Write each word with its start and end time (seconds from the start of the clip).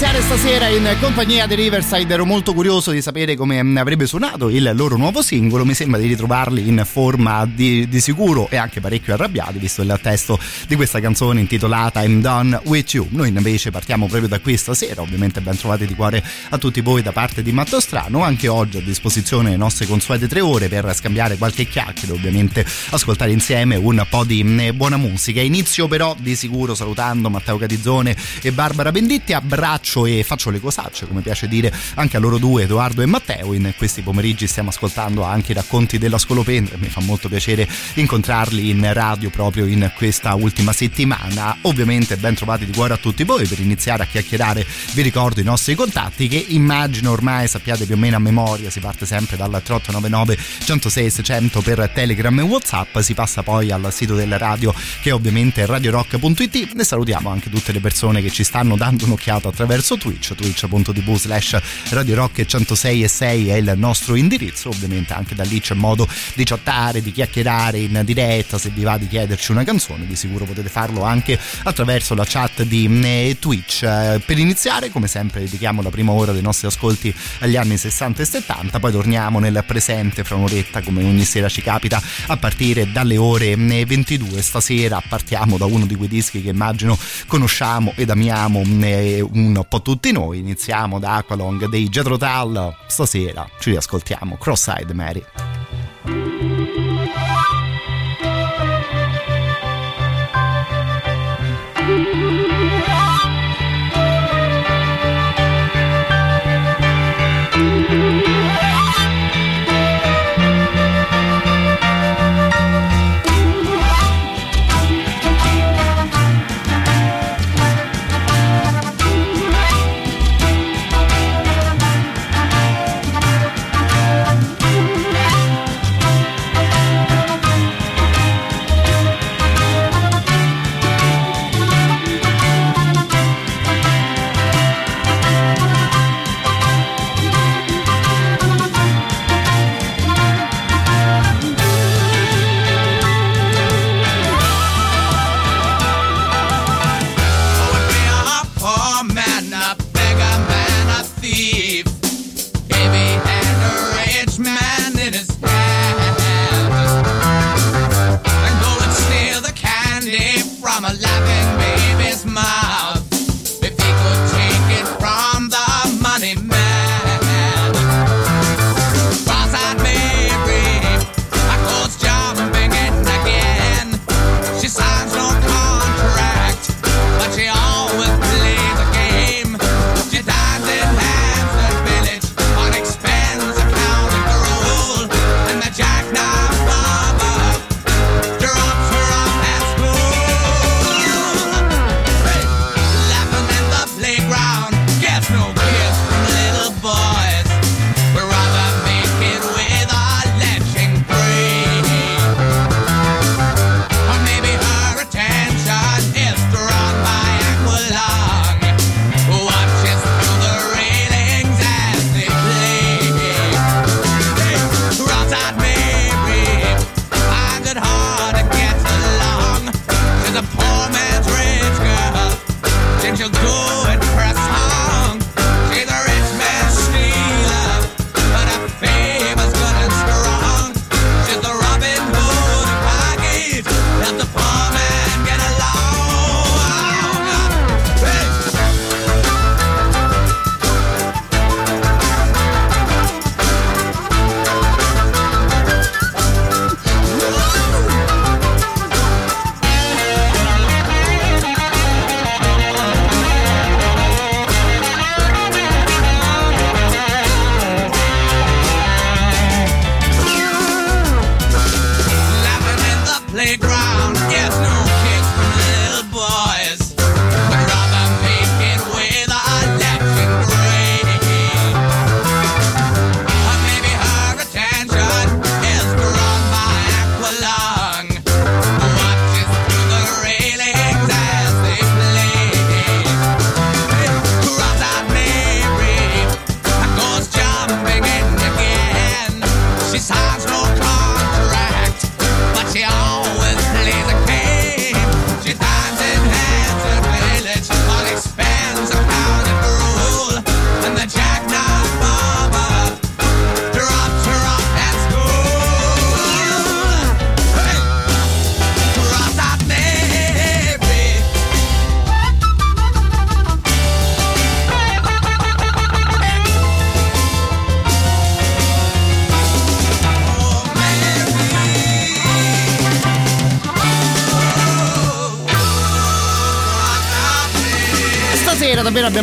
Iniziare 0.00 0.22
stasera 0.22 0.68
in 0.68 0.96
compagnia 1.00 1.48
di 1.48 1.56
Riverside. 1.56 2.14
Ero 2.14 2.24
molto 2.24 2.54
curioso 2.54 2.92
di 2.92 3.02
sapere 3.02 3.34
come 3.34 3.58
avrebbe 3.58 4.06
suonato 4.06 4.48
il 4.48 4.70
loro 4.74 4.96
nuovo 4.96 5.22
singolo. 5.22 5.64
Mi 5.64 5.74
sembra 5.74 5.98
di 5.98 6.06
ritrovarli 6.06 6.68
in 6.68 6.84
forma 6.86 7.44
di, 7.44 7.88
di 7.88 8.00
sicuro 8.00 8.46
e 8.48 8.56
anche 8.56 8.80
parecchio 8.80 9.14
arrabbiati, 9.14 9.58
visto 9.58 9.82
il 9.82 9.98
testo 10.00 10.38
di 10.68 10.76
questa 10.76 11.00
canzone 11.00 11.40
intitolata 11.40 12.04
I'm 12.04 12.20
Done 12.20 12.60
With 12.66 12.94
You. 12.94 13.08
Noi 13.10 13.26
invece 13.26 13.72
partiamo 13.72 14.06
proprio 14.06 14.28
da 14.28 14.38
qui 14.38 14.56
stasera. 14.56 15.02
Ovviamente 15.02 15.40
ben 15.40 15.56
trovati 15.56 15.84
di 15.84 15.96
cuore 15.96 16.22
a 16.50 16.58
tutti 16.58 16.80
voi 16.80 17.02
da 17.02 17.10
parte 17.10 17.42
di 17.42 17.50
Matto 17.50 17.80
Strano. 17.80 18.22
Anche 18.22 18.46
oggi 18.46 18.76
a 18.76 18.82
disposizione 18.82 19.50
le 19.50 19.56
nostre 19.56 19.86
consuete 19.86 20.28
tre 20.28 20.40
ore 20.40 20.68
per 20.68 20.94
scambiare 20.94 21.36
qualche 21.36 21.66
chiacchiere, 21.66 22.12
ovviamente 22.12 22.64
ascoltare 22.90 23.32
insieme 23.32 23.74
un 23.74 24.06
po' 24.08 24.22
di 24.22 24.44
mm, 24.44 24.76
buona 24.76 24.96
musica. 24.96 25.40
Inizio 25.40 25.88
però 25.88 26.14
di 26.16 26.36
sicuro 26.36 26.76
salutando 26.76 27.28
Matteo 27.30 27.58
Catizzone 27.58 28.14
e 28.42 28.52
Barbara 28.52 28.92
Benditti 28.92 29.32
abbraccio 29.32 29.87
e 29.96 30.22
faccio 30.22 30.50
le 30.50 30.60
cosacce, 30.60 31.06
come 31.06 31.22
piace 31.22 31.48
dire 31.48 31.72
anche 31.94 32.16
a 32.16 32.20
loro 32.20 32.38
due, 32.38 32.64
Edoardo 32.64 33.00
e 33.00 33.06
Matteo. 33.06 33.54
In 33.54 33.72
questi 33.76 34.02
pomeriggi 34.02 34.46
stiamo 34.46 34.68
ascoltando 34.68 35.22
anche 35.22 35.52
i 35.52 35.54
racconti 35.54 35.96
della 35.96 36.18
Scolopendra. 36.18 36.76
Mi 36.76 36.88
fa 36.88 37.00
molto 37.00 37.28
piacere 37.28 37.66
incontrarli 37.94 38.68
in 38.68 38.92
radio 38.92 39.30
proprio 39.30 39.64
in 39.64 39.90
questa 39.96 40.34
ultima 40.34 40.72
settimana. 40.72 41.56
Ovviamente 41.62 42.16
ben 42.18 42.34
trovati 42.34 42.66
di 42.66 42.72
cuore 42.72 42.94
a 42.94 42.96
tutti 42.98 43.24
voi 43.24 43.46
per 43.46 43.60
iniziare 43.60 44.02
a 44.02 44.06
chiacchierare. 44.06 44.66
Vi 44.92 45.02
ricordo 45.02 45.40
i 45.40 45.44
nostri 45.44 45.74
contatti 45.74 46.28
che 46.28 46.44
immagino 46.48 47.10
ormai 47.10 47.48
sappiate 47.48 47.86
più 47.86 47.94
o 47.94 47.98
meno 47.98 48.16
a 48.16 48.20
memoria. 48.20 48.70
Si 48.70 48.80
parte 48.80 49.06
sempre 49.06 49.36
dal 49.36 49.50
3899 49.50 50.38
106 50.64 51.10
600 51.10 51.62
per 51.62 51.90
Telegram 51.94 52.38
e 52.38 52.42
Whatsapp, 52.42 52.98
si 52.98 53.14
passa 53.14 53.42
poi 53.42 53.70
al 53.70 53.90
sito 53.92 54.14
della 54.14 54.36
radio 54.36 54.74
che 55.00 55.10
è 55.10 55.14
ovviamente 55.14 55.64
radiorock.it 55.64 56.78
e 56.78 56.84
salutiamo 56.84 57.30
anche 57.30 57.48
tutte 57.48 57.72
le 57.72 57.80
persone 57.80 58.20
che 58.20 58.30
ci 58.30 58.44
stanno 58.44 58.76
dando 58.76 59.04
un'occhiata 59.06 59.38
collegato 59.38 59.52
attraverso 59.78 59.96
Twitch, 59.96 60.34
twitch.tv 60.34 61.16
slash 61.16 61.58
Radio 61.90 62.16
Rock 62.16 62.44
106 62.44 63.02
e 63.02 63.08
6 63.08 63.48
è 63.48 63.54
il 63.54 63.72
nostro 63.76 64.16
indirizzo, 64.16 64.70
ovviamente 64.70 65.12
anche 65.12 65.34
da 65.34 65.44
lì 65.44 65.60
c'è 65.60 65.74
modo 65.74 66.08
di 66.34 66.44
chattare, 66.44 67.00
di 67.00 67.12
chiacchierare 67.12 67.78
in 67.78 68.02
diretta, 68.04 68.58
se 68.58 68.70
vi 68.70 68.82
va 68.82 68.98
di 68.98 69.06
chiederci 69.06 69.52
una 69.52 69.64
canzone 69.64 70.06
di 70.06 70.16
sicuro 70.16 70.44
potete 70.44 70.68
farlo 70.68 71.02
anche 71.04 71.38
attraverso 71.62 72.14
la 72.14 72.24
chat 72.26 72.62
di 72.62 72.86
eh, 73.02 73.36
Twitch. 73.38 73.82
Eh, 73.82 74.20
per 74.24 74.38
iniziare 74.38 74.90
come 74.90 75.06
sempre 75.06 75.40
dedichiamo 75.40 75.82
la 75.82 75.90
prima 75.90 76.12
ora 76.12 76.32
dei 76.32 76.42
nostri 76.42 76.66
ascolti 76.66 77.14
agli 77.40 77.56
anni 77.56 77.76
60 77.76 78.22
e 78.22 78.24
70, 78.24 78.80
poi 78.80 78.92
torniamo 78.92 79.38
nel 79.38 79.62
presente 79.66 80.24
fra 80.24 80.34
un'oretta 80.34 80.82
come 80.82 81.04
ogni 81.04 81.24
sera 81.24 81.48
ci 81.48 81.62
capita 81.62 82.02
a 82.26 82.36
partire 82.36 82.90
dalle 82.90 83.16
ore 83.16 83.54
22. 83.56 84.38
Eh, 84.38 84.42
Stasera 84.42 85.02
partiamo 85.06 85.56
da 85.56 85.66
uno 85.66 85.86
di 85.86 85.94
quei 85.94 86.08
dischi 86.08 86.42
che 86.42 86.48
immagino 86.48 86.98
conosciamo 87.26 87.92
ed 87.94 88.10
amiamo 88.10 88.58
un 88.60 89.64
po' 89.68 89.82
tutti 89.82 90.12
noi. 90.12 90.38
Iniziamo 90.38 90.98
da 90.98 91.16
Aqualong 91.16 91.68
dei 91.68 91.88
Jetro 91.88 92.16
Tal. 92.16 92.74
Stasera 92.86 93.48
ci 93.60 93.70
riascoltiamo 93.70 94.36
Cross-Eyed 94.36 94.90
Mary. 94.90 96.37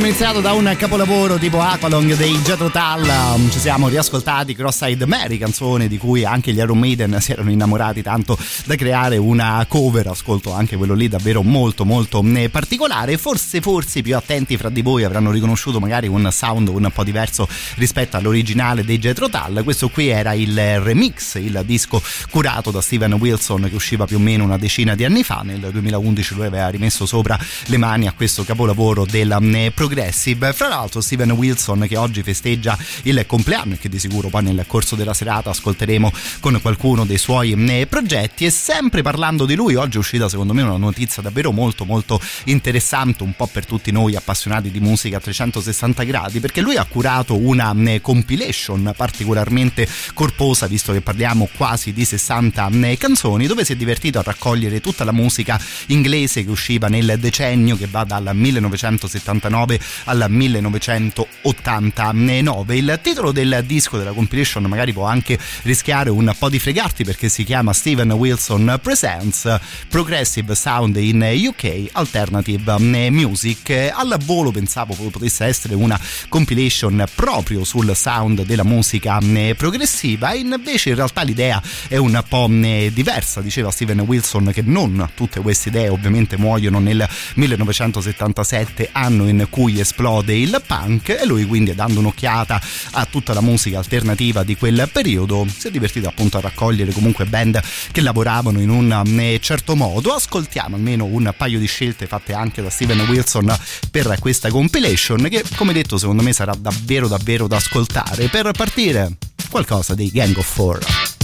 Abbiamo 0.06 0.22
iniziato 0.22 0.42
da 0.42 0.54
un 0.54 0.76
capolavoro 0.78 1.38
tipo 1.38 1.60
Aqualong 1.60 2.16
dei 2.16 2.40
Jetro 2.42 2.70
Tal, 2.70 3.02
um, 3.36 3.50
ci 3.50 3.58
siamo 3.58 3.88
riascoltati 3.88 4.54
Cross-Eyed 4.54 5.02
Mary, 5.04 5.40
canzone 5.40 5.88
di 5.88 5.98
cui 5.98 6.24
anche 6.24 6.54
gli 6.54 6.58
Iron 6.58 6.78
Maiden 6.78 7.18
si 7.22 7.32
erano 7.32 7.50
innamorati 7.50 8.04
tanto 8.04 8.38
da 8.66 8.76
creare 8.76 9.18
una 9.18 9.66
cover, 9.68 10.08
ascolto 10.08 10.54
anche 10.54 10.76
quello 10.76 10.94
lì 10.94 11.08
davvero 11.08 11.42
molto 11.42 11.86
molto 11.86 12.24
eh, 12.24 12.50
particolare, 12.50 13.18
forse 13.18 13.62
forse 13.62 14.04
più 14.04 14.16
attenti 14.16 14.58
fra 14.58 14.70
di 14.70 14.84
voi 14.84 15.04
avranno 15.06 15.32
riconosciuto 15.32 15.80
magari 15.80 16.08
un 16.08 16.30
sound 16.32 16.68
un 16.68 16.92
po' 16.94 17.04
diverso 17.04 17.48
rispetto 17.76 18.18
all'originale 18.18 18.84
dei 18.84 19.00
Jetro 19.00 19.28
Tal, 19.28 19.62
questo 19.64 19.90
qui 19.90 20.10
era 20.10 20.34
il 20.34 20.82
remix, 20.82 21.36
il 21.36 21.64
disco 21.66 22.02
curato 22.30 22.70
da 22.70 22.82
Steven 22.82 23.14
Wilson 23.14 23.68
che 23.70 23.76
usciva 23.76 24.06
più 24.06 24.18
o 24.18 24.20
meno 24.20 24.44
una 24.44 24.58
decina 24.58 24.94
di 24.94 25.04
anni 25.04 25.24
fa, 25.24 25.42
nel 25.44 25.60
2011 25.72 26.36
lui 26.36 26.46
aveva 26.46 26.68
rimesso 26.70 27.08
sopra 27.08 27.40
le 27.66 27.78
mani 27.78 28.08
a 28.08 28.14
questo 28.14 28.44
capolavoro 28.44 29.06
della 29.10 29.40
mm, 29.42 29.68
Progressive. 29.96 30.52
Fra 30.52 30.68
l'altro 30.68 31.00
Steven 31.00 31.32
Wilson 31.32 31.86
che 31.88 31.96
oggi 31.96 32.22
festeggia 32.22 32.78
il 33.04 33.24
compleanno 33.26 33.76
e 33.76 33.78
che 33.78 33.88
di 33.88 33.98
sicuro 33.98 34.28
poi 34.28 34.44
nel 34.44 34.66
corso 34.68 34.98
della 34.98 35.14
serata 35.14 35.52
ascolteremo 35.52 36.12
con 36.42 36.60
qualcuno 36.62 37.06
dei 37.06 37.18
suoi 37.18 37.56
mm, 37.56 37.84
progetti 37.84 38.44
e 38.44 38.50
sempre 38.50 39.02
parlando 39.02 39.46
di 39.46 39.56
lui 39.56 39.76
oggi 39.76 39.96
è 39.96 40.00
uscita 40.00 40.28
secondo 40.28 40.54
me 40.54 40.64
una 40.64 40.76
notizia 40.76 41.22
davvero 41.22 41.54
molto 41.54 41.86
molto 41.86 42.20
interessante 42.46 43.24
un 43.24 43.38
po' 43.38 43.48
per 43.48 43.66
tutti 43.66 43.92
noi 43.92 44.18
appassionati 44.18 44.70
di 44.70 44.82
musica 44.82 45.16
a 45.16 45.22
360 45.22 46.04
gradi 46.04 46.42
perché 46.42 46.60
lui 46.60 46.76
ha 46.76 46.84
curato 46.84 47.38
una 47.38 47.74
mm, 47.74 47.96
compilation 48.02 48.94
particolarmente 48.98 49.88
corposa 50.14 50.68
visto 50.68 50.92
che 50.92 51.00
parliamo 51.00 51.48
quasi 51.56 51.94
di 51.94 52.04
60 52.04 52.70
canzoni 52.98 53.48
dove 53.48 53.64
si 53.64 53.72
è 53.72 53.76
divertito 53.78 54.20
a 54.20 54.24
raccogliere 54.24 54.82
tutta 54.82 55.06
la 55.06 55.14
musica 55.14 55.58
inglese 55.88 56.44
che 56.44 56.50
usciva 56.50 56.90
nel 56.90 57.16
decennio 57.18 57.78
che 57.78 57.88
va 57.88 58.04
dal 58.04 58.32
1979 58.34 59.84
al 60.06 60.26
1989. 60.28 62.76
Il 62.76 63.00
titolo 63.02 63.32
del 63.32 63.64
disco 63.66 63.98
della 63.98 64.12
compilation 64.12 64.64
magari 64.64 64.92
può 64.94 65.06
anche 65.06 65.38
rischiare 65.64 66.10
un 66.10 66.34
po' 66.38 66.50
di 66.50 66.60
fregarti 66.60 67.04
perché 67.04 67.30
si 67.30 67.44
chiama 67.44 67.74
Steven 67.74 68.12
Wilson 68.12 68.80
Presents 68.82 69.60
Progressive 69.90 70.56
Sound 70.56 70.96
in 70.98 71.22
UK 71.22 71.90
Alternative 71.92 72.80
Music. 72.80 73.92
Al 73.94 74.18
volo 74.24 74.52
pensavo 74.52 74.94
potesse 75.10 75.46
essere 75.46 75.76
una 75.76 76.00
compilation 76.30 77.04
proprio 77.14 77.64
sul 77.64 77.96
sound 77.96 78.46
della 78.46 78.64
musica 78.64 79.20
progressiva, 79.56 80.34
invece 80.34 80.90
in 80.90 80.96
realtà 80.96 81.22
l'idea 81.24 81.62
è 81.88 81.98
un 81.98 82.24
po' 82.28 82.48
diversa. 82.48 83.42
Diceva 83.42 83.72
Steven 83.72 84.00
Wilson 84.02 84.52
che 84.54 84.62
non 84.64 85.10
tutte 85.14 85.40
queste 85.40 85.70
idee 85.70 85.88
ovviamente 85.90 86.38
muoiono 86.38 86.80
nel 86.80 87.08
1977, 87.36 88.90
anno 88.92 89.28
in 89.28 89.48
cui 89.50 89.75
esplode 89.80 90.36
il 90.36 90.62
punk, 90.66 91.10
e 91.10 91.26
lui 91.26 91.46
quindi 91.46 91.74
dando 91.76 92.00
un'occhiata 92.00 92.62
a 92.92 93.06
tutta 93.06 93.34
la 93.34 93.42
musica 93.42 93.78
alternativa 93.78 94.44
di 94.44 94.56
quel 94.56 94.90
periodo 94.92 95.46
si 95.48 95.68
è 95.68 95.72
divertito 95.72 96.08
appunto 96.08 96.38
a 96.38 96.42
raccogliere 96.42 96.92
comunque 96.92 97.26
band 97.26 97.62
che 97.92 98.02
lavoravano 98.02 98.60
in 98.60 98.70
un 98.70 99.20
eh, 99.20 99.40
certo 99.42 99.76
modo. 99.76 100.14
Ascoltiamo 100.14 100.76
almeno 100.76 101.06
un 101.06 101.34
paio 101.36 101.60
di 101.60 101.68
scelte 101.68 102.08
fatte 102.08 102.34
anche 102.34 102.62
da 102.62 102.70
Steven 102.70 103.00
Wilson 103.02 103.56
per 103.92 104.16
questa 104.20 104.50
compilation 104.50 105.28
che 105.30 105.44
come 105.56 105.74
detto 105.74 105.98
secondo 105.98 106.24
me 106.24 106.34
sarà 106.34 106.54
davvero 106.58 107.08
davvero 107.08 107.48
da 107.48 107.58
ascoltare. 107.58 108.28
Per 108.28 108.52
partire 108.52 109.18
qualcosa 109.50 109.96
dei 109.96 110.10
Gang 110.10 110.36
of 110.38 110.46
Four. 110.46 111.15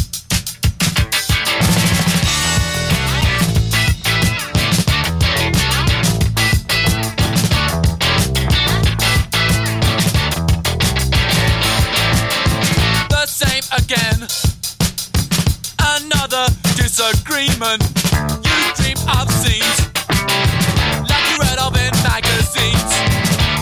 Disagreement. 16.91 17.81
You 18.43 18.57
dream 18.75 18.99
of 19.15 19.31
scenes 19.31 19.79
like 21.07 21.23
you 21.31 21.37
read 21.39 21.57
of 21.57 21.73
in 21.79 21.93
magazines. 22.03 22.91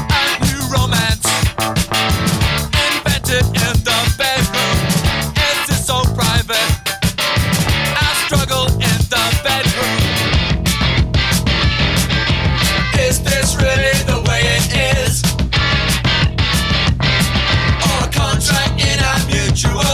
A 0.09 0.25
new 0.49 0.61
romance 0.73 1.29
invented 2.89 3.45
in 3.45 3.75
the 3.85 3.99
bedroom. 4.17 4.77
Is 5.45 5.57
this 5.67 5.85
so 5.85 6.01
private? 6.17 6.69
I 8.01 8.09
struggle 8.25 8.65
in 8.81 8.99
the 9.13 9.25
bedroom. 9.45 9.99
Is 12.97 13.21
this 13.21 13.55
really 13.57 13.93
the 14.09 14.25
way 14.27 14.41
it 14.57 14.65
is? 14.97 15.21
Or 17.85 17.99
a 18.05 18.11
contract 18.11 18.81
in 18.81 18.97
our 19.05 19.21
mutual 19.27 19.88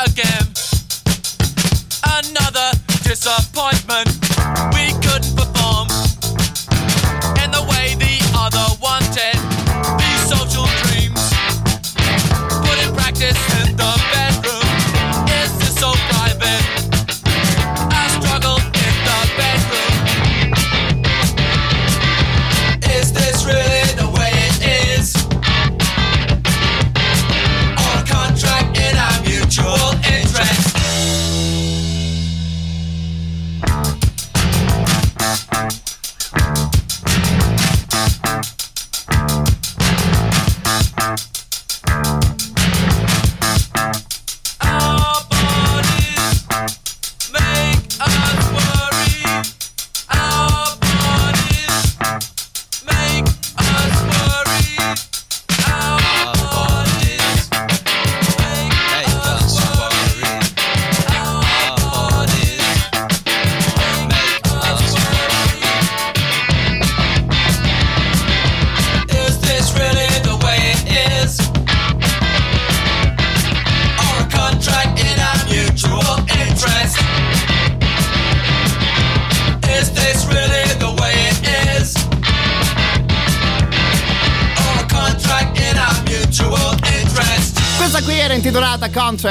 again. 0.00 0.46
Another 2.04 2.70
disappointment. 3.02 4.77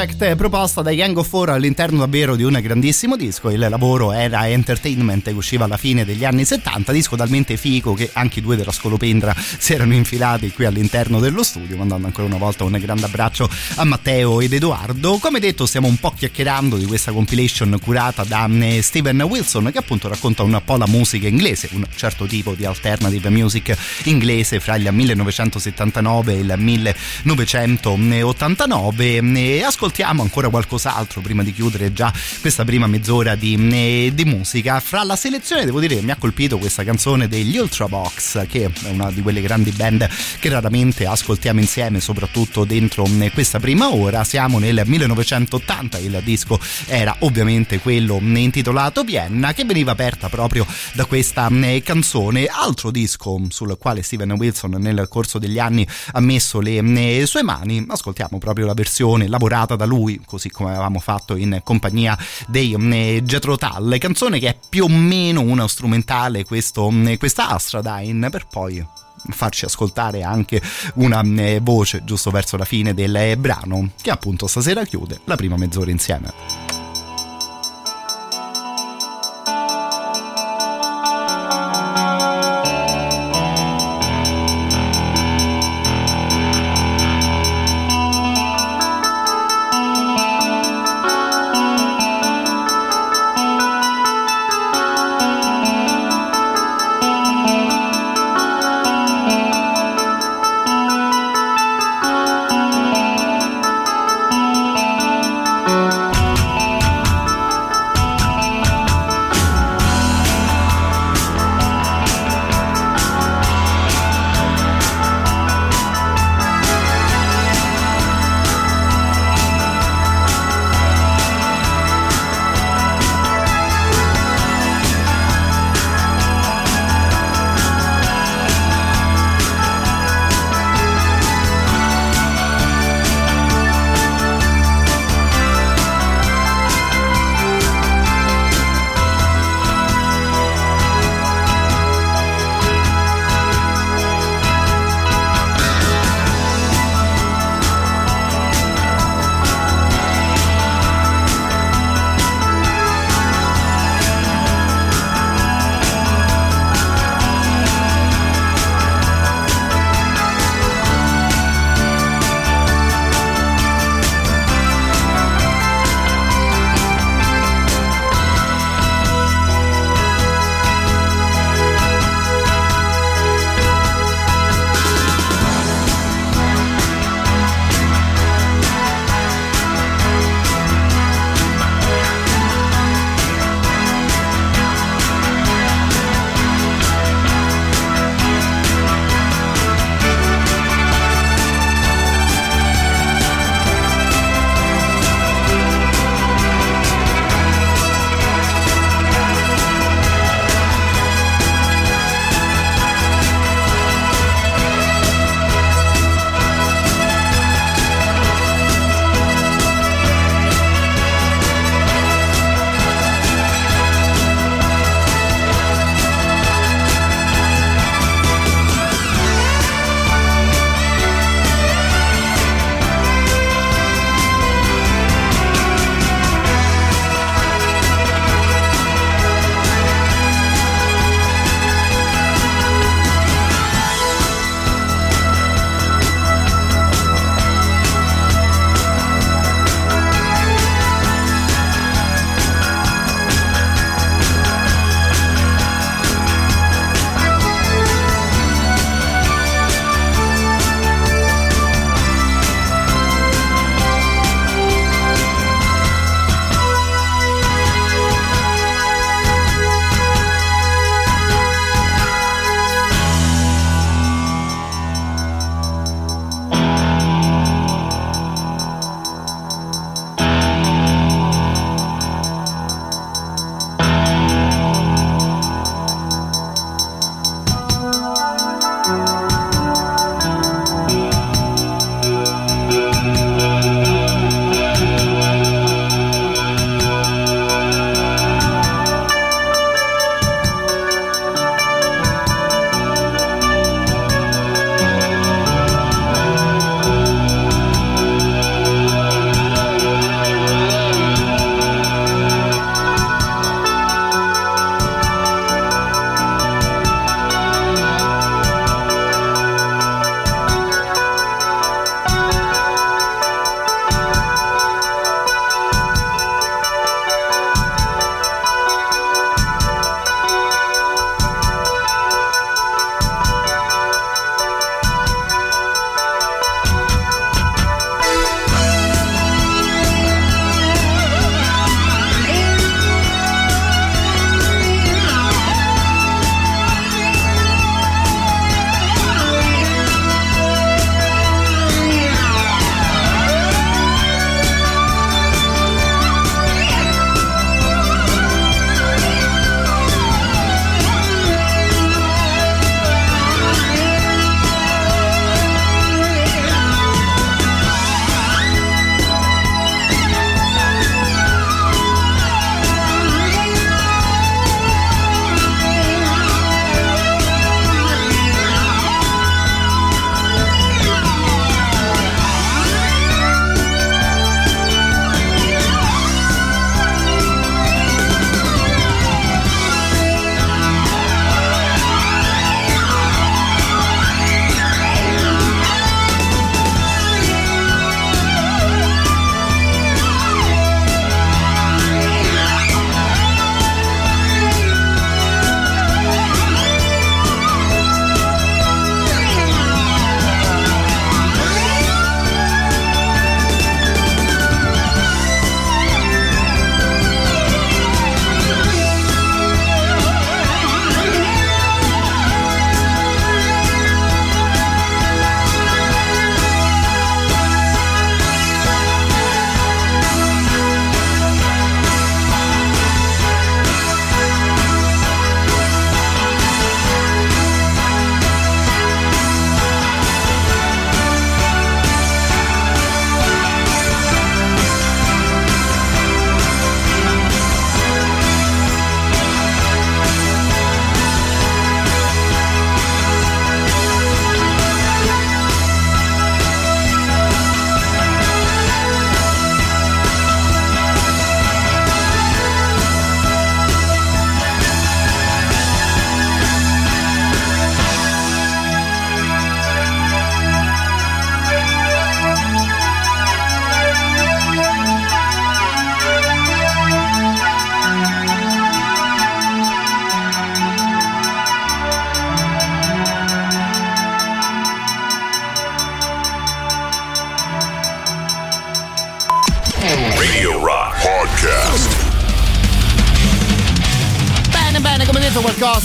Eh, 0.00 0.36
proposta 0.36 0.80
da 0.80 0.94
Gang 0.94 1.16
of 1.16 1.28
Four 1.28 1.50
all'interno 1.50 1.98
davvero 1.98 2.36
di 2.36 2.44
un 2.44 2.56
grandissimo 2.62 3.16
disco. 3.16 3.50
Il 3.50 3.58
lavoro 3.58 4.12
era 4.12 4.48
Entertainment 4.48 5.24
che 5.24 5.32
usciva 5.32 5.64
alla 5.64 5.76
fine 5.76 6.04
degli 6.04 6.24
anni 6.24 6.44
70, 6.44 6.92
disco 6.92 7.16
talmente 7.16 7.56
fico 7.56 7.94
che 7.94 8.08
anche 8.12 8.38
i 8.38 8.42
due 8.42 8.54
della 8.54 8.70
Scolopendra 8.70 9.34
si 9.36 9.72
erano 9.72 9.94
infilati 9.94 10.52
qui 10.52 10.66
all'interno 10.66 11.18
dello 11.18 11.42
studio, 11.42 11.76
mandando 11.76 12.06
ancora 12.06 12.28
una 12.28 12.36
volta 12.36 12.62
un 12.62 12.78
grande 12.78 13.06
abbraccio 13.06 13.50
a 13.74 13.84
Matteo 13.84 14.40
ed 14.40 14.52
Edoardo. 14.52 15.18
Come 15.18 15.40
detto, 15.40 15.66
stiamo 15.66 15.88
un 15.88 15.96
po' 15.96 16.12
chiacchierando 16.12 16.76
di 16.76 16.86
questa 16.86 17.10
compilation 17.10 17.76
curata 17.82 18.22
da 18.22 18.48
Steven 18.80 19.20
Wilson 19.22 19.70
che 19.72 19.78
appunto 19.78 20.06
racconta 20.06 20.44
un 20.44 20.62
po' 20.64 20.76
la 20.76 20.86
musica 20.86 21.26
inglese, 21.26 21.70
un 21.72 21.84
certo 21.96 22.24
tipo 22.26 22.54
di 22.54 22.64
alternative 22.64 23.30
music 23.30 23.76
inglese 24.04 24.60
fra 24.60 24.76
il 24.76 24.88
1979 24.92 26.34
e 26.34 26.38
il 26.38 26.54
1989 26.56 28.66
9 28.68 29.22
e 29.34 29.62
ascoltiamo 29.62 29.87
ancora 30.22 30.48
qualcos'altro 30.48 31.20
prima 31.20 31.42
di 31.42 31.52
chiudere 31.52 31.92
già 31.92 32.12
questa 32.40 32.64
prima 32.64 32.86
mezz'ora 32.86 33.34
di, 33.34 34.12
di 34.14 34.24
musica. 34.24 34.80
Fra 34.80 35.02
la 35.04 35.16
selezione 35.16 35.64
devo 35.64 35.80
dire 35.80 35.96
che 35.96 36.02
mi 36.02 36.10
ha 36.10 36.16
colpito 36.16 36.58
questa 36.58 36.84
canzone 36.84 37.28
degli 37.28 37.56
Ultravox 37.56 38.46
che 38.46 38.64
è 38.64 38.88
una 38.88 39.10
di 39.10 39.22
quelle 39.22 39.40
grandi 39.40 39.70
band 39.70 40.08
che 40.38 40.48
raramente 40.48 41.06
ascoltiamo 41.06 41.60
insieme 41.60 42.00
soprattutto 42.00 42.64
dentro 42.64 43.06
questa 43.32 43.58
prima 43.60 43.92
ora. 43.92 44.24
Siamo 44.24 44.58
nel 44.58 44.82
1980, 44.84 45.98
il 45.98 46.20
disco 46.24 46.58
era 46.86 47.14
ovviamente 47.20 47.78
quello 47.78 48.18
intitolato 48.22 49.02
Vienna 49.02 49.52
che 49.52 49.64
veniva 49.64 49.92
aperta 49.92 50.28
proprio 50.28 50.66
da 50.94 51.04
questa 51.04 51.48
canzone. 51.82 52.46
Altro 52.46 52.90
disco 52.90 53.40
sul 53.48 53.76
quale 53.78 54.02
Steven 54.02 54.32
Wilson 54.32 54.76
nel 54.78 55.06
corso 55.08 55.38
degli 55.38 55.58
anni 55.58 55.86
ha 56.12 56.20
messo 56.20 56.60
le 56.60 57.24
sue 57.26 57.42
mani. 57.42 57.84
Ascoltiamo 57.88 58.38
proprio 58.38 58.66
la 58.66 58.74
versione 58.74 59.28
lavorata 59.28 59.76
da 59.78 59.86
lui, 59.86 60.20
così 60.26 60.50
come 60.50 60.70
avevamo 60.70 61.00
fatto 61.00 61.36
in 61.36 61.60
compagnia 61.64 62.18
dei 62.46 62.76
Jetro 63.22 63.56
Tull, 63.56 63.96
canzone 63.96 64.38
che 64.38 64.48
è 64.48 64.58
più 64.68 64.84
o 64.84 64.88
meno 64.88 65.40
una 65.40 65.66
strumentale 65.66 66.44
questo, 66.44 66.92
questa 67.16 67.48
Astradine 67.48 68.28
per 68.28 68.46
poi 68.46 68.84
farci 69.30 69.64
ascoltare 69.64 70.22
anche 70.22 70.60
una 70.94 71.22
voce 71.60 72.04
giusto 72.04 72.30
verso 72.30 72.56
la 72.56 72.64
fine 72.64 72.92
del 72.92 73.36
brano 73.38 73.90
che 74.00 74.10
appunto 74.10 74.46
stasera 74.46 74.84
chiude 74.84 75.20
la 75.24 75.36
prima 75.36 75.56
mezz'ora 75.56 75.90
insieme. 75.90 76.87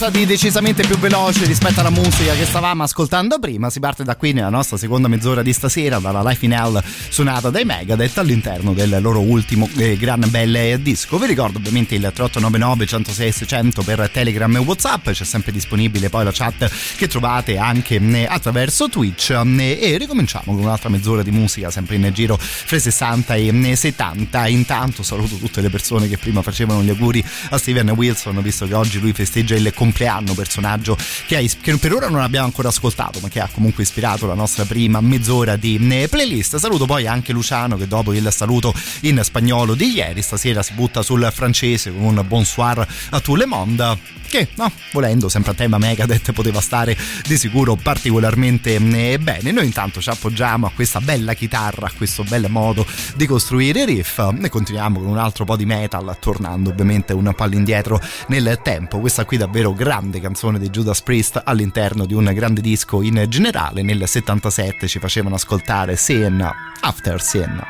Qualcosa 0.04 0.10
di 0.10 0.26
decisamente 0.26 0.86
più 0.86 0.98
veloce 0.98 1.46
rispetto 1.46 1.80
alla 1.80 1.90
musica 1.90 2.34
che 2.34 2.46
stavamo 2.46 2.84
ascoltando 2.84 3.40
prima. 3.40 3.70
Si 3.70 3.80
parte 3.80 4.04
da 4.04 4.16
qui 4.16 4.34
nella 4.34 4.50
nostra 4.50 4.76
seconda 4.76 5.08
mezz'ora 5.08 5.42
di 5.42 5.54
stasera 5.54 6.00
dalla 6.00 6.22
Life 6.22 6.44
in 6.44 6.52
Hell 6.52 6.82
suonata 7.10 7.50
dai 7.50 7.64
Megadeth 7.64 8.18
all'interno 8.18 8.74
del 8.74 8.98
loro 9.02 9.22
ultimo 9.22 9.70
eh, 9.78 9.96
gran 9.96 10.26
bel 10.30 10.80
disco. 10.82 11.18
Vi 11.18 11.28
ricordo 11.28 11.60
ovviamente 11.60 11.96
il 11.96 12.02
3899 12.02 12.86
106 12.86 13.32
600 13.32 13.82
per 13.84 14.10
Telegram 14.12 14.54
e 14.56 14.60
Whatsapp, 14.60 15.10
c'è 15.10 15.24
sempre 15.24 15.52
disponibile 15.52 16.10
poi 16.10 16.24
la 16.24 16.32
chat 16.34 16.70
che 16.98 17.08
trovate 17.08 17.58
anche 17.58 17.96
eh, 17.96 18.26
attraverso 18.28 18.90
Twitch 18.90 19.30
eh, 19.30 19.78
e 19.80 19.98
ricominciamo 19.98 20.54
con 20.54 20.64
un'altra 20.64 20.90
mezz'ora 20.90 21.24
di 21.24 21.32
musica 21.32 21.70
sempre 21.70 21.96
in 21.96 22.10
giro 22.14 22.38
fra 22.38 22.76
i 22.76 22.80
60 22.80 23.36
e 23.36 23.76
70. 23.76 24.48
Intanto 24.48 25.04
saluto 25.04 25.36
tutte 25.36 25.62
le 25.62 25.70
persone 25.70 26.10
che 26.10 26.18
prima 26.18 26.42
facevano 26.42 26.84
gli 26.84 26.90
auguri 26.90 27.24
a 27.50 27.58
Steven 27.58 27.90
Wilson 27.92 28.42
visto 28.42 28.68
che 28.68 28.74
oggi 28.74 29.00
lui 29.00 29.14
festeggia 29.14 29.56
il 29.56 29.72
compleanno, 29.74 29.92
personaggio 29.94 30.98
che, 31.28 31.38
ha, 31.38 31.42
che, 31.62 31.78
per 31.78 31.94
ora 31.94 32.10
non 32.10 32.22
abbiamo 32.22 32.46
ancora 32.46 32.70
ascoltato, 32.70 33.20
ma 33.22 33.30
che 33.30 33.40
ha 33.40 33.50
comunque 33.52 33.84
ispirato 33.84 34.26
la 34.26 34.34
nostra 34.34 34.66
prima 34.66 35.00
mezz'ora 35.02 35.56
di 35.56 35.80
eh, 35.92 36.08
playlist. 36.08 36.58
Saluto 36.58 36.86
poi 36.86 37.08
anche 37.08 37.32
Luciano 37.32 37.78
che 37.78 37.88
dopo 37.88 38.14
il 38.14 38.28
saluto 38.32 38.74
in 39.02 39.20
spagnolo 39.24 39.76
di 39.76 39.94
ieri, 39.94 40.22
stasera 40.22 40.62
si 40.62 40.74
butta 40.74 41.02
sul 41.02 41.30
francese 41.34 41.92
con 41.92 42.04
un 42.04 42.26
bonsoir 42.28 42.86
a 43.10 43.20
tout 43.20 43.38
le 43.38 43.46
monde 43.46 44.22
che 44.34 44.48
no, 44.56 44.72
volendo 44.92 45.30
sempre 45.30 45.52
a 45.52 45.54
tema 45.54 45.78
Megadeth 45.78 46.32
poteva 46.32 46.60
stare 46.60 46.98
di 47.28 47.38
sicuro 47.38 47.76
particolarmente 47.76 48.74
eh, 48.74 49.20
bene. 49.20 49.52
Noi 49.52 49.66
intanto 49.66 50.02
ci 50.02 50.10
appoggiamo 50.10 50.66
a 50.66 50.72
questa 50.74 51.00
bella 51.00 51.36
chitarra, 51.36 51.86
a 51.86 51.92
questo 51.96 52.24
bel 52.24 52.48
modo 52.50 52.84
di 53.16 53.28
costruire 53.28 53.86
riff 53.86 54.18
e 54.42 54.50
continuiamo 54.50 55.00
con 55.02 55.08
un 55.08 55.20
altro 55.20 55.46
po' 55.46 55.56
di 55.56 55.68
metal, 55.68 56.18
tornando 56.20 56.72
ovviamente 56.72 57.14
un 57.14 57.32
po' 57.36 57.44
all'indietro 57.44 58.02
nel 58.30 58.60
tempo. 58.64 59.00
Questa 59.00 59.24
qui 59.24 59.38
davvero 59.38 59.73
grande 59.74 60.20
canzone 60.20 60.60
di 60.60 60.70
Judas 60.70 61.02
Priest 61.02 61.42
all'interno 61.44 62.06
di 62.06 62.14
un 62.14 62.32
grande 62.34 62.62
disco 62.62 63.02
in 63.02 63.26
generale. 63.28 63.82
Nel 63.82 64.08
77 64.08 64.88
ci 64.88 65.00
facevano 65.00 65.36
ascoltare 65.36 65.96
Sin 65.96 66.48
After 66.82 67.22
Sin. 67.22 67.62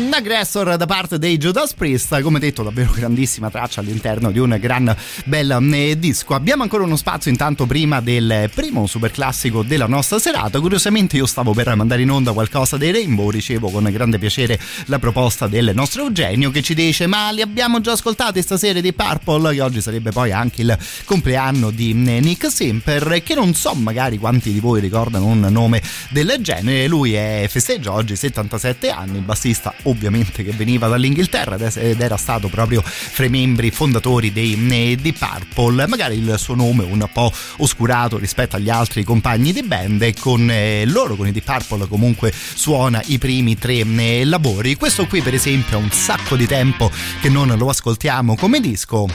Un 0.00 0.10
aggressor 0.14 0.76
da 0.76 0.86
parte 0.86 1.18
dei 1.18 1.36
Judas 1.36 1.74
Priest, 1.74 2.20
come 2.22 2.38
detto 2.38 2.62
davvero 2.62 2.90
grandissima 2.92 3.50
traccia 3.50 3.80
all'interno 3.80 4.30
di 4.30 4.38
un 4.38 4.56
gran 4.58 4.96
bel 5.24 5.58
eh, 5.72 5.98
disco. 5.98 6.34
Abbiamo 6.34 6.62
ancora 6.62 6.84
uno 6.84 6.96
spazio 6.96 7.30
intanto 7.30 7.66
prima 7.66 8.00
del 8.00 8.50
primo 8.54 8.86
super 8.86 9.10
classico 9.10 9.62
della 9.62 9.86
nostra 9.86 10.18
serata. 10.18 10.58
Curiosamente 10.60 11.16
io 11.16 11.26
stavo 11.26 11.52
per 11.52 11.74
mandare 11.74 12.02
in 12.02 12.10
onda 12.10 12.32
qualcosa 12.32 12.76
dei 12.76 12.92
Rainbow, 12.92 13.28
ricevo 13.30 13.68
con 13.68 13.84
grande 13.90 14.18
piacere 14.18 14.58
la 14.86 14.98
proposta 14.98 15.46
del 15.46 15.72
nostro 15.74 16.04
Eugenio 16.04 16.50
che 16.50 16.62
ci 16.62 16.74
dice 16.74 17.06
ma 17.06 17.30
li 17.30 17.42
abbiamo 17.42 17.80
già 17.80 17.92
ascoltati 17.92 18.40
stasera 18.40 18.80
di 18.80 18.92
Purple, 18.92 19.54
che 19.54 19.60
oggi 19.60 19.82
sarebbe 19.82 20.10
poi 20.12 20.32
anche 20.32 20.62
il 20.62 20.78
compleanno 21.04 21.70
di 21.70 21.90
eh, 21.90 22.20
Nick 22.20 22.50
Simper, 22.50 23.22
che 23.22 23.34
non 23.34 23.54
so 23.54 23.74
magari 23.74 24.18
quanti 24.18 24.52
di 24.52 24.60
voi 24.60 24.80
ricordano 24.80 25.26
un 25.26 25.40
nome 25.50 25.82
del 26.08 26.38
genere. 26.40 26.86
Lui 26.86 27.12
è 27.12 27.46
festeggia 27.48 27.92
oggi 27.92 28.16
77 28.16 28.88
anni, 28.90 29.09
bassista 29.18 29.74
ovviamente 29.84 30.42
che 30.42 30.52
veniva 30.52 30.88
dall'Inghilterra 30.88 31.56
ed 31.74 32.00
era 32.00 32.16
stato 32.16 32.48
proprio 32.48 32.82
fra 32.82 33.24
i 33.24 33.28
membri 33.28 33.70
fondatori 33.70 34.32
dei 34.32 34.56
di 34.96 35.12
Purple. 35.12 35.86
Magari 35.86 36.16
il 36.16 36.34
suo 36.38 36.54
nome 36.54 36.84
un 36.84 37.08
po' 37.12 37.32
oscurato 37.58 38.18
rispetto 38.18 38.56
agli 38.56 38.70
altri 38.70 39.04
compagni 39.04 39.52
di 39.52 39.62
band 39.62 40.02
e 40.02 40.14
con 40.18 40.50
eh, 40.50 40.84
loro 40.86 41.16
con 41.16 41.26
i 41.26 41.32
Deep 41.32 41.44
Purple 41.44 41.88
comunque 41.88 42.32
suona 42.32 43.02
i 43.06 43.18
primi 43.18 43.56
tre 43.56 43.80
eh, 43.80 44.24
lavori. 44.24 44.76
Questo 44.76 45.06
qui 45.06 45.20
per 45.20 45.34
esempio 45.34 45.76
ha 45.76 45.80
un 45.80 45.90
sacco 45.90 46.36
di 46.36 46.46
tempo 46.46 46.90
che 47.20 47.28
non 47.28 47.48
lo 47.56 47.68
ascoltiamo 47.68 48.36
come 48.36 48.60
disco. 48.60 49.06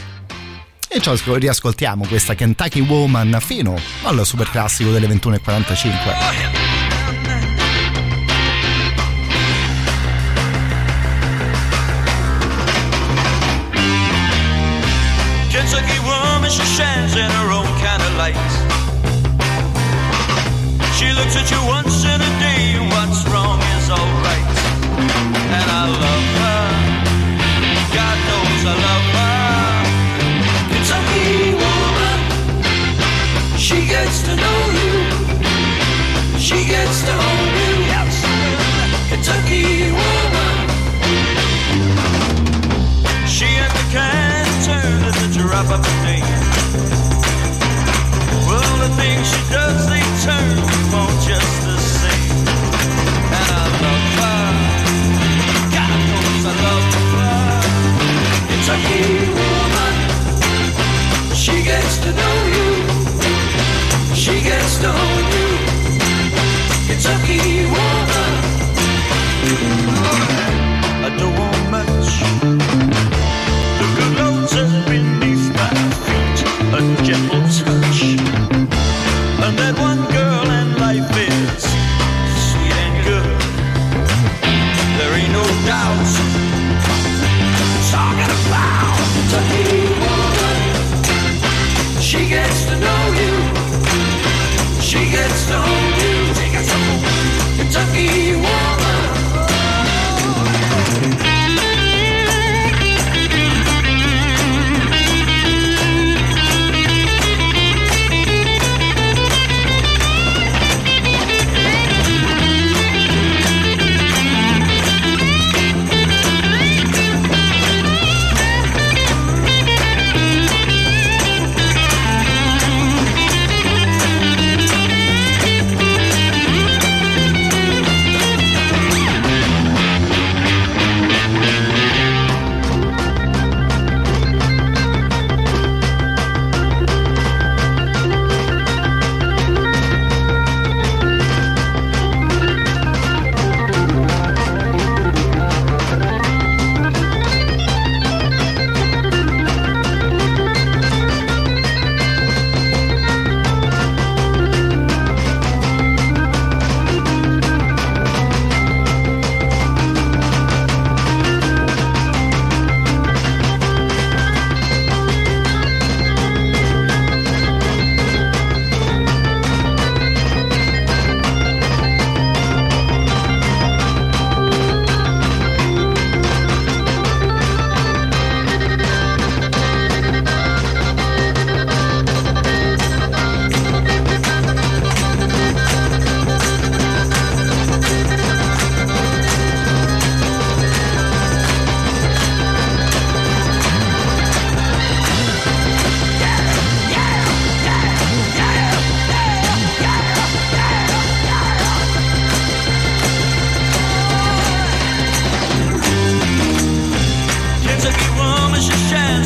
E 0.88 1.02
ci 1.02 1.12
riascoltiamo 1.26 2.06
questa 2.08 2.36
Kentucky 2.36 2.80
Woman 2.80 3.38
fino 3.42 3.78
al 4.04 4.26
super 4.26 4.50
classico 4.50 4.92
delle 4.92 5.08
21.45 5.08 6.65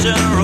treasure 0.01 0.38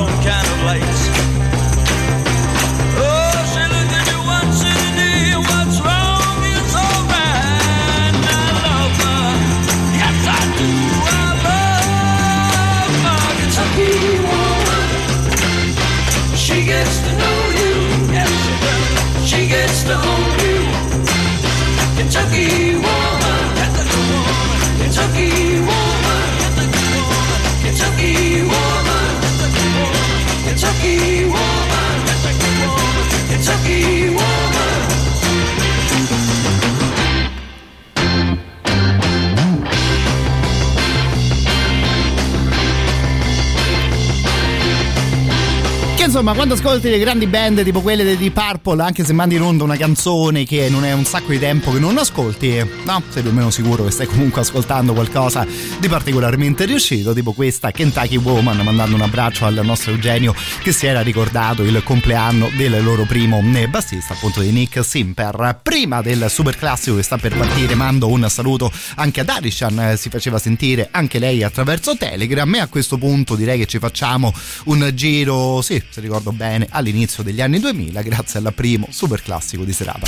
insomma, 46.15 46.33
quando 46.33 46.53
ascolti 46.53 46.89
le 46.89 46.97
grandi 46.97 47.27
band 47.27 47.61
tipo 47.61 47.81
quelle 47.81 48.05
Deep 48.15 48.31
Purple, 48.31 48.81
anche 48.81 49.03
se 49.03 49.11
mandi 49.11 49.35
in 49.35 49.41
onda 49.41 49.65
una 49.65 49.75
canzone 49.75 50.45
che 50.45 50.69
non 50.69 50.85
è 50.85 50.93
un 50.93 51.03
sacco 51.03 51.31
di 51.31 51.39
tempo 51.39 51.73
che 51.73 51.79
non 51.79 51.97
ascolti, 51.97 52.55
no, 52.85 53.03
sei 53.09 53.21
più 53.21 53.31
o 53.31 53.33
meno 53.33 53.49
sicuro 53.49 53.83
che 53.83 53.91
stai 53.91 54.05
comunque 54.07 54.39
ascoltando 54.39 54.93
qualcosa 54.93 55.45
di 55.77 55.89
particolarmente 55.89 56.63
riuscito, 56.63 57.11
tipo 57.11 57.33
questa 57.33 57.71
Kentucky 57.71 58.15
Woman, 58.15 58.61
mandando 58.61 58.95
un 58.95 59.01
abbraccio 59.01 59.45
al 59.45 59.59
nostro 59.61 59.91
Eugenio 59.91 60.33
che 60.63 60.71
si 60.71 60.85
era 60.85 61.01
ricordato 61.01 61.63
il 61.63 61.83
compleanno 61.83 62.49
del 62.55 62.81
loro 62.81 63.03
primo 63.03 63.43
eh, 63.53 63.67
bassista, 63.67 64.13
appunto 64.13 64.39
di 64.39 64.51
Nick 64.51 64.85
Simper. 64.85 65.59
Prima 65.61 66.01
del 66.01 66.27
super 66.29 66.55
classico 66.55 66.95
che 66.95 67.03
sta 67.03 67.17
per 67.17 67.35
partire, 67.35 67.75
mando 67.75 68.07
un 68.07 68.25
saluto 68.29 68.71
anche 68.95 69.19
ad 69.19 69.27
Arishan, 69.27 69.79
eh, 69.79 69.97
si 69.97 70.07
faceva 70.07 70.39
sentire 70.39 70.87
anche 70.91 71.19
lei 71.19 71.43
attraverso 71.43 71.97
Telegram 71.97 72.55
e 72.55 72.59
a 72.59 72.67
questo 72.67 72.97
punto 72.97 73.35
direi 73.35 73.59
che 73.59 73.65
ci 73.65 73.79
facciamo 73.79 74.33
un 74.65 74.89
giro, 74.93 75.61
sì, 75.61 75.83
se 75.89 76.03
ricordo 76.05 76.31
bene, 76.31 76.67
all'inizio 76.69 77.23
degli 77.23 77.41
anni 77.41 77.59
2000 77.59 78.01
grazie 78.01 78.39
al 78.39 78.53
primo 78.53 78.87
super 78.89 79.21
classico 79.21 79.63
di 79.63 79.73
serata. 79.73 80.07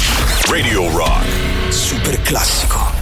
Radio 0.49 0.89
Rock. 0.95 1.73
Super 1.73 2.21
classico. 2.21 2.96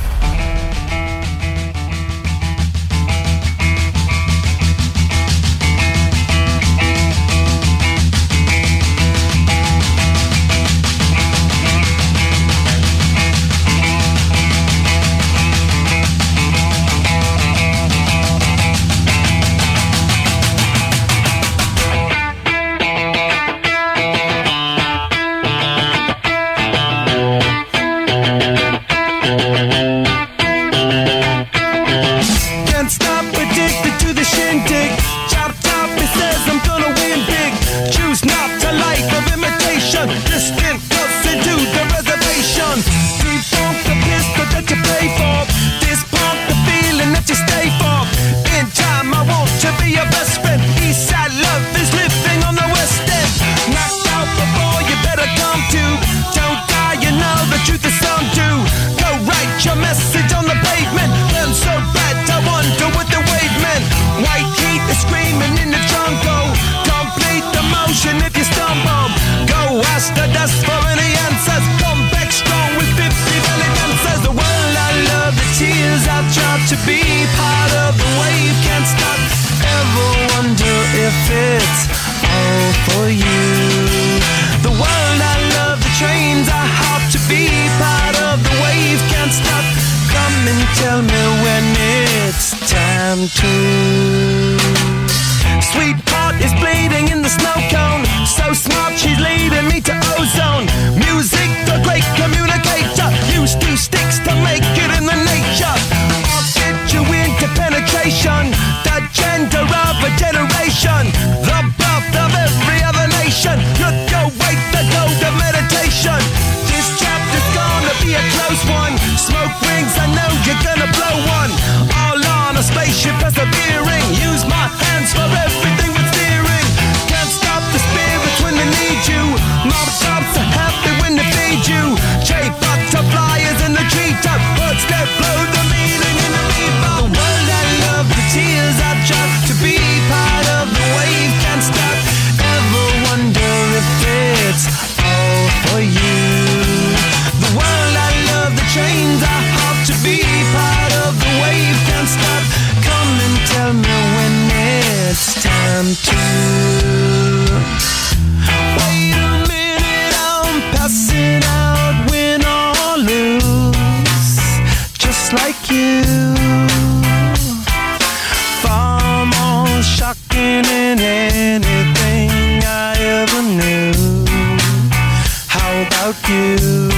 You? 176.46 176.95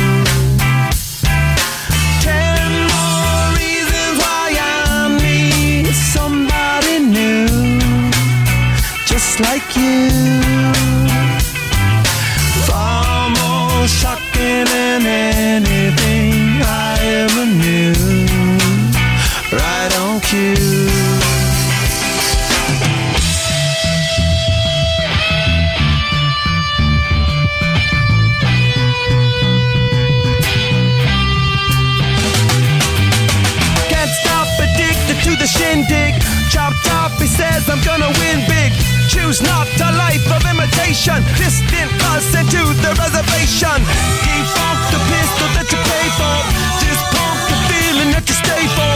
Choose 39.28 39.44
not 39.44 39.68
a 39.84 39.92
life 40.00 40.24
of 40.32 40.40
imitation. 40.48 41.20
Distant 41.36 41.92
us 42.16 42.32
into 42.32 42.64
the 42.80 42.96
reservation. 42.96 43.76
Defunct 44.24 44.88
the 44.88 45.02
pistol 45.04 45.48
that 45.52 45.68
you 45.68 45.80
pay 45.84 46.08
for. 46.16 46.38
Just 46.80 47.04
pump 47.12 47.36
the 47.52 47.60
feeling 47.68 48.16
that 48.16 48.24
you 48.24 48.32
stay 48.40 48.64
for. 48.72 48.96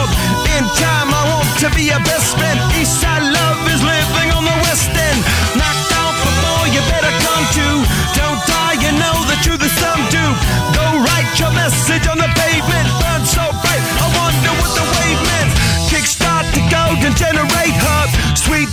In 0.55 0.63
time, 0.79 1.11
I 1.11 1.35
want 1.35 1.51
to 1.59 1.67
be 1.75 1.91
your 1.91 1.99
best 2.07 2.31
friend. 2.39 2.55
Eastside 2.79 3.27
love 3.27 3.59
is 3.75 3.83
living 3.83 4.31
on 4.31 4.47
the 4.47 4.55
west 4.63 4.95
end. 4.95 5.19
Knocked 5.59 5.91
out 5.99 6.15
before 6.23 6.63
you 6.71 6.79
better 6.87 7.11
come 7.11 7.45
to. 7.59 7.67
Don't 8.15 8.39
die, 8.47 8.79
you 8.87 8.91
know 9.03 9.15
the 9.27 9.35
truth 9.43 9.59
is 9.59 9.75
some 9.83 9.99
do. 10.15 10.25
Go 10.71 11.03
write 11.11 11.27
your 11.43 11.51
message 11.51 12.07
on 12.07 12.15
the 12.15 12.31
pavement. 12.39 12.87
Burn 13.03 13.27
so 13.27 13.51
bright, 13.59 13.83
I 13.99 14.07
wonder 14.15 14.51
what 14.63 14.71
the 14.79 14.85
wave 14.95 15.21
meant. 15.27 15.51
Kickstart 15.91 16.47
the 16.55 16.63
golden 16.71 17.11
generate 17.19 17.75
hub. 17.83 18.07
Sweet 18.39 18.71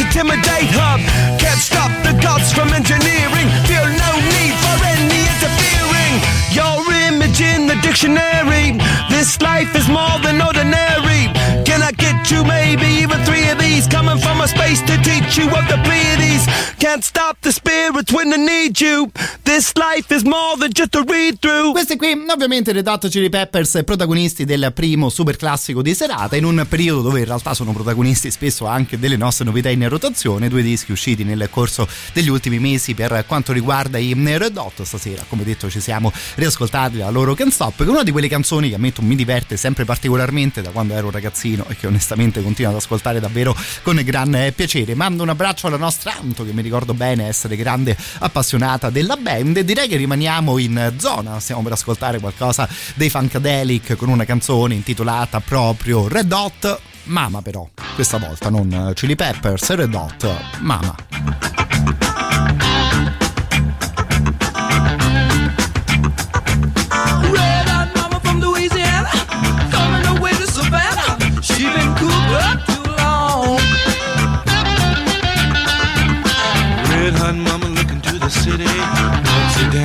intimidate 0.00 0.70
hub. 0.70 1.00
Can't 1.38 1.60
stop 1.60 1.90
the 2.06 2.14
gods 2.22 2.52
from 2.52 2.72
engineering. 2.72 3.48
Feel 3.66 3.86
no 3.86 4.10
need 4.34 4.54
for 4.62 4.76
any 4.94 5.20
interfering. 5.26 6.14
Your 6.54 6.78
image 7.08 7.40
in 7.40 7.66
the 7.66 7.76
dictionary. 7.82 8.78
This 9.10 9.40
life 9.42 9.74
is 9.74 9.88
more 9.88 10.18
than 10.22 10.40
ordinary. 10.40 11.30
Can 11.64 11.82
I 11.82 11.92
get 11.92 12.30
you 12.30 12.44
maybe 12.44 12.86
even 13.02 13.18
three 13.24 13.46
these? 13.78 13.88
Coming 13.88 14.18
from 14.18 14.40
a 14.40 14.46
space 14.46 14.82
to 14.84 14.96
teach 15.00 15.38
you 15.38 15.48
of 15.48 15.66
the 15.68 15.78
Pleiades. 15.82 16.46
Can't 16.78 17.02
stop 17.02 17.36
the 17.40 17.50
spirits 17.50 18.12
when 18.12 18.30
they 18.30 18.38
need 18.38 18.78
you. 18.80 19.10
This 19.42 19.72
life 19.76 20.14
is 20.14 20.24
more 20.24 20.56
than 20.58 20.70
just 20.72 20.94
a 20.94 21.02
read 21.02 21.38
through. 21.38 21.72
Questi 21.72 21.96
qui, 21.96 22.12
ovviamente, 22.28 22.72
Red 22.72 22.86
Hot 22.86 23.08
Chili 23.08 23.28
Peppers, 23.28 23.82
protagonisti 23.84 24.44
del 24.44 24.72
primo 24.74 25.08
super 25.08 25.36
classico 25.36 25.82
di 25.82 25.94
serata, 25.94 26.36
in 26.36 26.44
un 26.44 26.64
periodo 26.68 27.02
dove 27.02 27.20
in 27.20 27.24
realtà 27.24 27.54
sono 27.54 27.72
protagonisti 27.72 28.30
spesso 28.30 28.66
anche 28.66 28.98
delle 28.98 29.16
nostre 29.16 29.44
novità 29.44 29.70
in 29.70 29.88
rotazione, 29.88 30.48
due 30.48 30.62
dischi 30.62 30.92
usciti 30.92 31.24
nel 31.24 31.48
corso 31.50 31.88
degli 32.12 32.28
ultimi 32.28 32.58
mesi 32.58 32.94
per 32.94 33.24
quanto 33.26 33.52
riguarda 33.52 33.98
i 33.98 34.14
Red 34.14 34.56
Hot. 34.56 34.82
Stasera, 34.82 35.24
come 35.28 35.44
detto, 35.44 35.70
ci 35.70 35.80
siamo 35.80 36.12
riascoltati 36.36 36.98
la 36.98 37.10
loro 37.10 37.34
Can't 37.34 37.52
Stop, 37.52 37.78
che 37.78 37.84
è 37.84 37.88
una 37.88 38.02
di 38.02 38.10
quelle 38.10 38.28
canzoni 38.28 38.68
che 38.68 38.74
ammetto 38.74 39.02
mi 39.02 39.16
diverte 39.16 39.56
sempre 39.56 39.84
particolarmente 39.84 40.62
da 40.62 40.70
quando 40.70 40.94
ero 40.94 41.10
ragazzino 41.10 41.66
e 41.68 41.76
che 41.76 41.86
onestamente 41.86 42.42
continuo 42.42 42.70
ad 42.70 42.76
ascoltare 42.76 43.18
davvero 43.18 43.56
con 43.82 44.00
gran 44.04 44.52
piacere. 44.54 44.94
Mando 44.94 45.22
un 45.22 45.28
abbraccio 45.28 45.66
alla 45.66 45.76
nostra 45.76 46.14
Anto, 46.18 46.44
che 46.44 46.52
mi 46.52 46.62
ricordo 46.62 46.94
bene 46.94 47.26
essere 47.26 47.56
grande 47.56 47.96
appassionata 48.18 48.90
della 48.90 49.16
band 49.16 49.58
e 49.58 49.64
direi 49.64 49.88
che 49.88 49.96
rimaniamo 49.96 50.58
in 50.58 50.94
zona, 50.96 51.38
stiamo 51.40 51.62
per 51.62 51.72
ascoltare 51.72 52.18
qualcosa 52.18 52.68
dei 52.94 53.10
Funkadelic 53.10 53.96
con 53.96 54.08
una 54.08 54.24
canzone 54.24 54.74
intitolata 54.74 55.40
proprio 55.40 56.08
Red 56.08 56.32
Hot 56.32 56.80
Mama 57.08 57.40
però, 57.40 57.66
questa 57.94 58.18
volta 58.18 58.50
non 58.50 58.92
Chili 58.94 59.16
Peppers, 59.16 59.74
Red 59.74 59.94
Hot 59.94 60.58
Mama. 60.60 62.07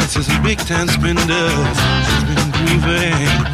Fancy 0.03 0.19
dancers 0.19 0.35
and 0.35 0.43
big 0.43 0.57
time 0.59 0.87
spenders. 0.89 1.77
She's 2.05 2.23
been 2.25 2.51
grooving. 2.51 3.52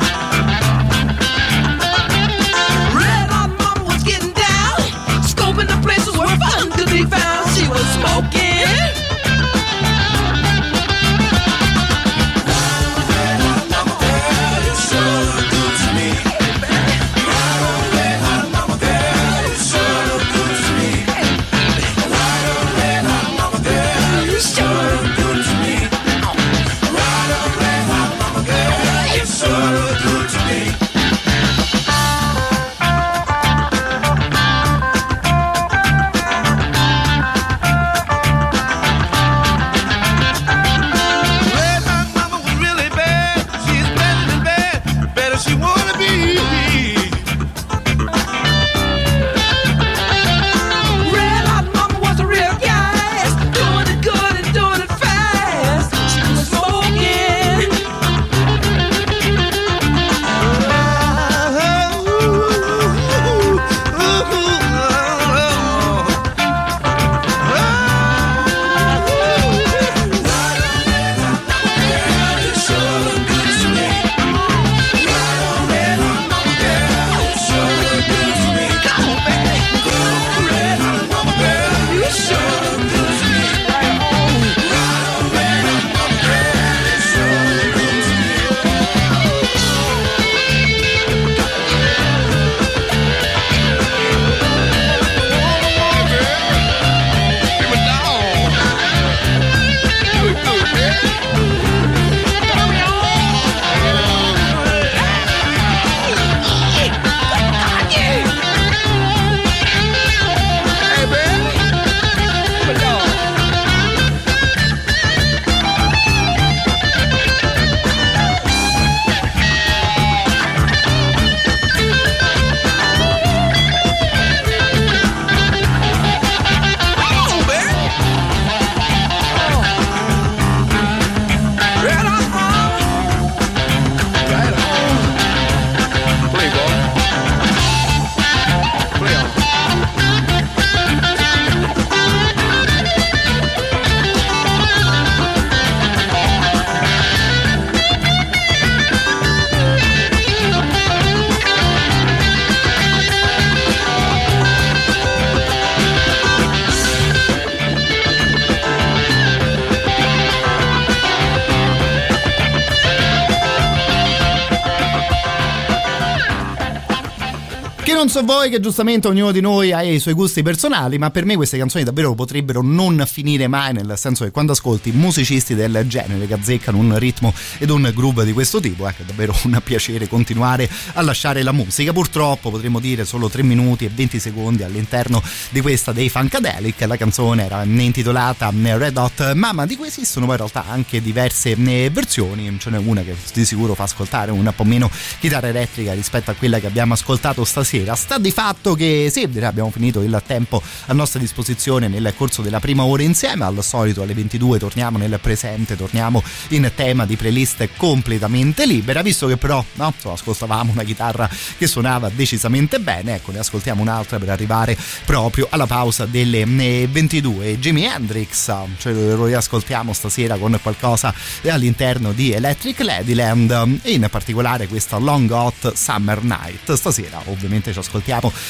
So 168.19 168.25
voi 168.25 168.49
che 168.49 168.59
giustamente 168.59 169.07
ognuno 169.07 169.31
di 169.31 169.39
noi 169.39 169.71
ha 169.71 169.81
i 169.81 169.99
suoi 169.99 170.13
gusti 170.13 170.41
personali, 170.41 170.97
ma 170.97 171.09
per 171.09 171.25
me 171.25 171.35
queste 171.35 171.57
canzoni 171.57 171.83
davvero 171.83 172.13
potrebbero 172.15 172.61
non 172.61 173.03
finire 173.07 173.47
mai, 173.47 173.73
nel 173.73 173.93
senso 173.97 174.23
che 174.23 174.31
quando 174.31 174.51
ascolti 174.51 174.91
musicisti 174.91 175.55
del 175.55 175.85
genere 175.87 176.27
che 176.27 176.33
azzeccano 176.33 176.77
un 176.77 176.97
ritmo 176.97 177.33
ed 177.57 177.69
un 177.69 177.89
groove 177.93 178.25
di 178.25 178.33
questo 178.33 178.59
tipo, 178.59 178.87
ecco, 178.87 179.03
è 179.03 179.05
davvero 179.05 179.33
un 179.43 179.61
piacere 179.63 180.07
continuare 180.07 180.69
a 180.93 181.01
lasciare 181.01 181.43
la 181.43 181.51
musica. 181.51 181.93
Purtroppo 181.93 182.49
potremmo 182.49 182.79
dire 182.79 183.05
solo 183.05 183.29
3 183.29 183.43
minuti 183.43 183.85
e 183.85 183.91
20 183.93 184.19
secondi 184.19 184.63
all'interno 184.63 185.21
di 185.49 185.61
questa 185.61 185.91
dei 185.91 186.09
Funkadelic, 186.09 186.81
la 186.81 186.97
canzone 186.97 187.45
era 187.45 187.63
intitolata 187.63 188.51
Red 188.51 188.97
Hot 188.97 189.33
Mama, 189.33 189.65
di 189.65 189.77
cui 189.77 189.87
esistono 189.87 190.25
poi 190.25 190.35
in 190.35 190.41
realtà 190.41 190.65
anche 190.69 191.01
diverse 191.01 191.51
eh, 191.51 191.89
versioni, 191.89 192.57
ce 192.59 192.69
n'è 192.69 192.77
una 192.77 193.01
che 193.01 193.15
di 193.33 193.45
sicuro 193.45 193.75
fa 193.75 193.83
ascoltare 193.83 194.31
un 194.31 194.51
po' 194.55 194.63
meno 194.63 194.89
chitarra 195.19 195.47
elettrica 195.47 195.93
rispetto 195.93 196.31
a 196.31 196.33
quella 196.33 196.59
che 196.59 196.67
abbiamo 196.67 196.93
ascoltato 196.93 197.45
stasera. 197.45 197.95
Sta 198.09 198.17
di 198.17 198.31
fatto 198.31 198.73
che 198.73 199.09
sì, 199.11 199.29
abbiamo 199.43 199.69
finito 199.69 200.01
il 200.01 200.19
tempo 200.25 200.59
a 200.87 200.93
nostra 200.93 201.19
disposizione 201.19 201.87
nel 201.87 202.11
corso 202.17 202.41
della 202.41 202.59
prima 202.59 202.83
ora 202.83 203.03
insieme, 203.03 203.45
al 203.45 203.63
solito 203.63 204.01
alle 204.01 204.15
22 204.15 204.57
torniamo 204.57 204.97
nel 204.97 205.19
presente, 205.21 205.75
torniamo 205.75 206.23
in 206.47 206.71
tema 206.73 207.05
di 207.05 207.15
playlist 207.15 207.69
completamente 207.77 208.65
libera, 208.65 209.03
visto 209.03 209.27
che 209.27 209.37
però 209.37 209.63
no, 209.73 209.93
ascoltavamo 210.01 210.71
una 210.71 210.81
chitarra 210.81 211.29
che 211.55 211.67
suonava 211.67 212.09
decisamente 212.09 212.79
bene, 212.79 213.13
ecco 213.13 213.31
ne 213.31 213.37
ascoltiamo 213.37 213.79
un'altra 213.79 214.17
per 214.17 214.29
arrivare 214.29 214.75
proprio 215.05 215.45
alla 215.51 215.67
pausa 215.67 216.07
delle 216.07 216.45
22. 216.47 217.59
Jimi 217.59 217.83
Hendrix, 217.83 218.51
cioè 218.79 218.91
lo 218.91 219.25
riascoltiamo 219.25 219.93
stasera 219.93 220.35
con 220.37 220.57
qualcosa 220.63 221.13
all'interno 221.47 222.11
di 222.11 222.31
Electric 222.31 222.79
Ladyland 222.79 223.81
e 223.83 223.91
in 223.91 224.07
particolare 224.09 224.65
questa 224.65 224.97
Long 224.97 225.29
Hot 225.29 225.75
Summer 225.75 226.23
Night. 226.23 226.73
Stasera 226.73 227.21
ovviamente 227.25 227.71
ci 227.71 227.77
ascoltiamo 227.77 227.97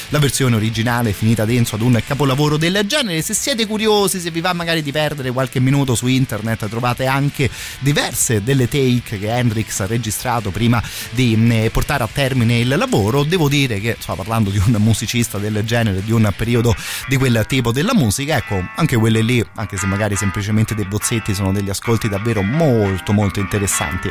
la 0.09 0.19
versione 0.19 0.55
originale 0.55 1.13
finita 1.13 1.45
dentro 1.45 1.75
ad 1.75 1.81
un 1.81 2.01
capolavoro 2.05 2.57
del 2.57 2.81
genere. 2.85 3.21
Se 3.21 3.33
siete 3.33 3.65
curiosi, 3.65 4.19
se 4.19 4.31
vi 4.31 4.41
va 4.41 4.53
magari 4.53 4.81
di 4.81 4.91
perdere 4.91 5.31
qualche 5.31 5.59
minuto 5.59 5.95
su 5.95 6.07
internet, 6.07 6.67
trovate 6.69 7.05
anche 7.05 7.49
diverse 7.79 8.43
delle 8.43 8.67
take 8.67 9.19
che 9.19 9.29
Hendrix 9.29 9.79
ha 9.79 9.85
registrato 9.85 10.51
prima 10.51 10.81
di 11.11 11.37
eh, 11.51 11.69
portare 11.69 12.03
a 12.03 12.09
termine 12.11 12.59
il 12.59 12.67
lavoro. 12.67 13.23
Devo 13.23 13.49
dire 13.49 13.79
che, 13.79 13.97
sto 13.99 14.15
parlando 14.15 14.49
di 14.49 14.57
un 14.57 14.75
musicista 14.79 15.37
del 15.37 15.61
genere, 15.63 16.03
di 16.03 16.11
un 16.11 16.31
periodo 16.35 16.75
di 17.07 17.17
quel 17.17 17.45
tipo 17.47 17.71
della 17.71 17.93
musica, 17.93 18.37
ecco, 18.37 18.61
anche 18.75 18.95
quelle 18.97 19.21
lì, 19.21 19.43
anche 19.55 19.77
se 19.77 19.85
magari 19.85 20.15
semplicemente 20.15 20.75
dei 20.75 20.85
bozzetti, 20.85 21.33
sono 21.33 21.51
degli 21.51 21.69
ascolti 21.69 22.07
davvero 22.09 22.41
molto 22.41 23.13
molto 23.13 23.39
interessanti. 23.39 24.09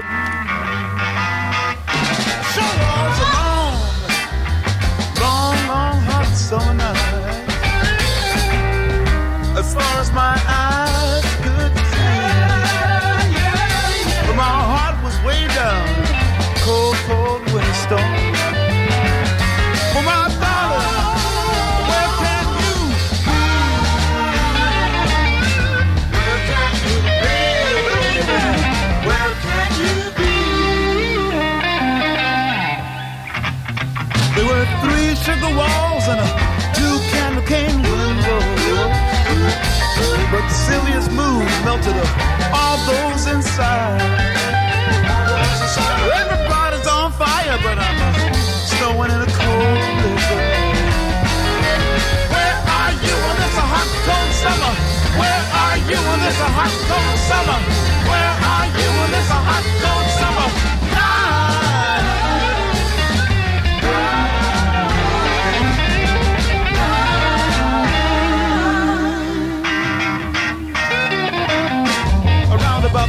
Inside. 43.58 43.98
Everybody's 46.14 46.86
on 46.86 47.12
fire, 47.12 47.58
but 47.62 47.78
I'm 47.78 48.34
snowing 48.70 49.10
in 49.10 49.20
a 49.20 49.26
cold 49.26 49.78
blizzard. 49.98 50.46
Where 52.32 52.58
are 52.78 52.92
you 53.02 53.14
in 53.18 53.36
this 53.42 53.58
hot, 53.58 53.88
cold 54.06 54.32
summer? 54.42 54.74
Where 55.18 55.42
are 55.62 55.78
you 55.90 55.98
in 55.98 56.20
this 56.22 56.38
hot, 56.38 56.72
cold 56.86 57.18
summer? 57.28 57.58
Where 58.06 58.34
are 58.54 58.68
you 58.78 58.88
in 59.04 59.10
this 59.10 59.30
hot, 59.30 59.64
cold 59.82 59.97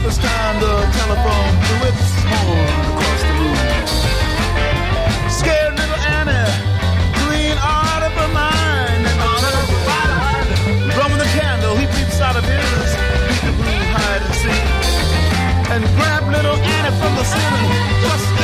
this 0.09 0.17
time, 0.17 0.59
the 0.59 0.73
telephone 0.97 1.53
threw 1.65 1.81
its 1.89 2.05
horn 2.25 2.73
across 2.89 3.21
the 3.29 3.33
room. 3.37 3.85
Scared 5.29 5.73
little 5.77 6.01
Annie, 6.17 6.49
clean 7.21 7.57
out 7.61 8.01
of 8.07 8.11
her 8.17 8.31
mind, 8.33 9.05
and 9.05 9.19
the 9.21 10.93
blowing 10.95 11.19
the 11.19 11.29
candle, 11.37 11.75
he 11.77 11.85
peeps 11.93 12.19
out 12.21 12.35
of 12.35 12.43
his 12.43 12.89
peekaboo 13.29 13.77
hide 13.93 14.23
and 14.25 14.35
seek, 14.41 14.65
and 15.73 15.81
grabbed 15.95 16.29
little 16.33 16.57
Annie 16.57 16.95
from 16.97 17.13
the 17.15 17.23
ceiling 17.23 17.69
just 18.01 18.38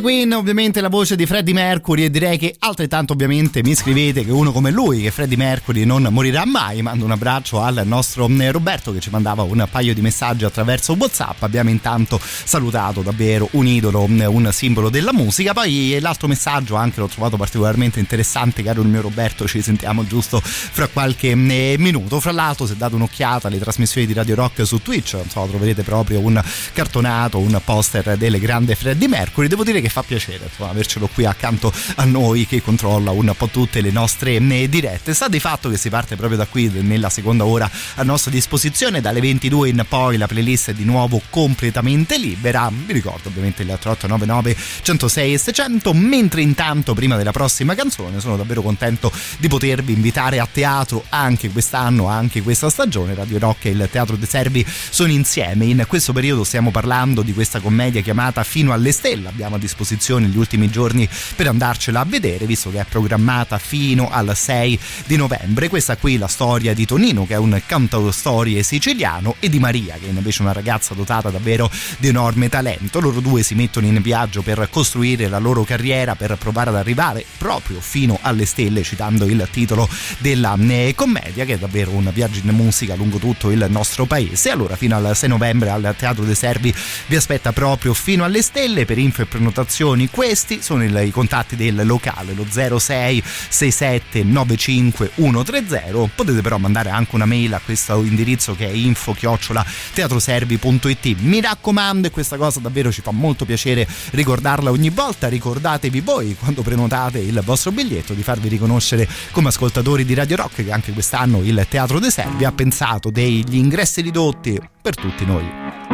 Ovviamente 0.00 0.20
Queen, 0.20 0.32
ovviamente 0.32 0.80
la 0.80 0.88
voce 0.88 1.14
di 1.14 1.26
Freddie 1.26 1.52
Mercury 1.52 2.04
e 2.04 2.10
direi 2.10 2.38
che 2.38 2.56
altrettanto 2.58 3.12
ovviamente 3.12 3.62
mi 3.62 3.74
scrivete 3.74 4.24
che 4.24 4.30
uno 4.32 4.50
come 4.50 4.70
lui, 4.70 5.02
che 5.02 5.10
Freddie 5.10 5.36
Mercury 5.36 5.84
non 5.84 6.08
morirà 6.10 6.44
mai. 6.46 6.80
Mando 6.80 7.04
un 7.04 7.10
abbraccio 7.10 7.60
al 7.60 7.82
nostro 7.84 8.26
eh, 8.26 8.50
Roberto 8.50 8.92
che 8.92 9.00
ci 9.00 9.10
mandava 9.10 9.42
un 9.42 9.66
paio 9.70 9.92
di 9.92 10.00
messaggi 10.00 10.44
attraverso 10.44 10.94
Whatsapp. 10.94 11.42
Abbiamo 11.42 11.68
intanto 11.68 12.18
salutato 12.20 13.02
davvero 13.02 13.48
un 13.52 13.66
idolo, 13.66 14.06
mm, 14.06 14.20
un 14.26 14.48
simbolo 14.52 14.88
della 14.88 15.12
musica. 15.12 15.52
Poi 15.52 15.98
l'altro 16.00 16.28
messaggio 16.28 16.76
anche 16.76 17.00
l'ho 17.00 17.08
trovato 17.08 17.36
particolarmente 17.36 18.00
interessante, 18.00 18.62
caro 18.62 18.80
il 18.80 18.88
mio 18.88 19.02
Roberto, 19.02 19.46
ci 19.46 19.60
sentiamo 19.60 20.06
giusto 20.06 20.40
fra 20.40 20.86
qualche 20.86 21.34
mm, 21.34 21.74
minuto. 21.76 22.20
Fra 22.20 22.32
l'altro 22.32 22.66
se 22.66 22.76
date 22.76 22.94
un'occhiata 22.94 23.48
alle 23.48 23.58
trasmissioni 23.58 24.06
di 24.06 24.14
Radio 24.14 24.34
Rock 24.34 24.66
su 24.66 24.80
Twitch, 24.80 25.18
insomma, 25.22 25.46
troverete 25.46 25.82
proprio 25.82 26.20
un 26.20 26.42
cartonato, 26.72 27.38
un 27.38 27.60
poster 27.62 28.16
del 28.16 28.38
grande 28.38 28.74
Freddie 28.74 29.08
Mercury 29.08 29.46
devo 29.46 29.62
dire 29.62 29.82
che 29.82 29.89
fa 29.90 30.02
piacere 30.02 30.44
insomma, 30.44 30.70
avercelo 30.70 31.08
qui 31.12 31.24
accanto 31.24 31.72
a 31.96 32.04
noi 32.04 32.46
che 32.46 32.62
controlla 32.62 33.10
un 33.10 33.32
po' 33.36 33.48
tutte 33.48 33.80
le 33.80 33.90
nostre 33.90 34.36
eh, 34.36 34.68
dirette. 34.68 35.12
Sta 35.12 35.28
di 35.28 35.40
fatto 35.40 35.68
che 35.68 35.76
si 35.76 35.90
parte 35.90 36.16
proprio 36.16 36.38
da 36.38 36.46
qui 36.46 36.68
nella 36.68 37.10
seconda 37.10 37.44
ora 37.44 37.68
a 37.96 38.02
nostra 38.02 38.30
disposizione, 38.30 39.00
dalle 39.00 39.20
22 39.20 39.68
in 39.68 39.84
poi 39.88 40.16
la 40.16 40.26
playlist 40.26 40.70
è 40.70 40.74
di 40.74 40.84
nuovo 40.84 41.20
completamente 41.28 42.16
libera. 42.18 42.70
Vi 42.72 42.92
ricordo 42.92 43.28
ovviamente 43.28 43.62
il 43.62 43.68
3899 43.68 44.56
106 44.82 45.34
e 45.34 45.38
600, 45.38 45.92
mentre 45.94 46.42
intanto 46.42 46.94
prima 46.94 47.16
della 47.16 47.32
prossima 47.32 47.74
canzone 47.74 48.20
sono 48.20 48.36
davvero 48.36 48.62
contento 48.62 49.12
di 49.38 49.48
potervi 49.48 49.92
invitare 49.92 50.38
a 50.38 50.48
teatro 50.50 51.04
anche 51.08 51.50
quest'anno, 51.50 52.06
anche 52.06 52.42
questa 52.42 52.70
stagione. 52.70 53.14
Radio 53.14 53.38
Rock 53.38 53.66
e 53.66 53.70
il 53.70 53.88
Teatro 53.90 54.16
dei 54.16 54.28
Servi 54.28 54.64
sono 54.66 55.10
insieme. 55.10 55.64
In 55.64 55.84
questo 55.88 56.12
periodo 56.12 56.44
stiamo 56.44 56.70
parlando 56.70 57.22
di 57.22 57.32
questa 57.32 57.60
commedia 57.60 58.00
chiamata 58.00 58.44
Fino 58.44 58.72
alle 58.72 58.92
Stelle 58.92 59.28
abbiamo 59.28 59.56
a 59.56 59.58
disposizione 59.58 59.79
gli 60.28 60.36
ultimi 60.36 60.70
giorni 60.70 61.08
per 61.36 61.48
andarcela 61.48 62.00
a 62.00 62.04
vedere, 62.04 62.46
visto 62.46 62.70
che 62.70 62.80
è 62.80 62.84
programmata 62.88 63.58
fino 63.58 64.10
al 64.10 64.36
6 64.36 64.78
di 65.06 65.16
novembre. 65.16 65.68
Questa 65.68 65.96
qui 65.96 66.14
è 66.14 66.18
la 66.18 66.28
storia 66.28 66.74
di 66.74 66.84
Tonino, 66.84 67.26
che 67.26 67.34
è 67.34 67.38
un 67.38 67.60
cantautostorie 67.64 68.62
siciliano, 68.62 69.36
e 69.40 69.48
di 69.48 69.58
Maria, 69.58 69.94
che 69.94 70.06
è 70.06 70.10
invece 70.10 70.42
una 70.42 70.52
ragazza 70.52 70.94
dotata 70.94 71.30
davvero 71.30 71.70
di 71.98 72.08
enorme 72.08 72.48
talento. 72.48 73.00
Loro 73.00 73.20
due 73.20 73.42
si 73.42 73.54
mettono 73.54 73.86
in 73.86 74.00
viaggio 74.02 74.42
per 74.42 74.68
costruire 74.70 75.28
la 75.28 75.38
loro 75.38 75.64
carriera, 75.64 76.14
per 76.14 76.36
provare 76.36 76.70
ad 76.70 76.76
arrivare 76.76 77.24
proprio 77.38 77.80
fino 77.80 78.18
alle 78.22 78.44
stelle, 78.44 78.82
citando 78.82 79.24
il 79.24 79.48
titolo 79.50 79.88
della 80.18 80.56
eh, 80.58 80.92
commedia, 80.94 81.44
che 81.44 81.54
è 81.54 81.58
davvero 81.58 81.92
un 81.92 82.10
viaggio 82.12 82.40
in 82.42 82.54
musica 82.54 82.94
lungo 82.94 83.18
tutto 83.18 83.50
il 83.50 83.66
nostro 83.68 84.04
paese. 84.04 84.50
Allora, 84.50 84.76
fino 84.76 84.96
al 84.96 85.16
6 85.16 85.28
novembre 85.28 85.70
al 85.70 85.94
Teatro 85.96 86.24
dei 86.24 86.34
Servi 86.34 86.74
vi 87.06 87.16
aspetta 87.16 87.52
proprio 87.52 87.94
fino 87.94 88.24
alle 88.24 88.42
stelle 88.42 88.84
per 88.84 88.98
info 88.98 89.22
e 89.22 89.26
prenotazioni 89.26 89.69
questi 90.10 90.62
sono 90.62 90.84
i 90.84 91.10
contatti 91.10 91.54
del 91.54 91.80
locale 91.84 92.34
lo 92.34 92.44
06 92.50 93.22
67 93.24 94.24
95 94.24 95.12
130 95.14 96.10
potete 96.14 96.40
però 96.42 96.58
mandare 96.58 96.90
anche 96.90 97.14
una 97.14 97.24
mail 97.24 97.54
a 97.54 97.60
questo 97.64 98.02
indirizzo 98.02 98.54
che 98.54 98.66
è 98.66 98.72
info 98.72 99.12
chiocciola 99.12 99.64
teatroservi.it 99.94 101.16
mi 101.20 101.40
raccomando 101.40 102.08
e 102.08 102.10
questa 102.10 102.36
cosa 102.36 102.60
davvero 102.60 102.90
ci 102.90 103.00
fa 103.00 103.12
molto 103.12 103.44
piacere 103.44 103.86
ricordarla 104.10 104.70
ogni 104.70 104.90
volta 104.90 105.28
ricordatevi 105.28 106.00
voi 106.00 106.36
quando 106.38 106.62
prenotate 106.62 107.18
il 107.18 107.40
vostro 107.44 107.70
biglietto 107.70 108.12
di 108.12 108.22
farvi 108.22 108.48
riconoscere 108.48 109.08
come 109.30 109.48
ascoltatori 109.48 110.04
di 110.04 110.14
Radio 110.14 110.36
Rock 110.36 110.64
che 110.64 110.72
anche 110.72 110.92
quest'anno 110.92 111.40
il 111.42 111.66
Teatro 111.68 111.98
dei 111.98 112.10
Servi 112.10 112.44
ha 112.44 112.52
pensato 112.52 113.10
degli 113.10 113.56
ingressi 113.56 114.00
ridotti 114.00 114.60
per 114.82 114.96
tutti 114.96 115.24
noi 115.24 115.89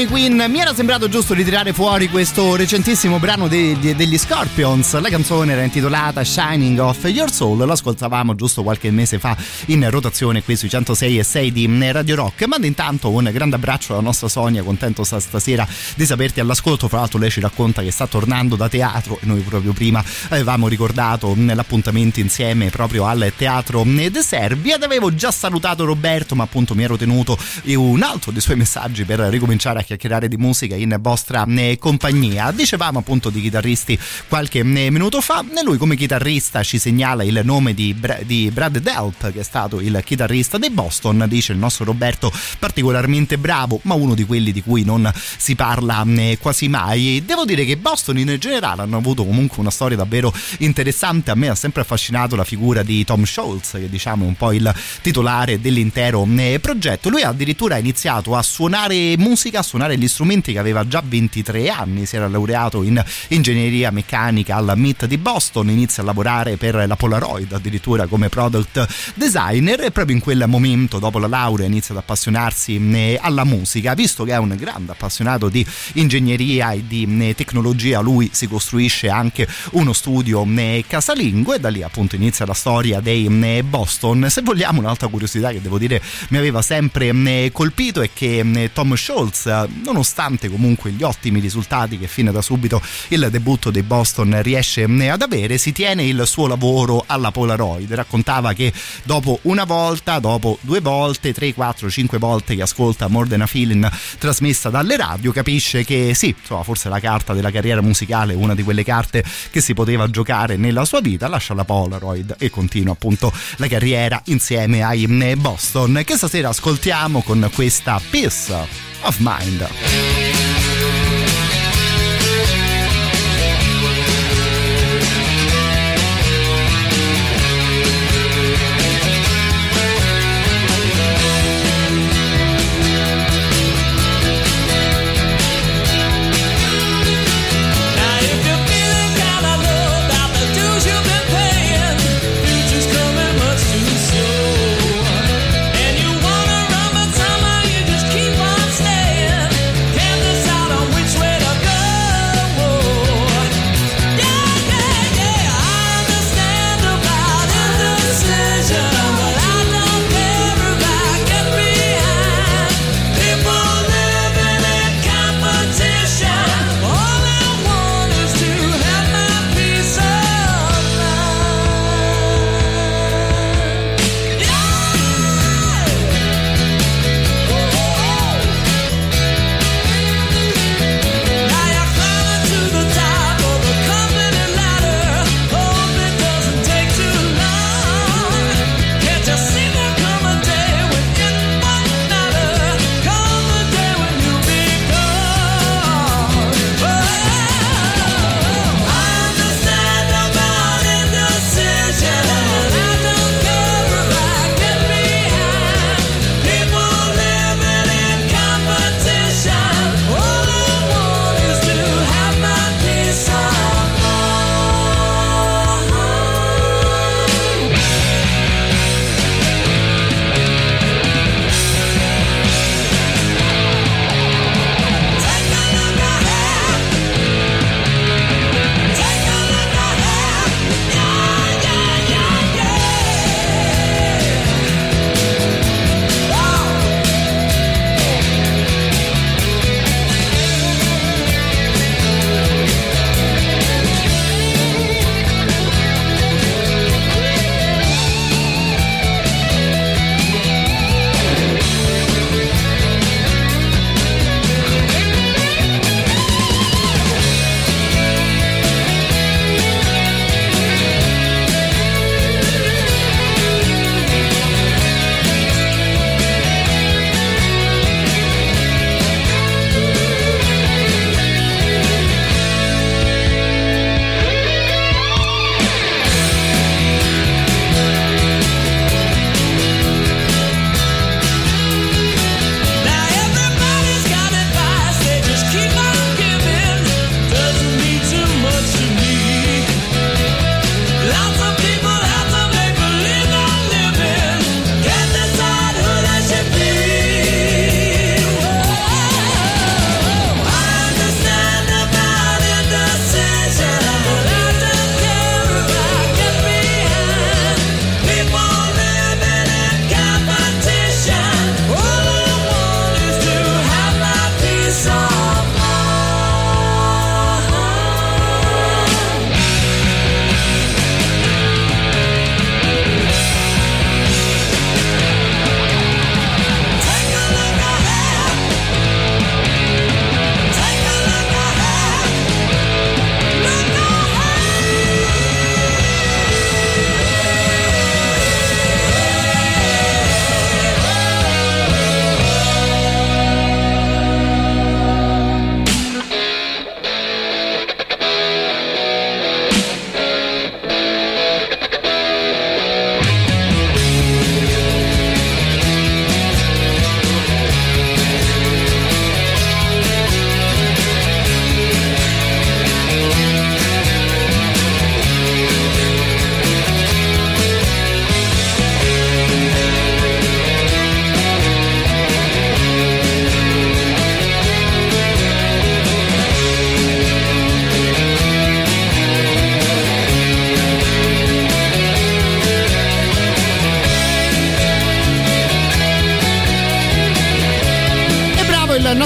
iniziato 0.00 0.04
con 0.04 0.04
i 0.04 0.06
Queen, 0.06 0.50
mi 0.50 0.60
era 0.60 0.74
sembrato 0.74 1.08
giusto 1.08 1.34
ritirare 1.34 1.72
fuori 1.72 2.08
questo 2.08 2.56
recentissimo 2.56 3.18
brano 3.18 3.48
de- 3.48 3.78
de- 3.78 3.94
degli 3.94 4.16
Scorpions. 4.16 4.98
La 4.98 5.08
canzone 5.08 5.52
era 5.52 5.62
intitolata 5.62 6.24
Shining 6.24 6.78
of 6.78 7.04
Your 7.04 7.30
Soul, 7.30 7.58
lo 7.58 7.72
ascoltavamo 7.72 8.34
giusto 8.34 8.62
qualche 8.62 8.90
mese 8.90 9.18
fa 9.18 9.36
in 9.66 9.88
rotazione 9.90 10.42
qui 10.42 10.56
sui 10.56 10.68
106 10.68 11.18
e 11.18 11.22
6 11.22 11.52
di 11.52 11.92
Radio 11.92 12.14
Rock. 12.16 12.46
Mando 12.46 12.66
intanto 12.66 13.10
un 13.10 13.28
grande 13.32 13.56
abbraccio 13.56 13.92
alla 13.92 14.02
nostra 14.02 14.28
Sonia, 14.28 14.62
contento 14.62 15.04
stasera 15.04 15.66
di 15.94 16.06
saperti 16.06 16.40
all'ascolto. 16.40 16.88
Fra 16.88 16.98
l'altro 16.98 17.18
lei 17.18 17.30
ci 17.30 17.40
racconta 17.40 17.82
che 17.82 17.90
sta 17.90 18.06
tornando 18.06 18.56
da 18.56 18.68
teatro 18.68 19.18
e 19.20 19.26
noi 19.26 19.40
proprio 19.40 19.72
prima 19.72 20.02
avevamo 20.28 20.68
ricordato 20.68 21.34
l'appuntamento 21.36 22.20
insieme 22.20 22.70
proprio 22.70 23.06
al 23.06 23.32
teatro 23.36 23.82
De 23.84 24.22
Serbi 24.22 24.72
ed 24.72 24.82
avevo 24.82 25.14
già 25.14 25.30
salutato 25.30 25.84
Roberto, 25.84 26.34
ma 26.34 26.44
appunto 26.44 26.74
mi 26.74 26.82
ero 26.82 26.96
tenuto 26.96 27.38
un 27.64 28.02
altro 28.02 28.30
dei 28.32 28.40
suoi 28.40 28.56
messaggi 28.56 29.04
per 29.04 29.20
ricominciare 29.20 29.80
a 29.80 29.82
chiacchierare 29.90 30.28
di 30.28 30.36
musica 30.36 30.76
in 30.76 30.96
vostra 31.00 31.44
eh, 31.48 31.76
compagnia. 31.78 32.52
Dicevamo 32.52 33.00
appunto 33.00 33.30
di 33.30 33.40
chitarristi 33.40 33.98
qualche 34.28 34.60
eh, 34.60 34.90
minuto 34.90 35.20
fa 35.20 35.44
e 35.44 35.64
lui 35.64 35.78
come 35.78 35.96
chitarrista 35.96 36.62
ci 36.62 36.78
segnala 36.78 37.24
il 37.24 37.40
nome 37.42 37.74
di, 37.74 37.92
Bra- 37.92 38.20
di 38.24 38.50
Brad 38.52 38.78
Delp 38.78 39.32
che 39.32 39.40
è 39.40 39.42
stato 39.42 39.80
il 39.80 40.00
chitarrista 40.04 40.58
dei 40.58 40.70
Boston, 40.70 41.24
dice 41.28 41.52
il 41.52 41.58
nostro 41.58 41.84
Roberto 41.84 42.32
particolarmente 42.58 43.36
bravo 43.36 43.80
ma 43.82 43.94
uno 43.94 44.14
di 44.14 44.24
quelli 44.24 44.52
di 44.52 44.62
cui 44.62 44.84
non 44.84 45.10
si 45.14 45.56
parla 45.56 46.04
eh, 46.06 46.38
quasi 46.40 46.68
mai. 46.68 47.24
Devo 47.24 47.44
dire 47.44 47.64
che 47.64 47.76
Boston 47.76 48.18
in 48.18 48.36
generale 48.38 48.82
hanno 48.82 48.96
avuto 48.96 49.24
comunque 49.24 49.58
una 49.58 49.70
storia 49.70 49.96
davvero 49.96 50.32
interessante, 50.58 51.32
a 51.32 51.34
me 51.34 51.48
ha 51.48 51.54
sempre 51.56 51.82
affascinato 51.82 52.36
la 52.36 52.44
figura 52.44 52.84
di 52.84 53.02
Tom 53.04 53.24
Scholz 53.24 53.72
che 53.72 53.88
diciamo 53.88 54.24
è 54.24 54.28
un 54.28 54.36
po' 54.36 54.52
il 54.52 54.72
titolare 55.02 55.60
dell'intero 55.60 56.26
progetto. 56.60 57.08
Lui 57.08 57.22
addirittura 57.22 57.74
ha 57.74 57.78
iniziato 57.78 58.36
a 58.36 58.42
suonare 58.42 59.16
musica, 59.16 59.58
a 59.58 59.62
suonare 59.62 59.78
gli 59.88 60.08
strumenti 60.08 60.52
che 60.52 60.58
aveva 60.58 60.86
già 60.86 61.02
23 61.04 61.68
anni, 61.68 62.06
si 62.06 62.16
era 62.16 62.28
laureato 62.28 62.82
in 62.82 63.02
ingegneria 63.28 63.90
meccanica 63.90 64.56
al 64.56 64.72
MIT 64.76 65.06
di 65.06 65.18
Boston, 65.18 65.70
inizia 65.70 66.02
a 66.02 66.06
lavorare 66.06 66.56
per 66.56 66.84
la 66.86 66.96
Polaroid 66.96 67.52
addirittura 67.52 68.06
come 68.06 68.28
product 68.28 68.86
designer 69.14 69.80
e 69.82 69.90
proprio 69.90 70.16
in 70.16 70.22
quel 70.22 70.44
momento 70.46 70.98
dopo 70.98 71.18
la 71.18 71.26
laurea 71.26 71.66
inizia 71.66 71.94
ad 71.94 72.00
appassionarsi 72.00 72.76
eh, 72.92 73.18
alla 73.20 73.44
musica, 73.44 73.94
visto 73.94 74.24
che 74.24 74.32
è 74.32 74.36
un 74.36 74.54
grande 74.56 74.92
appassionato 74.92 75.48
di 75.48 75.64
ingegneria 75.94 76.72
e 76.72 76.86
di 76.86 77.06
eh, 77.20 77.34
tecnologia, 77.34 78.00
lui 78.00 78.30
si 78.32 78.46
costruisce 78.48 79.08
anche 79.08 79.46
uno 79.72 79.92
studio 79.92 80.46
eh, 80.56 80.84
casalingo 80.86 81.54
e 81.54 81.60
da 81.60 81.68
lì 81.68 81.82
appunto 81.82 82.16
inizia 82.16 82.46
la 82.46 82.54
storia 82.54 83.00
dei 83.00 83.28
Boston. 83.62 84.26
Se 84.28 84.42
vogliamo 84.42 84.80
un'altra 84.80 85.08
curiosità 85.08 85.50
che 85.50 85.60
devo 85.60 85.78
dire 85.78 86.02
mi 86.28 86.38
aveva 86.38 86.62
sempre 86.62 87.50
colpito 87.52 88.02
è 88.02 88.10
che 88.12 88.70
Tom 88.72 88.94
Scholz, 88.96 89.46
nonostante 89.82 90.48
comunque 90.48 90.90
gli 90.92 91.02
ottimi 91.02 91.40
risultati 91.40 91.98
che 91.98 92.06
fino 92.06 92.32
da 92.32 92.42
subito 92.42 92.82
il 93.08 93.28
debutto 93.30 93.70
dei 93.70 93.82
Boston 93.82 94.40
riesce 94.42 94.84
ad 94.84 95.22
avere, 95.22 95.58
si 95.58 95.72
tiene 95.72 96.04
il 96.04 96.22
suo 96.26 96.46
lavoro 96.46 97.04
alla 97.06 97.30
Polaroid. 97.30 97.92
Raccontava 97.92 98.52
che 98.52 98.72
dopo 99.02 99.40
una 99.42 99.64
volta, 99.64 100.18
dopo 100.18 100.58
due 100.60 100.80
volte, 100.80 101.32
tre, 101.32 101.52
quattro, 101.54 101.90
cinque 101.90 102.18
volte 102.18 102.56
che 102.56 102.62
ascolta 102.62 103.08
More 103.08 103.34
a 103.34 103.46
Feeling 103.46 103.90
trasmessa 104.18 104.70
dalle 104.70 104.96
radio, 104.96 105.32
capisce 105.32 105.84
che 105.84 106.12
sì, 106.14 106.34
insomma, 106.38 106.62
forse 106.62 106.88
la 106.88 107.00
carta 107.00 107.34
della 107.34 107.50
carriera 107.50 107.80
musicale 107.80 108.32
è 108.32 108.36
una 108.36 108.54
di 108.54 108.62
quelle 108.62 108.84
carte 108.84 109.24
che 109.50 109.60
si 109.60 109.74
poteva 109.74 110.08
giocare 110.08 110.56
nella 110.56 110.84
sua 110.84 111.00
vita, 111.00 111.28
lascia 111.28 111.54
la 111.54 111.64
Polaroid 111.64 112.36
e 112.38 112.50
continua 112.50 112.92
appunto 112.92 113.32
la 113.56 113.66
carriera 113.66 114.20
insieme 114.26 114.82
ai 114.82 115.06
Boston 115.36 116.02
che 116.04 116.16
stasera 116.16 116.48
ascoltiamo 116.48 117.22
con 117.22 117.48
questa 117.54 118.00
Peace 118.10 118.89
of 119.04 119.20
Mind. 119.20 120.69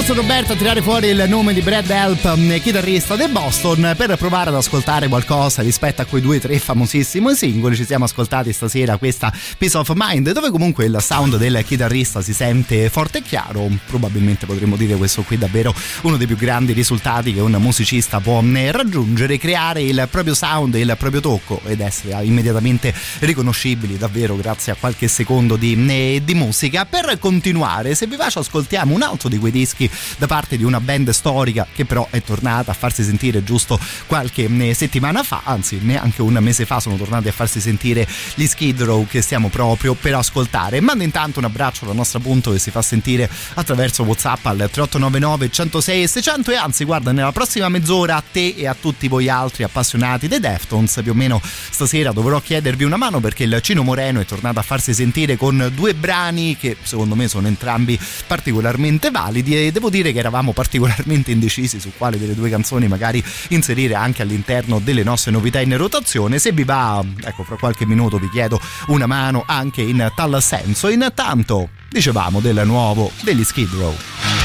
Nostro 0.07 0.21
Roberto 0.21 0.53
a 0.53 0.55
tirare 0.55 0.83
fuori 0.83 1.07
il 1.07 1.25
nome 1.27 1.51
di 1.51 1.61
Brad 1.61 1.89
Help, 1.89 2.35
mm, 2.37 2.57
chitarrista 2.57 3.15
del 3.15 3.31
Boston, 3.31 3.95
per 3.97 4.15
provare 4.17 4.51
ad 4.51 4.55
ascoltare 4.55 5.07
qualcosa 5.07 5.63
rispetto 5.63 6.03
a 6.03 6.05
quei 6.05 6.21
due 6.21 6.37
o 6.37 6.39
tre 6.39 6.59
famosissimi 6.59 7.33
singoli. 7.33 7.75
Ci 7.75 7.85
siamo 7.85 8.05
ascoltati 8.05 8.53
stasera 8.53 8.97
questa 8.97 9.33
Peace 9.57 9.75
of 9.75 9.91
Mind, 9.95 10.31
dove 10.31 10.51
comunque 10.51 10.85
il 10.85 10.95
sound 11.01 11.37
del 11.37 11.63
chitarrista 11.65 12.21
si 12.21 12.35
sente 12.35 12.87
forte 12.91 13.17
e 13.17 13.21
chiaro. 13.23 13.67
Probabilmente 13.87 14.45
potremmo 14.45 14.75
dire 14.75 14.95
questo 14.95 15.23
qui 15.23 15.39
davvero 15.39 15.73
uno 16.01 16.17
dei 16.17 16.27
più 16.27 16.35
grandi 16.35 16.73
risultati 16.73 17.33
che 17.33 17.39
un 17.39 17.53
musicista 17.53 18.19
può 18.19 18.39
mm, 18.43 18.69
raggiungere, 18.69 19.39
creare 19.39 19.81
il 19.81 20.07
proprio 20.11 20.35
sound, 20.35 20.75
il 20.75 20.93
proprio 20.99 21.21
tocco 21.21 21.61
ed 21.65 21.79
essere 21.79 22.23
immediatamente 22.23 22.93
riconoscibili 23.21 23.97
davvero 23.97 24.35
grazie 24.35 24.71
a 24.71 24.75
qualche 24.79 25.07
secondo 25.07 25.55
di, 25.55 25.75
mm, 25.75 26.17
di 26.17 26.35
musica. 26.35 26.85
Per 26.85 27.17
continuare, 27.17 27.95
se 27.95 28.05
vi 28.05 28.15
va 28.15 28.29
ci 28.29 28.37
ascoltiamo 28.37 28.93
un 28.93 29.01
altro 29.01 29.29
di 29.29 29.39
quei 29.39 29.51
dischi 29.51 29.93
da 30.17 30.27
parte 30.27 30.57
di 30.57 30.63
una 30.63 30.79
band 30.79 31.09
storica 31.09 31.67
che 31.73 31.85
però 31.85 32.07
è 32.09 32.21
tornata 32.21 32.71
a 32.71 32.73
farsi 32.73 33.03
sentire 33.03 33.43
giusto 33.43 33.79
qualche 34.07 34.47
mm, 34.47 34.71
settimana 34.71 35.23
fa, 35.23 35.41
anzi 35.43 35.79
neanche 35.81 36.21
un 36.21 36.37
mese 36.41 36.65
fa 36.65 36.79
sono 36.79 36.95
tornati 36.95 37.27
a 37.27 37.31
farsi 37.31 37.59
sentire 37.59 38.07
gli 38.35 38.45
Skid 38.45 38.81
Row 38.81 39.07
che 39.07 39.21
stiamo 39.21 39.49
proprio 39.49 39.93
per 39.93 40.15
ascoltare. 40.15 40.81
Mando 40.81 41.03
intanto 41.03 41.39
un 41.39 41.45
abbraccio 41.45 41.85
alla 41.85 41.93
nostra 41.93 42.19
punto 42.19 42.51
che 42.51 42.59
si 42.59 42.71
fa 42.71 42.81
sentire 42.81 43.29
attraverso 43.55 44.03
WhatsApp 44.03 44.45
al 44.45 44.57
3899 44.57 45.49
106 45.49 46.03
e 46.03 46.07
600 46.07 46.51
e 46.51 46.55
anzi 46.55 46.83
guarda 46.83 47.11
nella 47.11 47.31
prossima 47.31 47.69
mezz'ora 47.69 48.15
a 48.15 48.23
te 48.31 48.55
e 48.57 48.67
a 48.67 48.75
tutti 48.79 49.07
voi 49.07 49.29
altri 49.29 49.63
appassionati 49.63 50.27
dei 50.27 50.39
Deftones 50.39 50.99
più 51.01 51.11
o 51.11 51.15
meno 51.15 51.41
stasera 51.43 52.11
dovrò 52.11 52.39
chiedervi 52.39 52.83
una 52.83 52.97
mano 52.97 53.19
perché 53.19 53.43
il 53.43 53.59
Cino 53.61 53.83
Moreno 53.83 54.19
è 54.19 54.25
tornato 54.25 54.59
a 54.59 54.63
farsi 54.63 54.93
sentire 54.93 55.35
con 55.35 55.71
due 55.73 55.93
brani 55.93 56.57
che 56.57 56.77
secondo 56.81 57.15
me 57.15 57.27
sono 57.27 57.47
entrambi 57.47 57.99
particolarmente 58.27 59.11
validi 59.11 59.67
e 59.67 59.71
devo 59.71 59.84
dire 59.89 60.11
che 60.11 60.19
eravamo 60.19 60.51
particolarmente 60.53 61.31
indecisi 61.31 61.79
su 61.79 61.91
quale 61.97 62.17
delle 62.17 62.35
due 62.35 62.49
canzoni 62.49 62.87
magari 62.87 63.23
inserire 63.49 63.95
anche 63.95 64.21
all'interno 64.21 64.79
delle 64.79 65.03
nostre 65.03 65.31
novità 65.31 65.59
in 65.59 65.75
rotazione. 65.77 66.39
Se 66.39 66.51
vi 66.51 66.63
va, 66.63 67.03
ecco, 67.23 67.43
fra 67.43 67.55
qualche 67.55 67.85
minuto 67.85 68.17
vi 68.17 68.29
chiedo 68.29 68.59
una 68.87 69.05
mano 69.05 69.43
anche 69.45 69.81
in 69.81 70.11
tal 70.15 70.41
senso. 70.41 70.89
Intanto, 70.89 71.69
dicevamo 71.89 72.39
del 72.39 72.61
nuovo 72.65 73.11
degli 73.21 73.43
Skid 73.43 73.73
Row. 73.73 74.44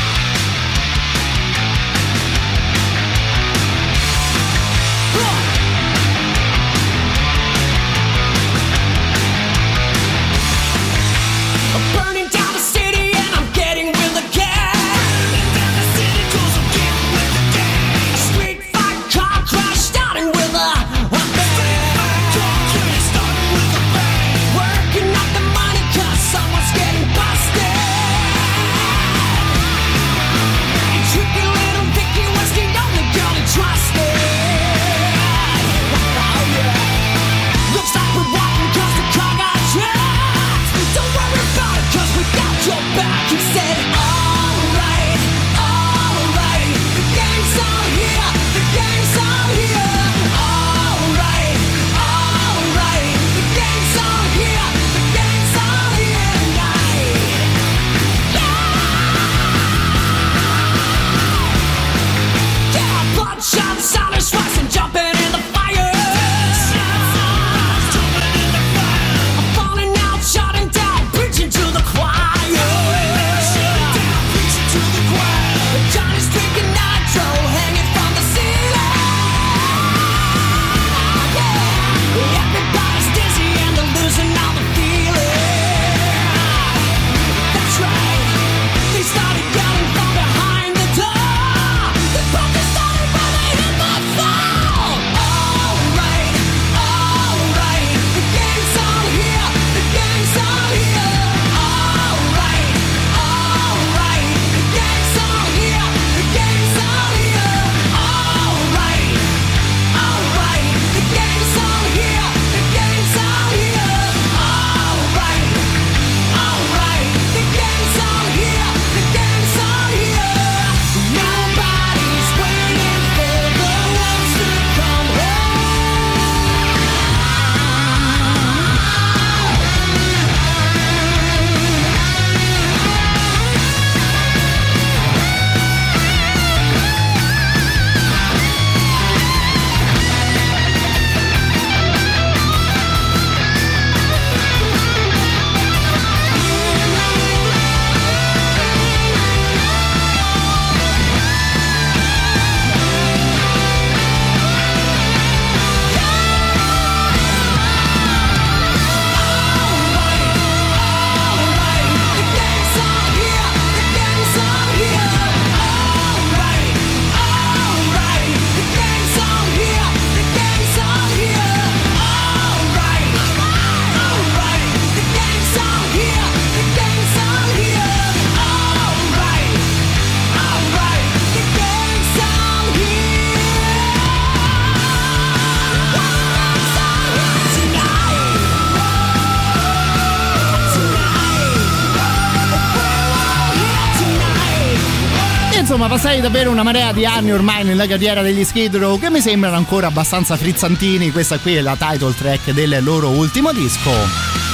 Insomma, 195.81 195.97
passai 195.97 196.21
davvero 196.21 196.51
una 196.51 196.63
marea 196.63 196.93
di 196.93 197.07
anni 197.07 197.33
ormai 197.33 197.65
nella 197.65 197.87
carriera 197.87 198.21
degli 198.21 198.45
Skid 198.45 198.77
Row 198.77 198.99
che 198.99 199.09
mi 199.09 199.23
sembrano 199.23 199.57
ancora 199.57 199.87
abbastanza 199.87 200.37
frizzantini. 200.37 201.11
Questa 201.11 201.39
qui 201.39 201.55
è 201.55 201.63
la 201.63 201.75
title 201.75 202.15
track 202.15 202.51
del 202.51 202.81
loro 202.83 203.09
ultimo 203.09 203.51
disco. 203.51 204.50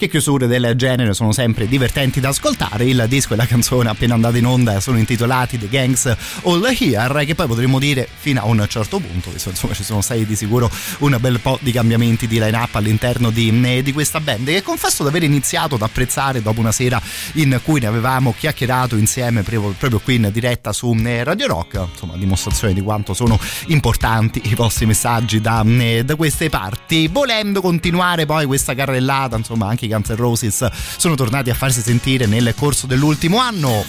Che 0.00 0.08
chiusure 0.08 0.46
del 0.46 0.72
genere 0.76 1.12
sono 1.12 1.30
sempre 1.30 1.68
divertenti 1.68 2.20
da 2.20 2.30
ascoltare. 2.30 2.86
Il 2.86 3.04
disco 3.06 3.34
e 3.34 3.36
la 3.36 3.44
canzone 3.44 3.90
appena 3.90 4.14
andata 4.14 4.38
in 4.38 4.46
onda 4.46 4.80
sono 4.80 4.96
intitolati 4.96 5.58
The 5.58 5.68
Gangs 5.68 6.16
All 6.44 6.74
Here, 6.74 7.26
che 7.26 7.34
poi 7.34 7.46
potremmo 7.46 7.78
dire 7.78 8.08
fino 8.10 8.40
a 8.40 8.46
un 8.46 8.64
certo 8.66 8.98
punto, 8.98 9.30
visto 9.30 9.50
insomma 9.50 9.74
ci 9.74 9.84
sono 9.84 10.00
stati 10.00 10.24
di 10.24 10.34
sicuro 10.36 10.70
un 11.00 11.18
bel 11.20 11.38
po' 11.40 11.58
di 11.60 11.70
cambiamenti 11.70 12.26
di 12.26 12.38
line-up 12.38 12.76
all'interno 12.76 13.28
di, 13.28 13.82
di 13.82 13.92
questa 13.92 14.20
band 14.20 14.46
che 14.46 14.62
confesso 14.62 15.02
di 15.02 15.10
aver 15.10 15.24
iniziato 15.24 15.74
ad 15.74 15.82
apprezzare 15.82 16.40
dopo 16.40 16.60
una 16.60 16.72
sera 16.72 16.98
in 17.34 17.60
cui 17.62 17.80
ne 17.80 17.86
avevamo 17.86 18.34
chiacchierato 18.34 18.96
insieme 18.96 19.42
proprio 19.42 19.98
qui 19.98 20.14
in 20.14 20.30
diretta 20.32 20.72
su 20.72 20.96
Radio 20.98 21.46
Rock, 21.46 21.88
insomma 21.92 22.16
dimostrazione 22.16 22.72
di 22.72 22.80
quanto 22.80 23.12
sono 23.12 23.38
importanti 23.66 24.40
i 24.44 24.54
vostri 24.54 24.86
messaggi 24.86 25.42
da, 25.42 25.62
da 26.02 26.14
queste 26.16 26.48
parti. 26.48 27.06
Volendo 27.08 27.60
continuare 27.60 28.24
poi 28.24 28.46
questa 28.46 28.74
carrellata, 28.74 29.36
insomma 29.36 29.66
anche 29.66 29.88
Guns 29.90 30.08
N' 30.08 30.16
Roses 30.16 30.68
sono 30.96 31.14
tornati 31.14 31.50
a 31.50 31.54
farsi 31.54 31.82
sentire 31.82 32.26
nel 32.26 32.54
corso 32.56 32.86
dell'ultimo 32.86 33.38
anno. 33.38 33.84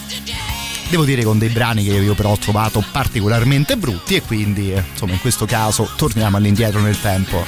Devo 0.89 1.05
dire 1.05 1.23
con 1.23 1.37
dei 1.37 1.49
brani 1.49 1.85
che 1.85 1.91
io 1.91 2.15
però 2.15 2.31
ho 2.31 2.37
trovato 2.37 2.83
particolarmente 2.91 3.77
brutti 3.77 4.15
e 4.15 4.21
quindi 4.23 4.73
eh, 4.73 4.83
insomma 4.91 5.13
in 5.13 5.21
questo 5.21 5.45
caso 5.45 5.89
torniamo 5.95 6.35
all'indietro 6.35 6.81
nel 6.81 6.99
tempo 6.99 7.45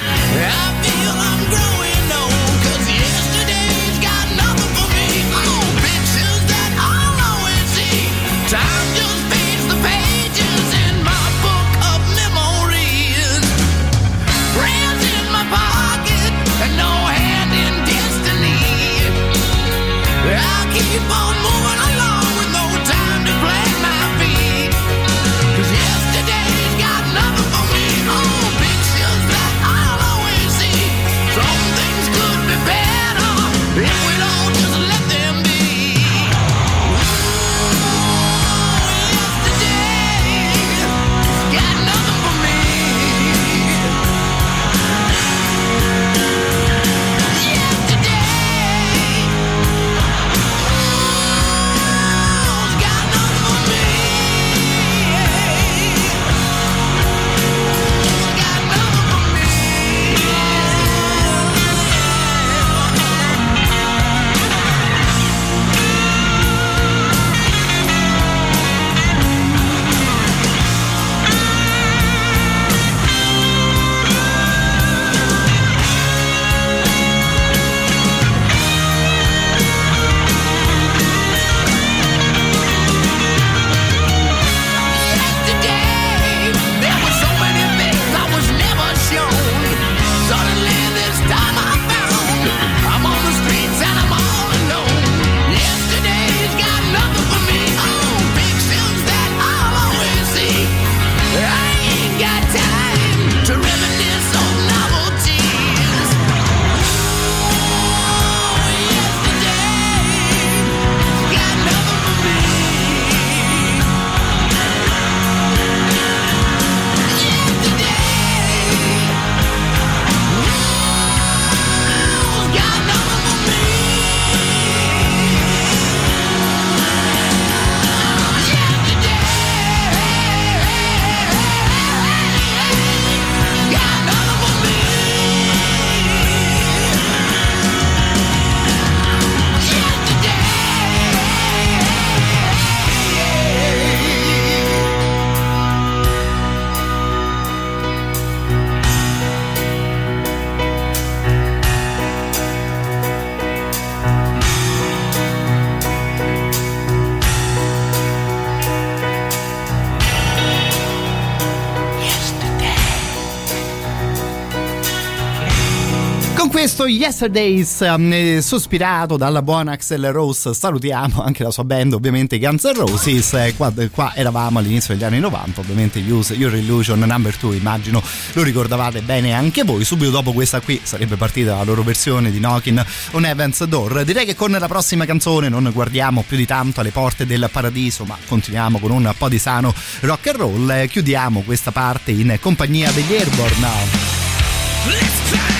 Yesterdays 167.14 167.80
eh, 167.80 168.40
sospirato 168.42 169.16
dalla 169.16 169.40
buona 169.40 169.70
Axel 169.70 170.10
Rose. 170.10 170.52
Salutiamo 170.52 171.22
anche 171.22 171.44
la 171.44 171.52
sua 171.52 171.62
band 171.62 171.92
ovviamente 171.92 172.40
Guns 172.40 172.64
N' 172.64 172.74
Roses. 172.74 173.34
Eh, 173.34 173.54
qua, 173.56 173.72
qua 173.92 174.12
eravamo 174.16 174.58
all'inizio 174.58 174.94
degli 174.94 175.04
anni 175.04 175.20
90 175.20 175.60
ovviamente 175.60 176.00
Use 176.00 176.34
Your 176.34 176.52
Illusion 176.56 176.98
Number 176.98 177.36
2 177.36 177.54
immagino 177.54 178.02
lo 178.32 178.42
ricordavate 178.42 179.00
bene 179.02 179.32
anche 179.32 179.62
voi. 179.62 179.84
Subito 179.84 180.10
dopo 180.10 180.32
questa 180.32 180.60
qui 180.60 180.80
sarebbe 180.82 181.14
partita 181.14 181.54
la 181.54 181.62
loro 181.62 181.84
versione 181.84 182.32
di 182.32 182.38
Knockin' 182.38 182.84
on 183.12 183.24
Heaven's 183.24 183.62
Door. 183.62 184.02
Direi 184.02 184.26
che 184.26 184.34
con 184.34 184.50
la 184.50 184.66
prossima 184.66 185.04
canzone 185.04 185.48
non 185.48 185.70
guardiamo 185.72 186.24
più 186.26 186.36
di 186.36 186.46
tanto 186.46 186.80
alle 186.80 186.90
porte 186.90 187.26
del 187.26 187.48
paradiso 187.52 188.04
ma 188.04 188.18
continuiamo 188.26 188.80
con 188.80 188.90
un 188.90 189.14
po' 189.16 189.28
di 189.28 189.38
sano 189.38 189.72
rock 190.00 190.26
and 190.26 190.36
roll. 190.36 190.68
Eh, 190.68 190.88
chiudiamo 190.88 191.42
questa 191.42 191.70
parte 191.70 192.10
in 192.10 192.36
compagnia 192.40 192.90
degli 192.90 193.14
Airborne 193.14 195.53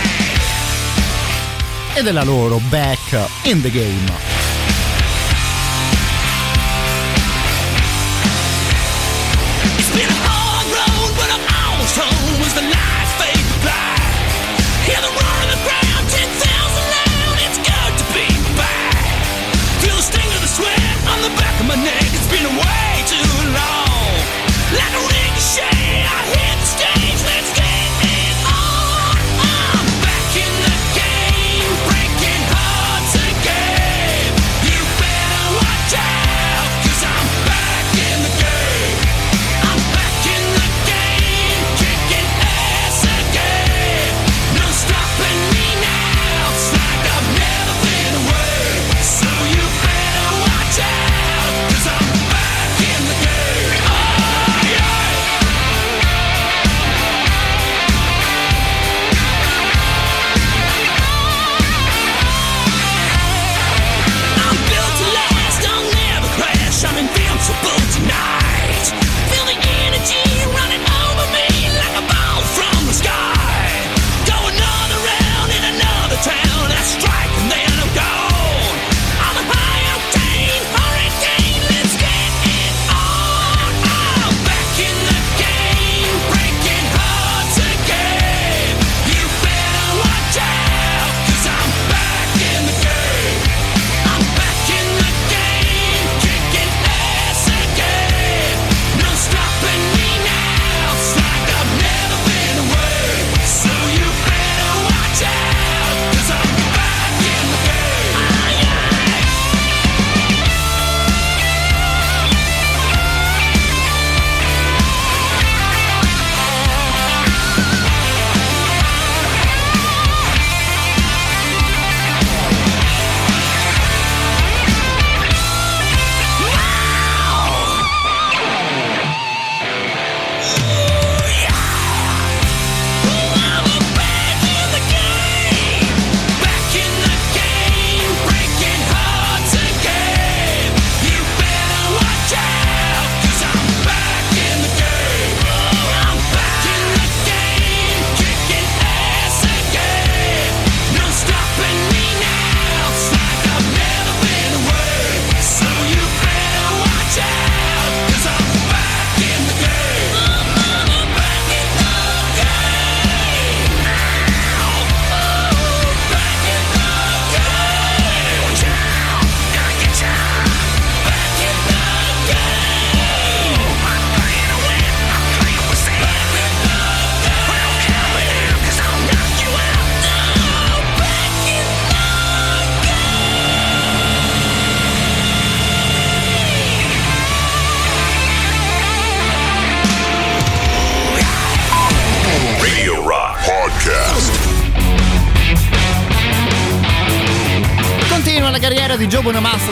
e 1.95 2.03
della 2.03 2.25
loro 2.25 2.59
Back 2.69 3.29
in 3.43 3.63
the 3.63 3.71
Game. 3.71 4.11
It's 9.79 9.91
been 9.93 10.09
a 10.09 10.34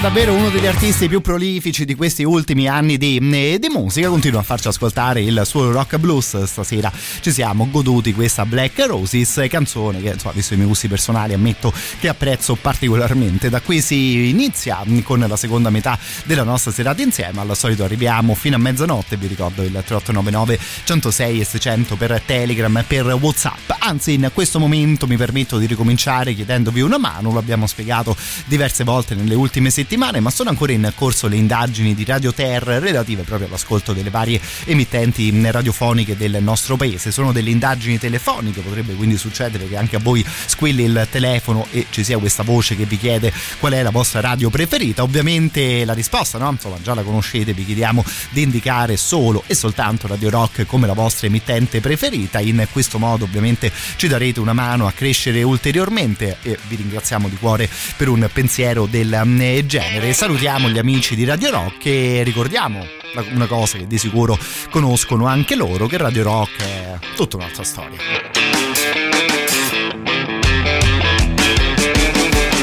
davvero 0.02 0.34
uno 0.34 0.50
degli 0.50 0.66
artisti 0.66 1.06
più 1.06 1.20
prolifici 1.20 1.84
di 1.84 1.94
questi 1.94 2.24
ultimi 2.24 2.66
anni 2.66 2.98
di, 2.98 3.18
eh, 3.18 3.60
di, 3.60 3.68
musica. 3.68 4.08
Continua 4.08 4.40
a 4.40 4.42
farci 4.42 4.66
ascoltare 4.66 5.20
il 5.20 5.40
suo 5.44 5.70
rock 5.70 5.96
blues. 5.98 6.42
Stasera 6.42 6.90
ci 7.20 7.30
siamo 7.30 7.68
goduti 7.70 8.12
questa 8.12 8.44
Black 8.44 8.84
Roses, 8.84 9.46
canzone 9.48 10.02
che, 10.02 10.08
insomma, 10.08 10.34
visto 10.34 10.54
i 10.54 10.56
miei 10.56 10.68
gusti 10.68 10.88
personali, 10.88 11.34
ammetto 11.34 11.72
che 12.00 12.08
apprezzo 12.08 12.56
particolarmente. 12.56 13.48
Da 13.48 13.60
qui 13.60 13.80
si 13.80 14.28
inizia 14.28 14.82
con 15.04 15.20
la 15.20 15.36
seconda 15.36 15.70
metà 15.70 15.96
della 16.24 16.42
nostra 16.42 16.72
serata 16.72 17.00
insieme. 17.00 17.40
Al 17.40 17.56
solito 17.56 17.84
arriviamo 17.84 18.34
fino 18.34 18.56
a 18.56 18.58
mezzanotte. 18.58 19.16
Vi 19.16 19.28
ricordo 19.28 19.62
il 19.62 19.70
3899 19.70 20.58
106 20.82 21.40
e 21.40 21.44
600 21.44 21.94
per 21.94 22.20
Telegram 22.26 22.76
e 22.76 22.82
per 22.82 23.06
WhatsApp. 23.20 23.70
Anzi, 23.78 24.14
in 24.14 24.30
questo 24.34 24.58
momento 24.58 25.06
mi 25.06 25.16
permetto 25.16 25.58
di 25.58 25.66
ricominciare 25.66 26.34
chiedendovi 26.34 26.80
una 26.80 26.98
mano. 26.98 27.30
Lo 27.30 27.38
abbiamo 27.38 27.68
spiegato 27.68 28.16
diverse 28.46 28.82
volte 28.82 29.14
nelle 29.14 29.34
ultime 29.34 29.70
settimane, 29.70 29.90
ma 29.96 30.30
sono 30.30 30.48
ancora 30.48 30.72
in 30.72 30.90
corso 30.94 31.28
le 31.28 31.36
indagini 31.36 31.94
di 31.94 32.04
Radio 32.04 32.32
Terra 32.32 32.78
relative 32.78 33.22
proprio 33.22 33.48
all'ascolto 33.48 33.92
delle 33.92 34.10
varie 34.10 34.40
emittenti 34.64 35.30
radiofoniche 35.50 36.16
del 36.16 36.38
nostro 36.40 36.76
paese. 36.76 37.10
Sono 37.10 37.32
delle 37.32 37.50
indagini 37.50 37.98
telefoniche, 37.98 38.60
potrebbe 38.60 38.94
quindi 38.94 39.16
succedere 39.16 39.68
che 39.68 39.76
anche 39.76 39.96
a 39.96 39.98
voi 39.98 40.24
squilli 40.46 40.84
il 40.84 41.06
telefono 41.10 41.66
e 41.70 41.86
ci 41.90 42.04
sia 42.04 42.18
questa 42.18 42.42
voce 42.42 42.76
che 42.76 42.84
vi 42.84 42.96
chiede 42.96 43.32
qual 43.58 43.72
è 43.72 43.82
la 43.82 43.90
vostra 43.90 44.20
radio 44.20 44.50
preferita. 44.50 45.02
Ovviamente 45.02 45.84
la 45.84 45.94
risposta, 45.94 46.38
no? 46.38 46.50
Insomma, 46.50 46.76
già 46.82 46.94
la 46.94 47.02
conoscete, 47.02 47.52
vi 47.52 47.64
chiediamo 47.64 48.04
di 48.30 48.42
indicare 48.42 48.96
solo 48.96 49.42
e 49.46 49.54
soltanto 49.54 50.06
Radio 50.06 50.30
Rock 50.30 50.64
come 50.64 50.86
la 50.86 50.94
vostra 50.94 51.26
emittente 51.26 51.80
preferita. 51.80 52.40
In 52.40 52.66
questo 52.70 52.98
modo 52.98 53.24
ovviamente 53.24 53.70
ci 53.96 54.08
darete 54.08 54.40
una 54.40 54.52
mano 54.52 54.86
a 54.86 54.92
crescere 54.92 55.42
ulteriormente 55.42 56.38
e 56.42 56.58
vi 56.68 56.76
ringraziamo 56.76 57.28
di 57.28 57.36
cuore 57.36 57.68
per 57.96 58.08
un 58.08 58.28
pensiero 58.32 58.86
del 58.86 59.20
mm, 59.24 59.40
genere. 59.82 60.12
Salutiamo 60.12 60.68
gli 60.68 60.78
amici 60.78 61.14
di 61.16 61.24
Radio 61.24 61.50
Rock 61.50 61.86
e 61.86 62.22
ricordiamo 62.22 62.86
una 63.32 63.46
cosa 63.46 63.78
che 63.78 63.86
di 63.86 63.98
sicuro 63.98 64.38
conoscono 64.70 65.26
anche 65.26 65.56
loro, 65.56 65.86
che 65.86 65.96
Radio 65.96 66.22
Rock 66.22 66.62
è 66.62 66.98
tutta 67.16 67.36
un'altra 67.36 67.64
storia. 67.64 67.98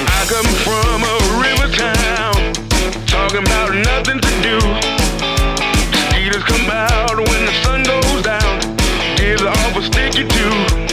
I 0.08 0.26
come 0.28 0.50
from 0.64 1.04
a 1.04 1.18
river 1.42 1.70
town, 1.76 2.52
talking 3.06 3.46
about 3.46 3.74
nothing 3.74 4.20
to 4.20 4.30
do. 4.42 4.58
Mosquitoes 6.12 6.44
come 6.44 6.70
out 6.72 7.16
when 7.16 7.46
the 7.46 7.54
sun 7.64 7.84
goes 7.84 8.22
down, 8.22 8.60
gives 9.16 9.44
off 9.44 9.76
a 9.76 9.82
sticky 9.82 10.26
too. 10.26 10.89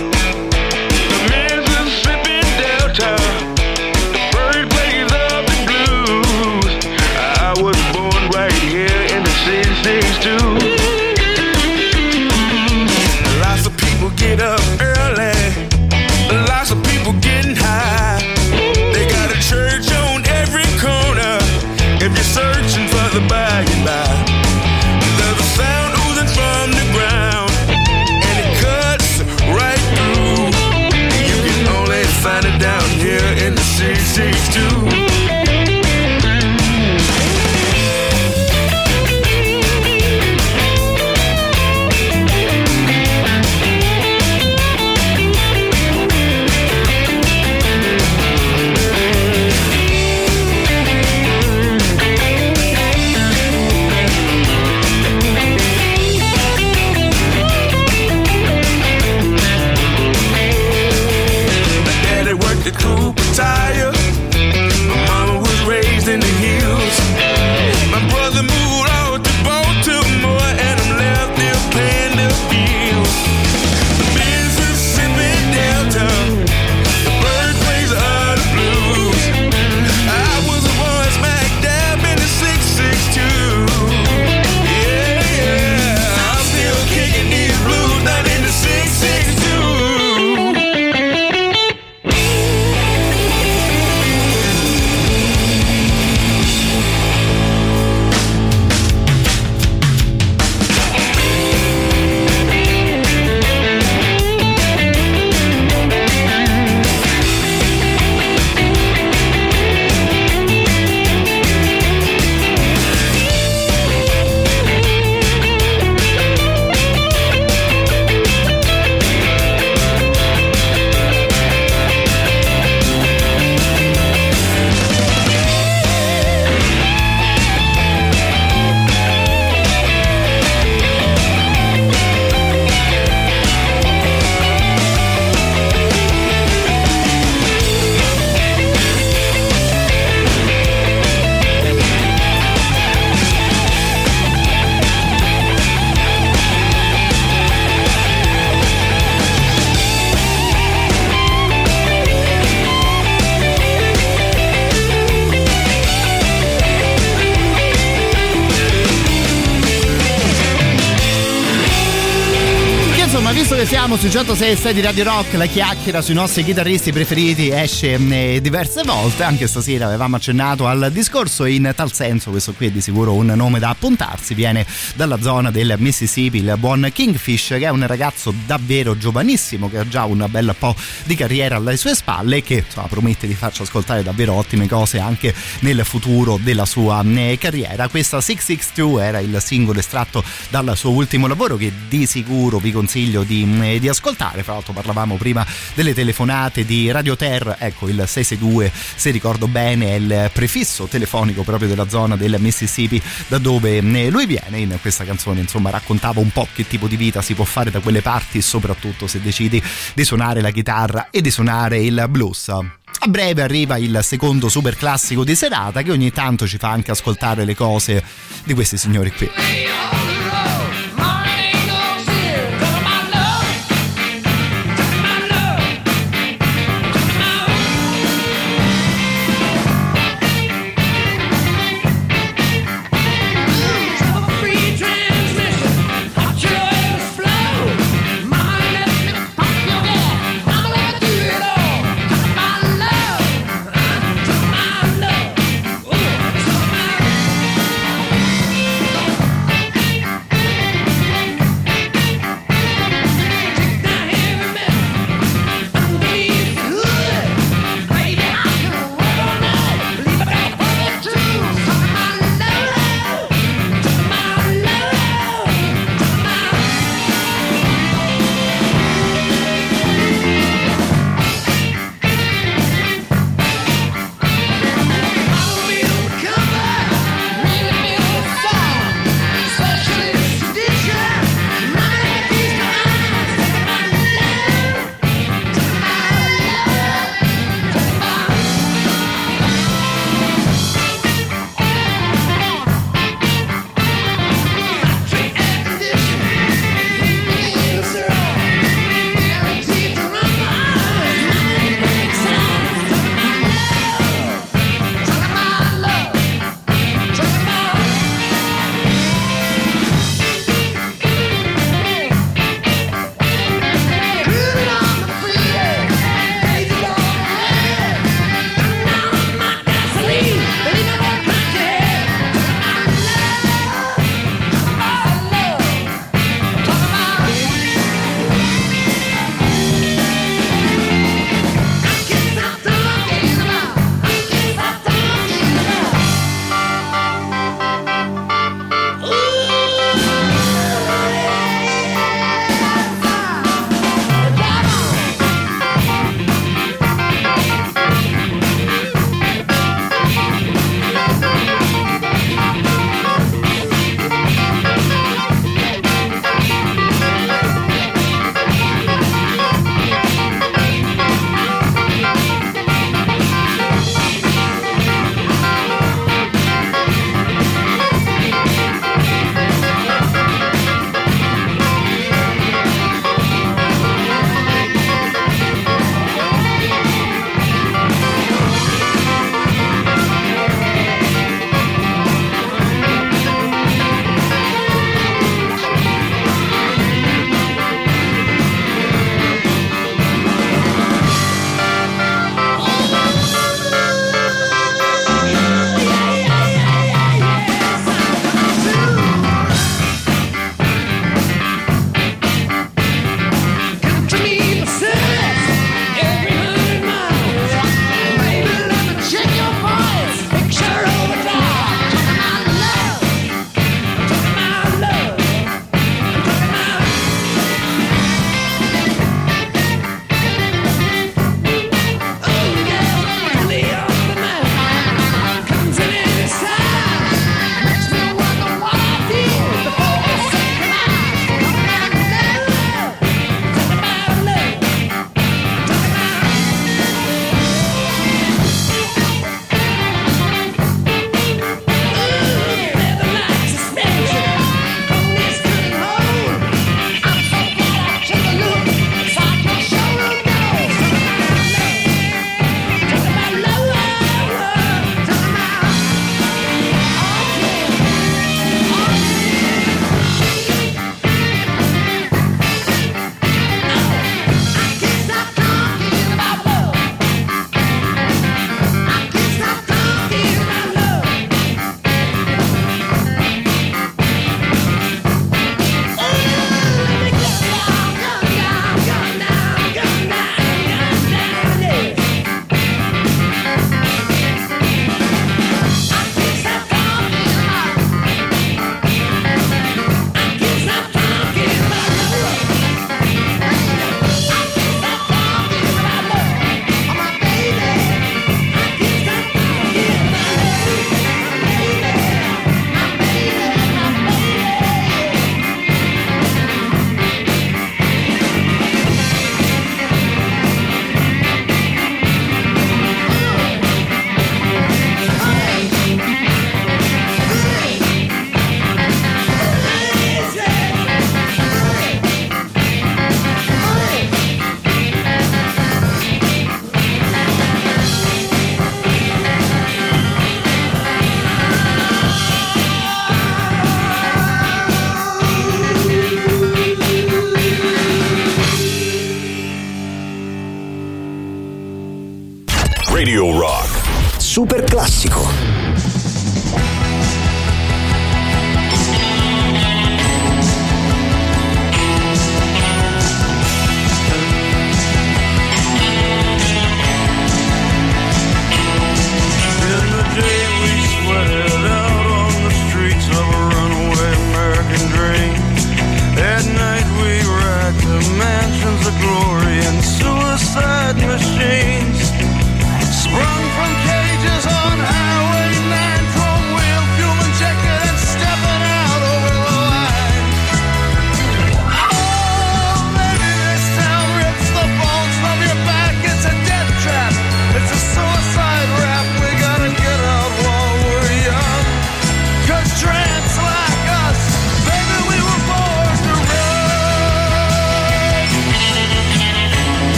Che 163.56 163.64
siamo 163.64 163.96
sui 163.96 164.10
106 164.10 164.74
di 164.74 164.82
Radio 164.82 165.04
Rock, 165.04 165.32
la 165.32 165.46
chiacchiera 165.46 166.02
sui 166.02 166.12
nostri 166.12 166.44
chitarristi 166.44 166.92
preferiti 166.92 167.48
esce 167.48 167.96
mh, 167.96 168.40
diverse 168.40 168.82
volte. 168.82 169.22
Anche 169.22 169.46
stasera 169.46 169.86
avevamo 169.86 170.16
accennato 170.16 170.66
al 170.66 170.90
discorso 170.92 171.46
in 171.46 171.72
tal 171.74 171.90
senso. 171.90 172.28
Questo 172.28 172.52
qui 172.52 172.66
è 172.66 172.70
di 172.70 172.82
sicuro 172.82 173.14
un 173.14 173.32
nome 173.34 173.58
da 173.58 173.70
appuntarsi. 173.70 174.34
Viene 174.34 174.66
dalla 174.94 175.18
zona 175.22 175.50
del 175.50 175.74
Mississippi, 175.78 176.36
il 176.36 176.54
buon 176.58 176.90
Kingfish, 176.92 177.46
che 177.48 177.60
è 177.60 177.70
un 177.70 177.86
ragazzo 177.86 178.34
davvero 178.44 178.98
giovanissimo, 178.98 179.70
che 179.70 179.78
ha 179.78 179.88
già 179.88 180.04
un 180.04 180.26
bel 180.28 180.54
po' 180.58 180.76
di 181.04 181.14
carriera 181.14 181.56
alle 181.56 181.78
sue 181.78 181.94
spalle 181.94 182.36
e 182.36 182.42
che 182.42 182.62
insomma, 182.66 182.88
promette 182.88 183.26
di 183.26 183.34
farci 183.34 183.62
ascoltare 183.62 184.02
davvero 184.02 184.34
ottime 184.34 184.68
cose 184.68 184.98
anche 184.98 185.34
nel 185.60 185.82
futuro 185.86 186.38
della 186.42 186.66
sua 186.66 187.02
mh, 187.02 187.38
carriera. 187.38 187.88
Questa 187.88 188.20
662 188.20 189.02
era 189.02 189.18
il 189.18 189.40
singolo 189.40 189.78
estratto 189.78 190.22
dal 190.50 190.76
suo 190.76 190.90
ultimo 190.90 191.26
lavoro 191.26 191.56
che 191.56 191.72
di 191.88 192.04
sicuro 192.04 192.58
vi 192.58 192.70
consiglio 192.70 193.22
di, 193.22 193.44
mh, 193.46 193.78
di 193.78 193.88
ascoltare. 193.88 194.42
Fra 194.42 194.54
l'altro 194.54 194.72
parlavamo 194.72 195.16
prima 195.16 195.46
delle 195.74 195.94
telefonate 195.94 196.64
di 196.64 196.90
Radio 196.90 197.16
Terra, 197.16 197.56
ecco 197.58 197.88
il 197.88 198.02
662 198.06 198.72
se 198.96 199.10
ricordo 199.10 199.46
bene 199.48 199.90
è 199.90 199.94
il 199.94 200.30
prefisso 200.32 200.86
telefonico 200.86 201.42
proprio 201.42 201.68
della 201.68 201.88
zona 201.88 202.16
del 202.16 202.36
Mississippi 202.38 203.00
da 203.28 203.38
dove 203.38 203.80
mh, 203.80 204.08
lui 204.08 204.26
viene. 204.26 204.58
In 204.58 204.78
questa 204.80 205.04
canzone 205.04 205.40
insomma 205.40 205.70
raccontava 205.70 206.20
un 206.20 206.30
po' 206.30 206.48
che 206.52 206.66
tipo 206.66 206.86
di 206.86 206.96
vita 206.96 207.22
si 207.22 207.34
può 207.34 207.44
fare 207.44 207.70
da 207.70 207.80
quelle 207.80 208.02
parti, 208.02 208.40
soprattutto 208.40 209.06
se 209.06 209.20
decidi 209.20 209.62
di 209.94 210.04
suonare 210.04 210.40
la 210.40 210.50
chitarra 210.50 211.08
e 211.10 211.20
di 211.20 211.30
suonare 211.30 211.78
il 211.78 212.04
blues. 212.08 212.48
A 212.48 213.08
breve 213.08 213.42
arriva 213.42 213.76
il 213.76 213.98
secondo 214.02 214.48
super 214.48 214.76
classico 214.76 215.22
di 215.22 215.34
serata 215.34 215.82
che 215.82 215.92
ogni 215.92 216.10
tanto 216.12 216.46
ci 216.46 216.56
fa 216.56 216.70
anche 216.70 216.90
ascoltare 216.90 217.44
le 217.44 217.54
cose 217.54 218.02
di 218.44 218.54
questi 218.54 218.76
signori 218.78 219.12
qui. 219.12 219.30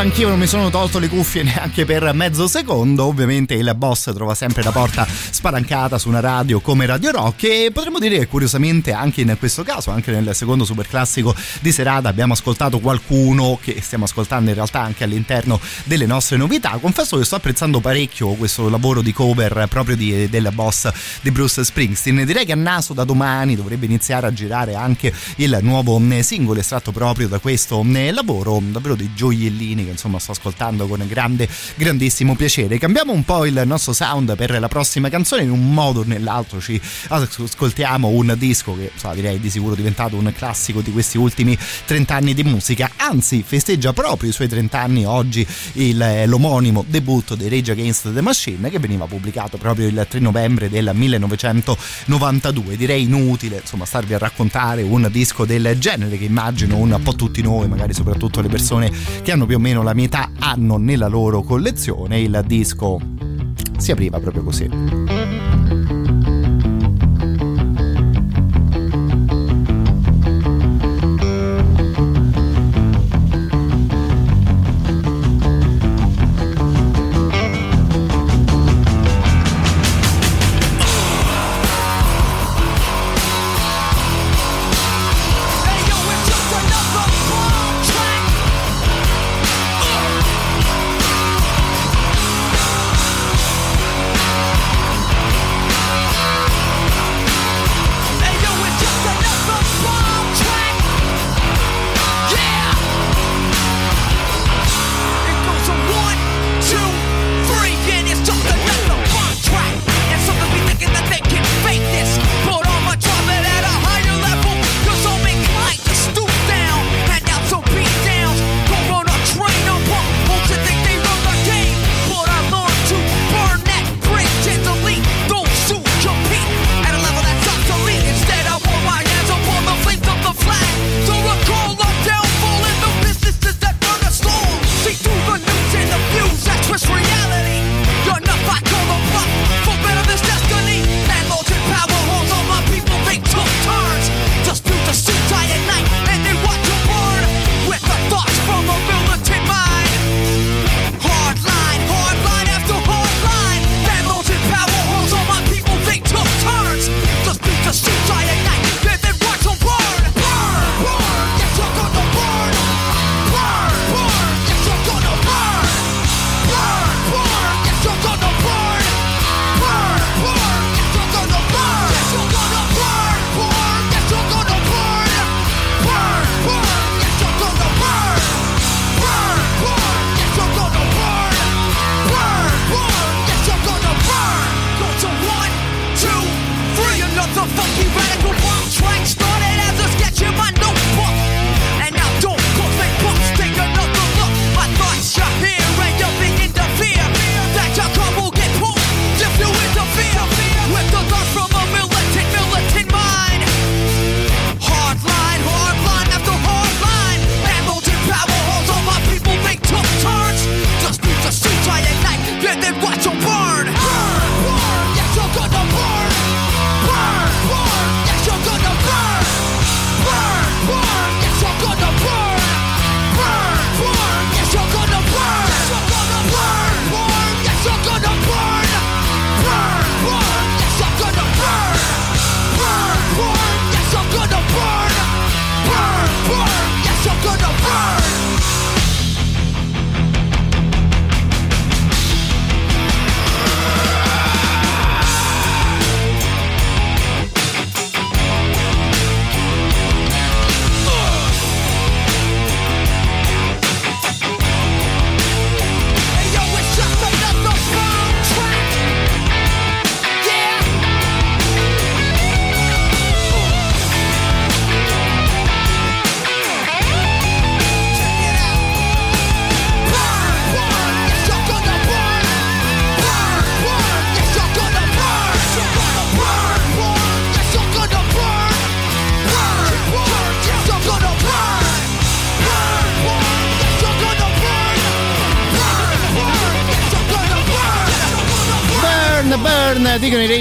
anch'io 0.00 0.30
non 0.30 0.38
mi 0.38 0.46
sono 0.46 0.70
tolto 0.70 0.98
le 0.98 1.08
cuffie 1.08 1.42
neanche 1.44 1.84
per 1.84 2.10
mezzo 2.14 2.48
secondo. 2.48 3.04
Ovviamente 3.04 3.52
il 3.52 3.70
boss 3.76 4.10
trova 4.14 4.34
sempre 4.34 4.62
la 4.62 4.72
porta 4.72 5.06
spalancata 5.06 5.98
su 5.98 6.08
una 6.08 6.20
radio 6.20 6.60
come 6.60 6.86
Radio 6.86 7.10
Rock 7.10 7.44
e 7.44 7.70
potremmo 7.70 7.98
dire 7.98 8.18
che 8.18 8.26
curiosamente 8.26 8.92
anche 8.92 9.20
in 9.20 9.36
questo 9.38 9.62
caso, 9.62 9.90
anche 9.90 10.10
nel 10.10 10.34
secondo 10.34 10.64
super 10.64 10.88
classico 10.88 11.34
di 11.60 11.70
serata 11.70 12.08
abbiamo 12.08 12.32
ascoltato 12.32 12.78
qualcuno 12.78 13.58
che 13.60 13.82
stiamo 13.82 14.04
ascoltando 14.04 14.48
in 14.48 14.54
realtà 14.54 14.80
anche 14.80 15.04
all'interno 15.04 15.60
delle 15.84 16.06
nostre 16.06 16.38
novità. 16.38 16.78
Confesso 16.80 17.18
che 17.18 17.24
sto 17.24 17.36
apprezzando 17.36 17.80
parecchio 17.80 18.28
questo 18.30 18.70
lavoro 18.70 19.02
di 19.02 19.12
cover 19.12 19.66
proprio 19.68 19.96
di, 19.96 20.30
del 20.30 20.48
boss 20.54 20.90
di 21.20 21.30
Bruce 21.30 21.62
Springsteen. 21.62 22.24
Direi 22.24 22.46
che 22.46 22.52
a 22.52 22.56
naso 22.56 22.94
da 22.94 23.04
domani 23.04 23.54
dovrebbe 23.54 23.84
iniziare 23.84 24.26
a 24.26 24.32
girare 24.32 24.74
anche 24.74 25.12
il 25.36 25.58
nuovo 25.60 25.98
mm, 25.98 26.20
singolo 26.20 26.60
estratto 26.60 26.90
proprio 26.90 27.28
da 27.28 27.38
questo 27.38 27.82
mm, 27.82 28.10
lavoro, 28.12 28.60
mm, 28.60 28.72
davvero 28.72 28.94
dei 28.94 29.10
gioiellini 29.14 29.88
che 29.90 29.92
insomma 29.92 30.18
sto 30.18 30.32
ascoltando 30.32 30.86
con 30.86 31.04
grande, 31.06 31.48
grandissimo 31.74 32.34
piacere. 32.36 32.78
Cambiamo 32.78 33.12
un 33.12 33.24
po' 33.24 33.44
il 33.44 33.62
nostro 33.66 33.92
sound 33.92 34.34
per 34.36 34.58
la 34.58 34.68
prossima 34.68 35.08
canzone, 35.08 35.42
in 35.42 35.50
un 35.50 35.72
modo 35.72 36.00
o 36.00 36.04
nell'altro 36.04 36.60
ci 36.60 36.80
ascoltiamo 37.08 38.08
un 38.08 38.34
disco 38.38 38.76
che 38.76 38.92
so, 38.94 39.10
direi 39.14 39.40
di 39.40 39.50
sicuro 39.50 39.74
è 39.74 39.76
diventato 39.76 40.16
un 40.16 40.32
classico 40.34 40.80
di 40.80 40.92
questi 40.92 41.18
ultimi 41.18 41.58
30 41.84 42.14
anni 42.14 42.34
di 42.34 42.44
musica, 42.44 42.90
anzi 42.96 43.42
festeggia 43.46 43.92
proprio 43.92 44.30
i 44.30 44.32
suoi 44.32 44.48
30 44.48 44.78
anni 44.78 45.04
oggi 45.04 45.46
il, 45.74 46.00
eh, 46.00 46.26
l'omonimo 46.26 46.84
debutto 46.86 47.34
di 47.34 47.48
Rage 47.48 47.72
Against 47.72 48.12
the 48.12 48.20
Machine 48.20 48.70
che 48.70 48.78
veniva 48.78 49.06
pubblicato 49.06 49.56
proprio 49.56 49.88
il 49.88 50.06
3 50.08 50.20
novembre 50.20 50.68
del 50.68 50.90
1992. 50.94 52.76
Direi 52.76 53.02
inutile 53.02 53.58
insomma 53.60 53.84
starvi 53.84 54.14
a 54.14 54.18
raccontare 54.18 54.82
un 54.82 55.08
disco 55.10 55.44
del 55.44 55.76
genere 55.78 56.16
che 56.16 56.24
immagino 56.24 56.76
un 56.76 56.98
po' 57.02 57.14
tutti 57.14 57.42
noi, 57.42 57.68
magari 57.68 57.92
soprattutto 57.92 58.40
le 58.40 58.48
persone 58.48 58.90
che 59.22 59.32
hanno 59.32 59.46
più 59.46 59.56
o 59.56 59.58
meno 59.58 59.79
almeno 59.80 59.82
la 59.82 59.94
metà 59.94 60.30
hanno 60.38 60.76
nella 60.76 61.08
loro 61.08 61.42
collezione 61.42 62.20
il 62.20 62.42
disco 62.46 63.00
si 63.78 63.90
apriva 63.92 64.18
proprio 64.18 64.44
così. 64.44 65.59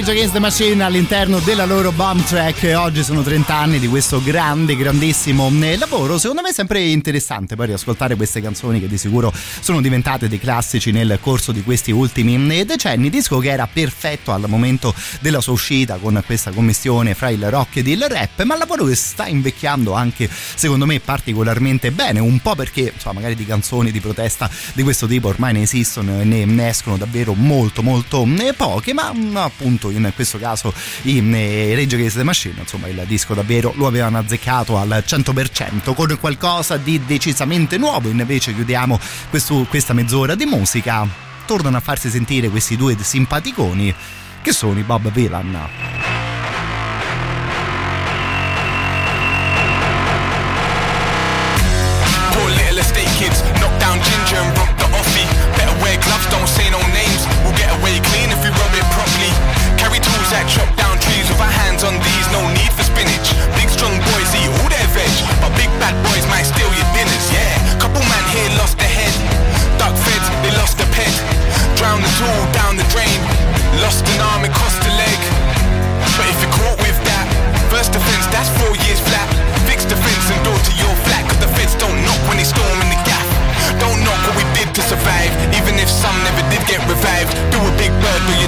Rage 0.10 0.22
Against 0.22 0.34
the 0.34 0.40
Machine 0.40 0.84
all'interno 0.84 1.38
della 1.38 1.66
loro 1.66 1.92
bomb 1.92 2.24
track. 2.24 2.74
Oggi 2.76 3.04
sono 3.04 3.22
30 3.22 3.54
anni 3.54 3.78
di 3.78 3.88
questo 3.88 4.24
grande, 4.24 4.76
grandissimo 4.76 5.52
eh, 5.62 5.78
lavoro. 5.78 6.18
Secondo 6.18 6.42
me 6.42 6.50
è 6.50 6.52
sempre 6.52 6.82
interessante 6.82 7.56
poi 7.56 7.68
riascoltare 7.68 8.16
queste 8.16 8.42
canzoni 8.42 8.80
che 8.80 8.88
di 8.88 8.98
sicuro 8.98 9.32
sono 9.60 9.82
diventate 9.82 10.28
dei 10.28 10.40
classici 10.40 10.92
nel 10.92 11.20
corso 11.22 11.52
di 11.52 11.62
questi 11.62 11.92
ultimi 11.92 12.58
eh, 12.58 12.66
decenni. 12.66 13.12
Disco 13.12 13.38
che 13.38 13.52
era 13.52 13.68
perfetto 13.72 14.32
al 14.32 14.46
momento 14.48 14.96
della 15.20 15.42
sua 15.42 15.54
uscita 15.54 15.98
con 15.98 16.20
questa 16.26 16.50
commissione 16.50 17.14
fra 17.14 17.30
il 17.30 17.48
rock 17.48 17.78
ed 17.78 17.88
il 17.88 18.04
rap, 18.10 18.42
ma 18.44 18.58
lavoro 18.58 18.86
che 18.86 18.96
sta 18.96 19.28
invecchiando 19.28 19.94
anche 19.94 20.28
secondo 20.30 20.88
me 20.88 21.00
particolarmente 21.00 21.92
bene, 21.92 22.20
un 22.20 22.40
po' 22.40 22.56
perché 22.56 22.94
insomma, 22.96 23.16
magari 23.16 23.36
di 23.36 23.46
canzoni 23.46 23.92
di 23.92 24.00
protesta 24.00 24.50
di 24.74 24.82
questo 24.82 25.06
tipo 25.06 25.28
ormai 25.28 25.54
ne 25.54 25.62
esistono 25.62 26.20
e 26.20 26.24
ne, 26.24 26.46
ne 26.46 26.70
escono 26.70 26.98
davvero 26.98 27.36
molto 27.36 27.84
molto 27.84 28.28
eh, 28.40 28.54
poche, 28.54 28.94
ma 28.94 29.14
mm, 29.14 29.36
appunto 29.36 29.92
in 29.99 29.99
questo 30.14 30.38
caso 30.38 30.74
i 31.04 31.18
eh, 31.18 31.76
Rage 31.76 31.96
Against 31.96 32.18
the 32.18 32.24
Machine, 32.24 32.56
insomma 32.60 32.88
il 32.88 33.04
disco 33.08 33.34
davvero 33.34 33.74
lo 33.76 33.88
avevano 33.88 34.18
azzeccato 34.18 34.78
al 34.78 35.04
100% 35.06 35.94
con 35.94 36.18
qualcosa 36.20 36.78
di 36.78 37.02
decisamente 37.06 37.78
nuovo. 37.78 38.10
Invece 38.10 38.54
chiudiamo 38.54 39.00
questo- 39.30 39.66
questa 39.70 39.94
mezz'ora 39.94 40.36
di 40.36 40.46
musica. 40.46 41.08
Tornano 41.46 41.78
a 41.78 41.82
farsi 41.82 42.10
sentire 42.10 42.50
questi 42.50 42.76
due 42.76 42.96
simpaticoni 43.00 43.94
che 44.42 44.52
sono 44.52 44.80
i 44.80 44.84
Bob 44.84 45.12
Villan. 45.12 46.39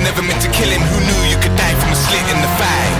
You 0.01 0.07
never 0.09 0.23
meant 0.25 0.41
to 0.41 0.49
kill 0.49 0.69
him. 0.69 0.81
Who 0.81 0.97
knew 0.97 1.21
you 1.29 1.37
could 1.37 1.53
die 1.53 1.77
from 1.77 1.93
a 1.93 1.95
slit 1.95 2.25
in 2.33 2.39
the 2.41 2.51
thigh? 2.57 2.91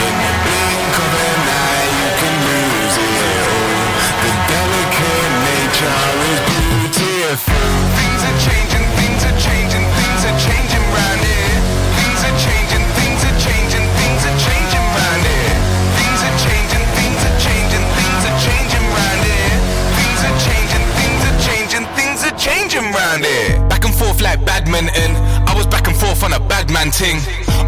In 0.00 0.14
the 0.24 0.32
blink 0.40 0.94
of 0.96 1.12
an 1.12 1.40
eye, 1.52 1.88
you 2.00 2.10
can 2.16 2.34
lose 2.48 2.96
it 2.96 3.44
all. 3.44 3.84
The 4.24 4.32
delicate 4.48 5.32
nature 5.44 6.00
is 6.32 6.40
beautiful. 6.48 7.68
Things 7.92 8.22
are 8.24 8.38
changing, 8.40 8.84
things 8.96 9.20
are 9.28 9.36
changing, 9.36 9.84
things 9.84 10.22
are 10.24 10.38
changing 10.40 10.84
round 10.96 11.20
here. 11.20 11.60
Things 12.00 12.20
are 12.24 12.36
changing, 12.40 12.84
things 12.96 13.20
are 13.28 13.36
changing, 13.36 13.84
things 14.00 14.22
are 14.24 14.38
changing 14.40 14.86
round 14.96 15.22
here. 15.28 15.56
Things 16.00 16.20
are 16.24 16.36
changing, 16.40 16.84
things 16.96 17.20
are 17.20 17.36
changing, 17.36 17.84
things 18.00 18.22
are 18.24 18.38
changing 18.40 18.86
round 18.96 19.20
here. 19.28 19.56
Things 19.92 20.20
are 20.24 20.38
changing, 20.40 20.84
things 20.96 21.22
are 21.28 21.38
changing, 21.44 21.84
things 22.00 22.20
are 22.24 22.36
changing 22.40 22.86
round 22.96 23.28
here. 23.28 23.60
Back 23.68 23.84
and 23.84 23.92
forth 23.92 24.24
like 24.24 24.40
badminton. 24.40 25.12
Was 25.60 25.68
back 25.68 25.92
and 25.92 25.96
forth 26.00 26.24
on 26.24 26.32
a 26.32 26.40
bad 26.40 26.72
man 26.72 26.88
ting. 26.88 27.20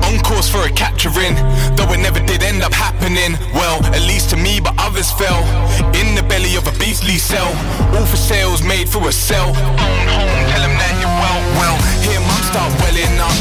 On 0.09 0.17
course 0.25 0.49
for 0.49 0.65
a 0.65 0.73
capturing, 0.73 1.37
though 1.77 1.93
it 1.93 2.01
never 2.01 2.25
did 2.25 2.41
end 2.41 2.65
up 2.65 2.73
happening. 2.73 3.37
Well, 3.53 3.85
at 3.93 4.01
least 4.09 4.33
to 4.33 4.37
me, 4.41 4.65
but 4.65 4.73
others 4.81 5.13
fell 5.13 5.45
in 5.93 6.17
the 6.17 6.25
belly 6.25 6.57
of 6.57 6.65
a 6.65 6.73
beastly 6.81 7.21
cell. 7.21 7.53
All 7.93 8.09
for 8.09 8.17
sales 8.17 8.65
made 8.65 8.89
through 8.89 9.09
a 9.09 9.13
cell. 9.13 9.53
Own 9.53 10.09
home, 10.09 10.41
tell 10.49 10.65
'em 10.65 10.73
that 10.81 10.95
you're 11.05 11.17
well. 11.21 11.41
Well, 11.61 11.77
here 12.01 12.23
mum 12.25 12.43
start 12.49 12.73
welling 12.81 13.13
up. 13.21 13.37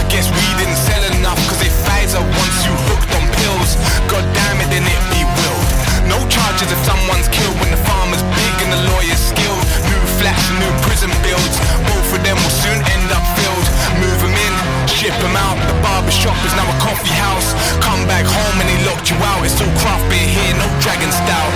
I 0.00 0.04
guess 0.08 0.32
we 0.32 0.46
didn't 0.56 0.80
sell 0.80 1.04
enough, 1.12 1.36
cause 1.44 1.60
if 1.60 1.74
Pfizer 1.84 2.24
wants 2.24 2.58
you 2.64 2.72
hooked 2.88 3.12
on 3.12 3.24
pills, 3.36 3.76
god 4.08 4.24
damn 4.32 4.64
it, 4.64 4.70
then 4.72 4.84
it 4.88 5.02
be 5.12 5.20
willed. 5.36 5.68
No 6.08 6.16
charges 6.32 6.72
if 6.72 6.80
someone's 6.88 7.28
killed 7.28 7.56
when 7.60 7.68
the 7.68 7.82
farmer's 7.84 8.24
big 8.32 8.54
and 8.64 8.72
the 8.72 8.80
lawyer's 8.96 9.20
skilled. 9.20 9.64
New 9.92 10.02
flats 10.16 10.48
new 10.56 10.72
prison 10.88 11.12
builds. 11.20 11.60
Ship 15.00 15.16
'em 15.24 15.34
out. 15.34 15.56
The 15.66 15.72
barber 15.80 16.12
shop 16.12 16.36
is 16.44 16.52
now 16.52 16.68
a 16.68 16.76
coffee 16.78 17.16
house. 17.26 17.48
Come 17.80 18.04
back 18.06 18.26
home 18.26 18.56
and 18.60 18.68
they 18.68 18.80
locked 18.84 19.08
you 19.10 19.16
out. 19.30 19.40
It's 19.46 19.58
all 19.62 19.72
craft 19.80 20.04
beer 20.10 20.28
here, 20.36 20.54
no 20.60 20.68
dragon 20.84 21.10
stout. 21.20 21.52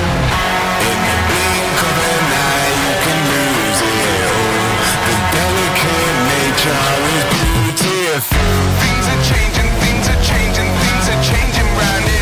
In 0.88 0.98
the 1.08 1.16
blink 1.28 1.78
of 1.90 1.96
an 2.14 2.26
eye, 2.48 2.72
you 2.84 2.92
can 3.04 3.18
lose 3.32 3.80
it 3.84 4.24
all. 4.32 4.72
The 5.08 5.16
delicate 5.36 6.18
nature 6.32 6.84
is 7.16 7.24
beautiful. 7.36 8.48
Things 8.82 9.06
are 9.12 9.22
changing, 9.30 9.70
things 9.84 10.06
are 10.12 10.22
changing, 10.30 10.68
things 10.84 11.04
are 11.12 11.22
changing 11.30 11.68
round 11.80 12.13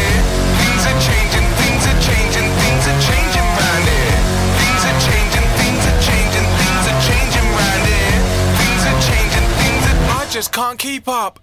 just 10.43 10.52
can't 10.52 10.77
keep 10.77 11.06
up. 11.06 11.39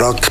Rock 0.00 0.29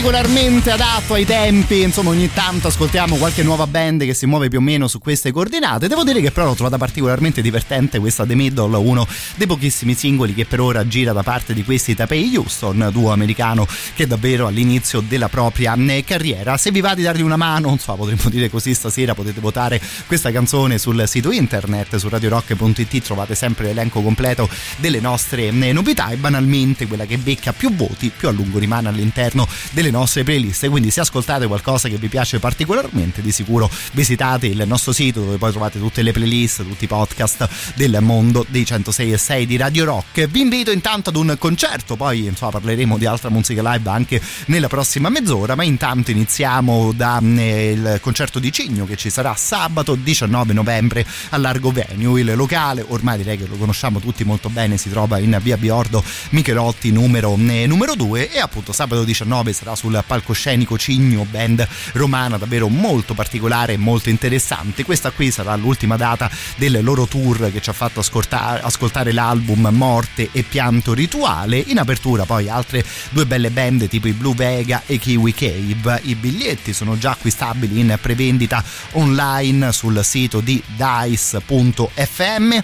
particolarmente 0.00 0.70
adatto 0.70 1.12
ai 1.12 1.26
tempi, 1.26 1.82
insomma 1.82 2.08
ogni 2.08 2.32
tanto 2.32 2.68
ascoltiamo 2.68 3.16
qualche 3.16 3.42
nuova 3.42 3.66
band 3.66 4.04
che 4.04 4.14
si 4.14 4.24
muove 4.24 4.48
più 4.48 4.56
o 4.56 4.62
meno 4.62 4.88
su 4.88 4.98
queste 4.98 5.30
coordinate. 5.30 5.88
Devo 5.88 6.04
dire 6.04 6.22
che 6.22 6.30
però 6.30 6.46
l'ho 6.46 6.54
trovata 6.54 6.78
particolarmente 6.78 7.42
divertente 7.42 7.98
questa 7.98 8.24
The 8.24 8.34
Middle, 8.34 8.78
uno 8.78 9.06
dei 9.36 9.46
pochissimi 9.46 9.92
singoli 9.92 10.32
che 10.32 10.46
per 10.46 10.60
ora 10.60 10.86
gira 10.86 11.12
da 11.12 11.22
parte 11.22 11.52
di 11.52 11.62
questi 11.64 11.94
Tapei 11.94 12.34
Houston, 12.34 12.88
duo 12.90 13.12
americano 13.12 13.66
che 13.94 14.06
davvero 14.06 14.46
all'inizio 14.46 15.00
della 15.00 15.28
propria 15.28 15.74
eh, 15.74 16.02
carriera. 16.02 16.56
Se 16.56 16.70
vi 16.70 16.80
va 16.80 16.94
di 16.94 17.02
dargli 17.02 17.20
una 17.20 17.36
mano, 17.36 17.68
non 17.68 17.78
so, 17.78 17.94
potremmo 17.94 18.30
dire 18.30 18.48
così 18.48 18.72
stasera, 18.72 19.14
potete 19.14 19.38
votare 19.38 19.78
questa 20.06 20.32
canzone 20.32 20.78
sul 20.78 21.02
sito 21.08 21.30
internet 21.30 21.96
su 21.96 22.08
radiorock.it, 22.08 23.02
trovate 23.02 23.34
sempre 23.34 23.66
l'elenco 23.66 24.00
completo 24.00 24.48
delle 24.76 25.00
nostre 25.00 25.48
eh, 25.48 25.72
novità 25.72 26.08
e 26.08 26.16
banalmente 26.16 26.86
quella 26.86 27.04
che 27.04 27.18
becca 27.18 27.52
più 27.52 27.74
voti 27.74 28.10
più 28.16 28.28
a 28.28 28.30
lungo 28.30 28.58
rimane 28.58 28.88
all'interno 28.88 29.46
delle 29.72 29.89
nostre 29.90 30.24
playlist 30.24 30.68
quindi 30.68 30.90
se 30.90 31.00
ascoltate 31.00 31.46
qualcosa 31.46 31.88
che 31.88 31.96
vi 31.96 32.08
piace 32.08 32.38
particolarmente 32.38 33.22
di 33.22 33.32
sicuro 33.32 33.70
visitate 33.92 34.46
il 34.46 34.62
nostro 34.66 34.92
sito 34.92 35.20
dove 35.20 35.36
poi 35.36 35.50
trovate 35.50 35.78
tutte 35.78 36.02
le 36.02 36.12
playlist 36.12 36.62
tutti 36.62 36.84
i 36.84 36.86
podcast 36.86 37.48
del 37.74 37.98
mondo 38.00 38.44
dei 38.48 38.64
106 38.64 39.12
e 39.12 39.18
6 39.18 39.46
di 39.46 39.56
Radio 39.56 39.84
Rock. 39.84 40.26
Vi 40.26 40.40
invito 40.40 40.70
intanto 40.70 41.10
ad 41.10 41.16
un 41.16 41.36
concerto 41.38 41.96
poi 41.96 42.26
insomma 42.26 42.52
parleremo 42.52 42.98
di 42.98 43.06
altra 43.06 43.30
musica 43.30 43.62
live 43.72 43.88
anche 43.88 44.20
nella 44.46 44.68
prossima 44.68 45.08
mezz'ora 45.08 45.54
ma 45.54 45.64
intanto 45.64 46.10
iniziamo 46.10 46.92
dal 46.92 47.98
concerto 48.00 48.38
di 48.38 48.52
Cigno 48.52 48.86
che 48.86 48.96
ci 48.96 49.10
sarà 49.10 49.34
sabato 49.36 49.94
19 49.94 50.52
novembre 50.52 51.06
al 51.30 51.40
Largo 51.40 51.70
Venue 51.70 52.20
il 52.20 52.34
locale 52.34 52.84
ormai 52.86 53.18
direi 53.18 53.36
che 53.36 53.46
lo 53.46 53.56
conosciamo 53.56 54.00
tutti 54.00 54.24
molto 54.24 54.48
bene 54.48 54.76
si 54.76 54.90
trova 54.90 55.18
in 55.18 55.38
via 55.42 55.56
Biordo 55.56 56.02
Michelotti 56.30 56.90
numero, 56.90 57.36
eh, 57.48 57.66
numero 57.66 57.94
2 57.94 58.30
e 58.30 58.38
appunto 58.38 58.72
sabato 58.72 59.04
19 59.04 59.52
sarà 59.52 59.74
sul 59.80 60.04
palcoscenico 60.06 60.76
Cigno 60.76 61.24
band 61.24 61.66
romana 61.92 62.36
davvero 62.36 62.68
molto 62.68 63.14
particolare 63.14 63.72
e 63.72 63.76
molto 63.78 64.10
interessante. 64.10 64.84
Questa 64.84 65.10
qui 65.10 65.30
sarà 65.30 65.56
l'ultima 65.56 65.96
data 65.96 66.30
del 66.56 66.84
loro 66.84 67.06
tour 67.06 67.50
che 67.50 67.62
ci 67.62 67.70
ha 67.70 67.72
fatto 67.72 68.00
ascoltare, 68.00 68.60
ascoltare 68.60 69.12
l'album 69.12 69.68
Morte 69.72 70.28
e 70.32 70.42
Pianto 70.42 70.92
Rituale. 70.92 71.56
In 71.58 71.78
apertura 71.78 72.26
poi 72.26 72.50
altre 72.50 72.84
due 73.08 73.24
belle 73.24 73.48
band 73.50 73.88
tipo 73.88 74.08
i 74.08 74.12
Blue 74.12 74.34
Vega 74.34 74.82
e 74.84 74.98
Kiwi 74.98 75.32
Cave. 75.32 76.00
I 76.02 76.14
biglietti 76.14 76.74
sono 76.74 76.98
già 76.98 77.12
acquistabili 77.12 77.80
in 77.80 77.96
prevendita 78.00 78.62
online 78.92 79.72
sul 79.72 80.04
sito 80.04 80.40
di 80.40 80.62
dice.fm 80.76 82.58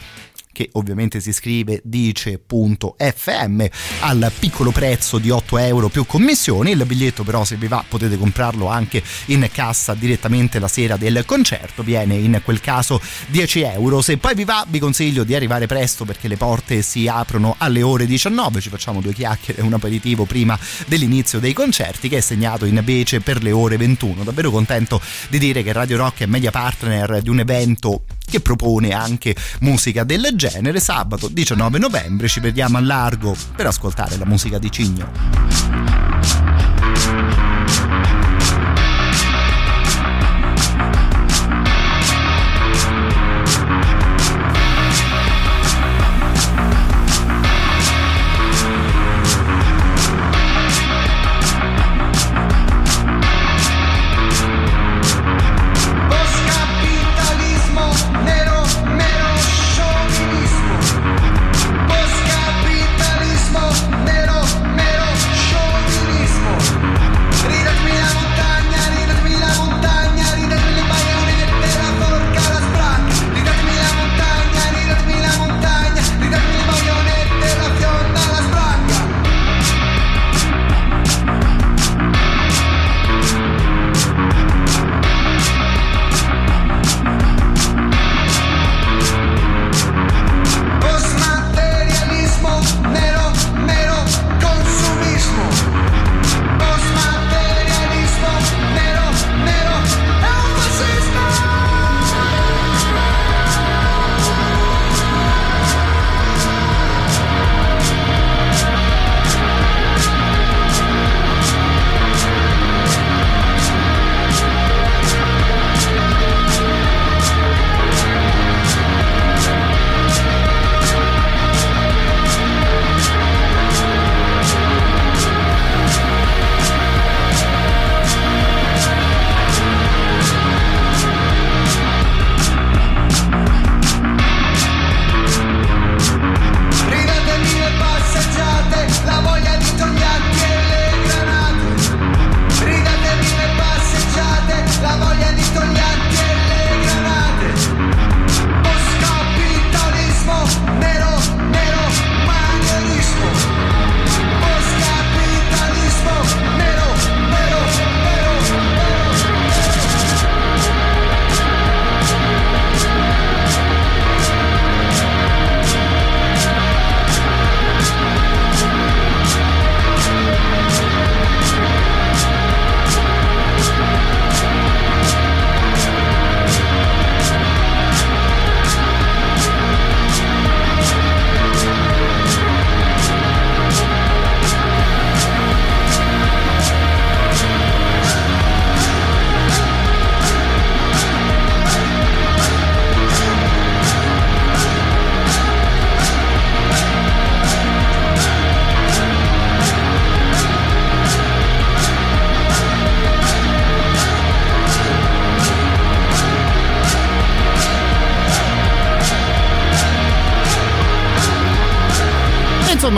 che 0.56 0.70
ovviamente 0.72 1.20
si 1.20 1.34
scrive 1.34 1.82
dice.fm 1.84 3.64
al 4.00 4.32
piccolo 4.38 4.70
prezzo 4.70 5.18
di 5.18 5.28
8 5.28 5.58
euro 5.58 5.90
più 5.90 6.06
commissioni. 6.06 6.70
Il 6.70 6.82
biglietto 6.86 7.24
però 7.24 7.44
se 7.44 7.56
vi 7.56 7.66
va 7.66 7.84
potete 7.86 8.16
comprarlo 8.16 8.66
anche 8.66 9.02
in 9.26 9.46
cassa 9.52 9.92
direttamente 9.92 10.58
la 10.58 10.68
sera 10.68 10.96
del 10.96 11.24
concerto, 11.26 11.82
viene 11.82 12.14
in 12.14 12.40
quel 12.42 12.60
caso 12.60 13.02
10 13.26 13.60
euro. 13.60 14.00
Se 14.00 14.16
poi 14.16 14.34
vi 14.34 14.44
va 14.44 14.64
vi 14.66 14.78
consiglio 14.78 15.24
di 15.24 15.34
arrivare 15.34 15.66
presto 15.66 16.06
perché 16.06 16.26
le 16.26 16.38
porte 16.38 16.80
si 16.80 17.06
aprono 17.06 17.56
alle 17.58 17.82
ore 17.82 18.06
19, 18.06 18.62
ci 18.62 18.70
facciamo 18.70 19.02
due 19.02 19.12
chiacchiere 19.12 19.60
e 19.60 19.62
un 19.62 19.74
aperitivo 19.74 20.24
prima 20.24 20.58
dell'inizio 20.86 21.38
dei 21.38 21.52
concerti 21.52 22.08
che 22.08 22.16
è 22.16 22.20
segnato 22.22 22.64
invece 22.64 23.20
per 23.20 23.42
le 23.42 23.52
ore 23.52 23.76
21. 23.76 24.24
Davvero 24.24 24.50
contento 24.50 25.02
di 25.28 25.38
dire 25.38 25.62
che 25.62 25.74
Radio 25.74 25.98
Rock 25.98 26.22
è 26.22 26.26
media 26.26 26.50
partner 26.50 27.20
di 27.20 27.28
un 27.28 27.40
evento 27.40 28.04
che 28.26 28.40
propone 28.40 28.92
anche 28.92 29.34
musica 29.60 30.04
del 30.04 30.28
genere. 30.34 30.80
Sabato 30.80 31.28
19 31.28 31.78
novembre 31.78 32.28
ci 32.28 32.40
vediamo 32.40 32.76
a 32.76 32.80
largo 32.80 33.34
per 33.54 33.66
ascoltare 33.66 34.18
la 34.18 34.26
musica 34.26 34.58
di 34.58 34.70
Cigno. 34.70 36.45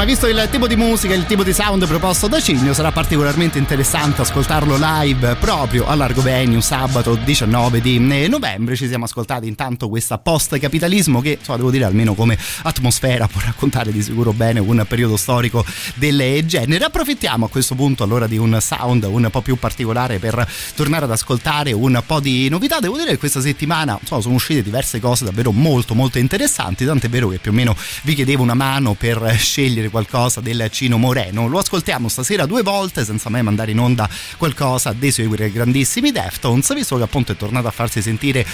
Visto 0.08 0.26
il 0.26 0.48
tipo 0.50 0.66
di 0.66 0.74
musica, 0.74 1.12
il 1.12 1.26
tipo 1.26 1.44
di 1.44 1.52
sound 1.52 1.86
proposto 1.86 2.28
da 2.28 2.40
Cigno, 2.40 2.72
sarà 2.72 2.90
particolarmente 2.90 3.58
interessante 3.58 4.22
ascoltarlo 4.22 4.78
live 4.80 5.34
proprio 5.34 5.86
all'Argovenio 5.86 6.62
sabato 6.62 7.14
19 7.14 7.82
di 7.82 7.98
novembre. 8.26 8.74
Ci 8.74 8.88
siamo 8.88 9.04
ascoltati 9.04 9.46
intanto 9.46 9.90
questa 9.90 10.16
post-capitalismo 10.16 11.20
che, 11.20 11.36
insomma, 11.38 11.58
devo 11.58 11.70
dire, 11.70 11.84
almeno 11.84 12.14
come 12.14 12.38
atmosfera 12.62 13.26
può 13.26 13.42
raccontare 13.44 13.92
di 13.92 14.00
sicuro 14.00 14.32
bene 14.32 14.60
un 14.60 14.82
periodo 14.88 15.18
storico 15.18 15.62
del 15.96 16.42
genere. 16.46 16.86
Approfittiamo 16.86 17.44
a 17.44 17.50
questo 17.50 17.74
punto 17.74 18.02
allora 18.02 18.26
di 18.26 18.38
un 18.38 18.56
sound 18.62 19.04
un 19.04 19.28
po' 19.30 19.42
più 19.42 19.56
particolare 19.56 20.18
per 20.18 20.48
tornare 20.74 21.04
ad 21.04 21.10
ascoltare 21.10 21.72
un 21.72 22.02
po' 22.06 22.20
di 22.20 22.48
novità. 22.48 22.78
Devo 22.78 22.96
dire 22.96 23.10
che 23.10 23.18
questa 23.18 23.42
settimana 23.42 23.98
insomma, 24.00 24.22
sono 24.22 24.36
uscite 24.36 24.62
diverse 24.62 25.00
cose 25.00 25.26
davvero 25.26 25.52
molto 25.52 25.94
molto 25.94 26.16
interessanti, 26.16 26.86
tant'è 26.86 27.10
vero 27.10 27.28
che 27.28 27.36
più 27.36 27.50
o 27.50 27.54
meno 27.54 27.76
vi 28.04 28.14
chiedevo 28.14 28.42
una 28.42 28.54
mano 28.54 28.94
per 28.94 29.34
scegliere 29.36 29.90
qualcosa 29.98 30.40
del 30.40 30.68
Cino 30.70 30.96
Moreno. 30.96 31.48
Lo 31.48 31.58
ascoltiamo 31.58 32.08
stasera 32.08 32.46
due 32.46 32.62
volte 32.62 33.04
senza 33.04 33.28
mai 33.30 33.42
mandare 33.42 33.72
in 33.72 33.80
onda 33.80 34.08
qualcosa 34.36 34.92
dei 34.92 35.10
suoi 35.10 35.28
grandissimi 35.50 36.12
Deftones, 36.12 36.72
visto 36.72 36.96
che 36.96 37.02
appunto 37.02 37.32
è 37.32 37.36
tornato 37.36 37.66
a 37.66 37.72
farsi 37.72 38.00
sentire 38.00 38.46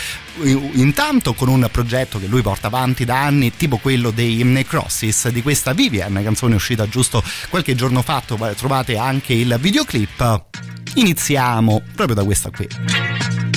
intanto 0.42 1.34
con 1.34 1.48
un 1.48 1.68
progetto 1.70 2.18
che 2.18 2.26
lui 2.26 2.40
porta 2.40 2.68
avanti 2.68 3.04
da 3.04 3.22
anni, 3.22 3.54
tipo 3.54 3.76
quello 3.76 4.10
dei 4.10 4.42
Necrosis 4.42 5.28
di 5.28 5.42
questa 5.42 5.74
Vivian, 5.74 6.18
canzone 6.22 6.54
uscita 6.54 6.88
giusto 6.88 7.22
qualche 7.50 7.74
giorno 7.74 8.00
fa, 8.00 8.22
trovate 8.56 8.96
anche 8.96 9.34
il 9.34 9.56
videoclip. 9.60 10.44
Iniziamo 10.94 11.82
proprio 11.94 12.14
da 12.16 12.24
questa 12.24 12.50
qui. 12.50 13.53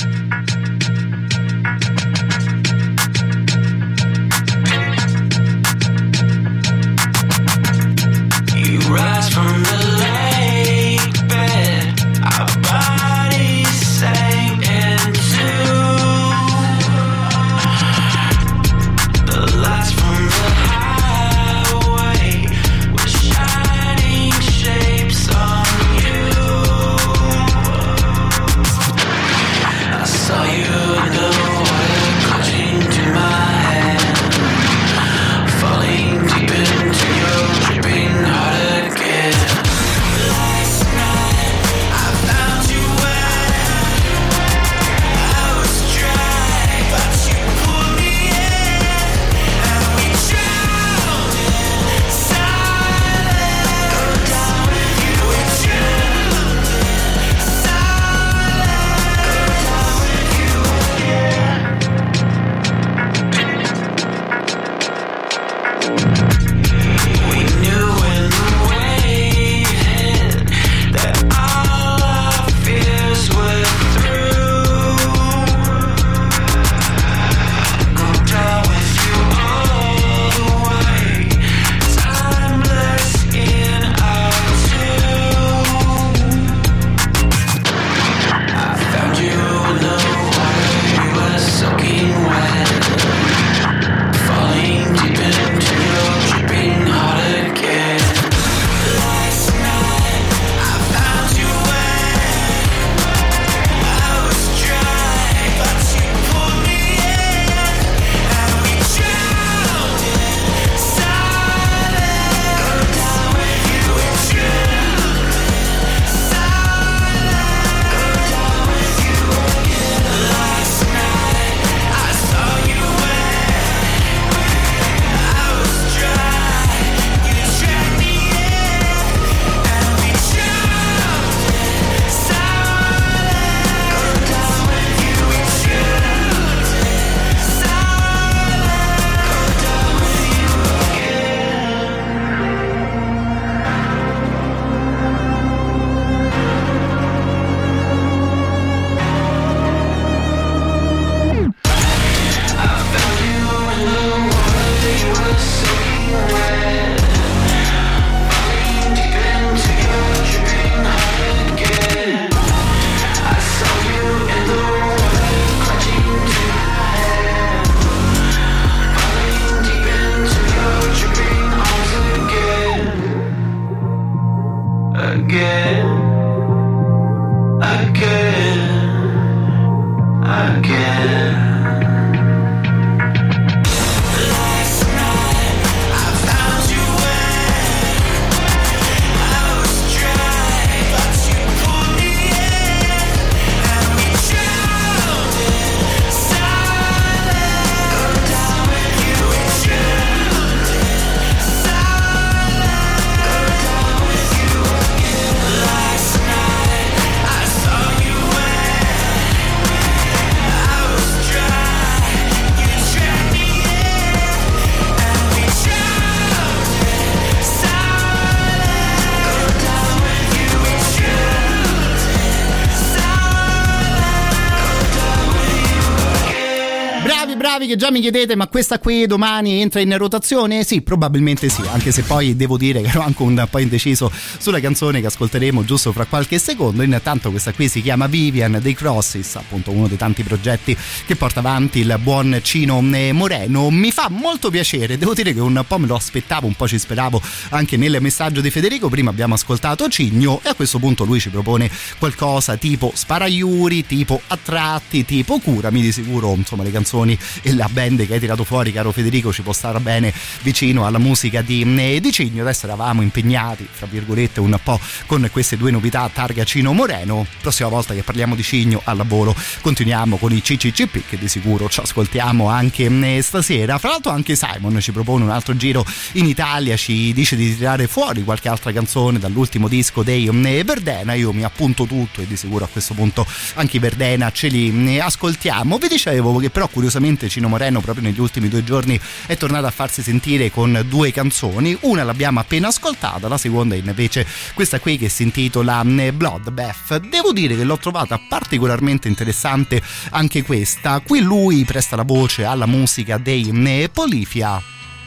Che 227.68 227.76
già 227.76 227.90
mi 227.90 228.00
chiedete 228.00 228.34
ma 228.34 228.48
questa 228.48 228.78
qui 228.78 229.06
domani 229.06 229.60
entra 229.60 229.80
in 229.80 229.96
rotazione? 229.96 230.64
Sì, 230.64 230.80
probabilmente 230.80 231.50
sì, 231.50 231.62
anche 231.70 231.92
se 231.92 232.02
poi 232.02 232.34
devo 232.34 232.56
dire 232.56 232.80
che 232.80 232.88
ero 232.88 233.02
anche 233.02 233.22
un 233.22 233.46
po' 233.48 233.58
indeciso 233.58 234.10
sulla 234.38 234.58
canzone 234.58 235.00
che 235.00 235.06
ascolteremo 235.06 235.64
giusto 235.64 235.92
fra 235.92 236.06
qualche 236.06 236.38
secondo. 236.38 236.82
Intanto 236.82 237.30
questa 237.30 237.52
qui 237.52 237.68
si 237.68 237.82
chiama 237.82 238.06
Vivian 238.06 238.58
dei 238.62 238.74
Crosses, 238.74 239.36
appunto 239.36 239.70
uno 239.70 239.86
dei 239.86 239.98
tanti 239.98 240.22
progetti 240.22 240.76
che 241.06 241.14
porta 241.14 241.40
avanti 241.40 241.80
il 241.80 241.94
buon 242.02 242.40
Cino 242.42 242.82
eh, 242.92 243.12
Moreno. 243.12 243.68
Mi 243.70 243.92
fa 243.92 244.08
molto 244.08 244.50
piacere, 244.50 244.96
devo 244.96 245.12
dire 245.12 245.34
che 245.34 245.40
un 245.40 245.62
po' 245.66 245.78
me 245.78 245.86
lo 245.86 245.94
aspettavo, 245.94 246.46
un 246.46 246.54
po' 246.54 246.66
ci 246.66 246.78
speravo 246.78 247.20
anche 247.50 247.76
nel 247.76 247.98
messaggio 248.00 248.40
di 248.40 248.50
Federico. 248.50 248.88
Prima 248.88 249.10
abbiamo 249.10 249.34
ascoltato 249.34 249.88
Cigno 249.88 250.40
e 250.42 250.48
a 250.48 250.54
questo 250.54 250.78
punto 250.78 251.04
lui 251.04 251.20
ci 251.20 251.28
propone 251.28 251.70
qualcosa 251.98 252.56
tipo 252.56 252.92
Sparaiuri, 252.94 253.84
tipo 253.84 254.22
A 254.28 254.38
tratti, 254.42 255.04
tipo 255.04 255.38
Curami, 255.38 255.82
di 255.82 255.92
sicuro 255.92 256.32
insomma 256.32 256.62
le 256.62 256.70
canzoni 256.70 257.18
e 257.42 257.56
la 257.58 257.68
band 257.70 258.06
che 258.06 258.14
hai 258.14 258.20
tirato 258.20 258.44
fuori 258.44 258.72
caro 258.72 258.92
Federico 258.92 259.32
ci 259.32 259.42
può 259.42 259.52
stare 259.52 259.80
bene 259.80 260.14
vicino 260.42 260.86
alla 260.86 260.98
musica 260.98 261.42
di, 261.42 261.62
eh, 261.76 262.00
di 262.00 262.12
Cigno. 262.12 262.42
Adesso 262.42 262.66
eravamo 262.66 263.02
impegnati 263.02 263.66
fra 263.70 263.86
virgolette 263.86 264.40
un 264.40 264.58
po' 264.62 264.80
con 265.06 265.28
queste 265.30 265.56
due 265.56 265.70
novità 265.72 266.08
targa 266.10 266.44
Cino 266.44 266.72
Moreno. 266.72 267.26
Prossima 267.40 267.68
volta 267.68 267.94
che 267.94 268.02
parliamo 268.02 268.36
di 268.36 268.42
Cigno 268.42 268.80
al 268.84 268.96
lavoro 268.96 269.34
continuiamo 269.60 270.16
con 270.16 270.32
i 270.32 270.40
CCCP 270.40 271.08
che 271.08 271.18
di 271.18 271.28
sicuro 271.28 271.68
ci 271.68 271.80
ascoltiamo 271.80 272.48
anche 272.48 272.84
eh, 272.84 273.20
stasera. 273.22 273.78
Fra 273.78 273.90
l'altro 273.90 274.12
anche 274.12 274.36
Simon 274.36 274.80
ci 274.80 274.92
propone 274.92 275.24
un 275.24 275.30
altro 275.30 275.56
giro 275.56 275.84
in 276.12 276.26
Italia 276.26 276.76
ci 276.76 277.12
dice 277.12 277.34
di 277.34 277.56
tirare 277.56 277.88
fuori 277.88 278.22
qualche 278.22 278.48
altra 278.48 278.72
canzone 278.72 279.18
dall'ultimo 279.18 279.66
disco 279.66 280.04
dei 280.04 280.28
eh, 280.28 280.64
Verdena. 280.64 281.14
Io 281.14 281.32
mi 281.32 281.42
appunto 281.42 281.86
tutto 281.86 282.20
e 282.20 282.26
di 282.26 282.36
sicuro 282.36 282.64
a 282.64 282.68
questo 282.68 282.94
punto 282.94 283.26
anche 283.54 283.78
i 283.78 283.80
Verdena 283.80 284.30
ce 284.30 284.46
li 284.46 284.94
eh, 284.94 285.00
ascoltiamo. 285.00 285.76
Vi 285.78 285.88
dicevo 285.88 286.36
che 286.38 286.50
però 286.50 286.68
curiosamente 286.68 287.28
Cino 287.28 287.47
Moreno 287.48 287.80
proprio 287.80 288.04
negli 288.04 288.20
ultimi 288.20 288.48
due 288.48 288.62
giorni 288.62 288.98
è 289.26 289.36
tornato 289.36 289.66
a 289.66 289.70
farsi 289.70 290.02
sentire 290.02 290.50
con 290.50 290.84
due 290.88 291.10
canzoni. 291.10 291.76
Una 291.80 292.04
l'abbiamo 292.04 292.40
appena 292.40 292.68
ascoltata 292.68 293.28
la 293.28 293.38
seconda 293.38 293.74
invece 293.74 294.26
questa 294.54 294.78
qui 294.78 294.98
che 294.98 295.08
si 295.08 295.24
intitola 295.24 295.82
eh, 295.82 296.12
Bloodbath 296.12 296.98
devo 296.98 297.32
dire 297.32 297.56
che 297.56 297.64
l'ho 297.64 297.78
trovata 297.78 298.20
particolarmente 298.28 299.08
interessante 299.08 299.82
anche 300.10 300.42
questa. 300.42 301.00
Qui 301.00 301.20
lui 301.20 301.64
presta 301.64 301.96
la 301.96 302.04
voce 302.04 302.44
alla 302.44 302.66
musica 302.66 303.18
dei 303.18 303.50
eh, 303.52 303.88
Polifia. 303.92 304.62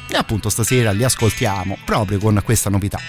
E 0.07 0.15
appunto 0.15 0.49
stasera 0.49 0.91
li 0.91 1.03
ascoltiamo 1.03 1.77
proprio 1.85 2.19
con 2.19 2.41
questa 2.43 2.69
novità 2.69 2.99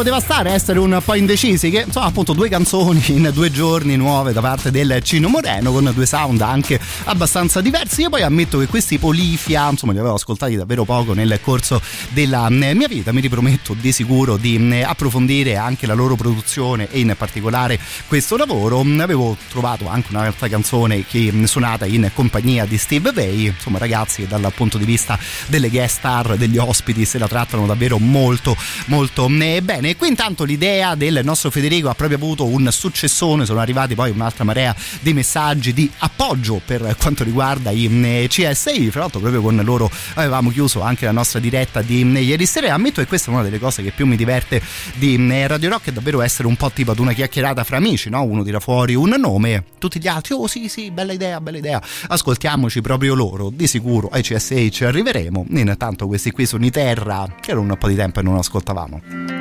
poteva 0.00 0.20
stare 0.20 0.52
essere 0.52 0.78
un 0.78 0.98
po' 1.04 1.12
indecisi 1.12 1.68
che 1.68 1.82
insomma 1.86 2.06
appunto 2.06 2.32
due 2.32 2.48
canzoni 2.48 3.02
in 3.08 3.30
due 3.34 3.50
giorni 3.50 3.96
nuove 3.96 4.32
da 4.32 4.40
parte 4.40 4.70
del 4.70 5.02
Cino 5.02 5.28
Moreno 5.28 5.72
con 5.72 5.92
due 5.94 6.06
sound 6.06 6.40
anche 6.40 6.80
abbastanza 7.04 7.60
diversi. 7.60 8.00
Io 8.00 8.08
poi 8.08 8.22
ammetto 8.22 8.58
che 8.60 8.66
questi 8.66 8.96
Polifia, 8.96 9.68
insomma 9.68 9.92
li 9.92 9.98
avevo 9.98 10.14
ascoltati 10.14 10.56
davvero 10.56 10.84
poco 10.84 11.12
nel 11.12 11.38
corso 11.42 11.82
della 12.08 12.46
eh, 12.46 12.72
mia 12.72 12.88
vita, 12.88 13.12
mi 13.12 13.20
riprometto 13.20 13.74
di 13.74 13.92
sicuro 13.92 14.38
di 14.38 14.56
eh, 14.72 14.84
approfondire 14.84 15.56
anche 15.56 15.86
la 15.86 15.92
loro 15.92 16.14
produzione 16.14 16.88
e 16.90 17.00
in 17.00 17.14
particolare 17.18 17.78
questo 18.06 18.38
lavoro. 18.38 18.80
Avevo 18.80 19.36
trovato 19.50 19.86
anche 19.86 20.08
un'altra 20.12 20.48
canzone 20.48 21.04
che 21.04 21.30
mm, 21.30 21.44
suonata 21.44 21.84
in 21.84 22.10
compagnia 22.14 22.64
di 22.64 22.78
Steve 22.78 23.12
Vai, 23.12 23.44
insomma 23.44 23.76
ragazzi 23.76 24.26
dal 24.26 24.50
punto 24.56 24.78
di 24.78 24.86
vista 24.86 25.18
delle 25.48 25.68
guest 25.68 25.98
star, 25.98 26.36
degli 26.36 26.56
ospiti 26.56 27.04
se 27.04 27.18
la 27.18 27.28
trattano 27.28 27.66
davvero 27.66 27.98
molto 27.98 28.56
molto 28.86 29.28
eh, 29.28 29.60
bene. 29.60 29.89
E 29.90 29.96
qui 29.96 30.06
intanto 30.06 30.44
l'idea 30.44 30.94
del 30.94 31.22
nostro 31.24 31.50
Federico 31.50 31.88
ha 31.88 31.94
proprio 31.94 32.16
avuto 32.16 32.46
un 32.46 32.68
successone, 32.70 33.44
sono 33.44 33.58
arrivati 33.58 33.96
poi 33.96 34.10
un'altra 34.10 34.44
marea 34.44 34.72
di 35.00 35.12
messaggi 35.12 35.72
di 35.72 35.90
appoggio 35.98 36.60
per 36.64 36.94
quanto 36.96 37.24
riguarda 37.24 37.72
i 37.72 37.86
eh, 38.04 38.28
CSI, 38.28 38.92
fra 38.92 39.00
l'altro 39.00 39.18
proprio 39.18 39.42
con 39.42 39.60
loro 39.64 39.90
avevamo 40.14 40.50
chiuso 40.50 40.80
anche 40.80 41.06
la 41.06 41.10
nostra 41.10 41.40
diretta 41.40 41.82
di 41.82 42.02
eh, 42.02 42.20
ieri 42.20 42.46
sera. 42.46 42.68
E 42.68 42.70
ammetto 42.70 43.00
che 43.00 43.08
questa 43.08 43.32
è 43.32 43.34
una 43.34 43.42
delle 43.42 43.58
cose 43.58 43.82
che 43.82 43.90
più 43.90 44.06
mi 44.06 44.14
diverte 44.14 44.62
di 44.94 45.16
eh, 45.28 45.48
Radio 45.48 45.70
Rock 45.70 45.88
è 45.88 45.92
davvero 45.92 46.20
essere 46.20 46.46
un 46.46 46.54
po' 46.54 46.70
tipo 46.70 46.92
ad 46.92 47.00
una 47.00 47.12
chiacchierata 47.12 47.64
fra 47.64 47.78
amici, 47.78 48.10
no? 48.10 48.22
Uno 48.22 48.44
tira 48.44 48.60
fuori 48.60 48.94
un 48.94 49.16
nome, 49.18 49.64
tutti 49.78 49.98
gli 49.98 50.06
altri, 50.06 50.34
oh 50.34 50.46
sì 50.46 50.68
sì, 50.68 50.92
bella 50.92 51.12
idea, 51.12 51.40
bella 51.40 51.58
idea, 51.58 51.82
ascoltiamoci 52.06 52.80
proprio 52.80 53.16
loro, 53.16 53.50
di 53.52 53.66
sicuro 53.66 54.08
ai 54.12 54.22
CSI 54.22 54.70
ci 54.70 54.84
arriveremo, 54.84 55.46
intanto 55.48 56.06
questi 56.06 56.30
qui 56.30 56.46
sono 56.46 56.64
i 56.64 56.70
Terra, 56.70 57.26
che 57.40 57.50
era 57.50 57.58
un 57.58 57.74
po' 57.76 57.88
di 57.88 57.96
tempo 57.96 58.20
e 58.20 58.22
non 58.22 58.36
ascoltavamo. 58.36 59.39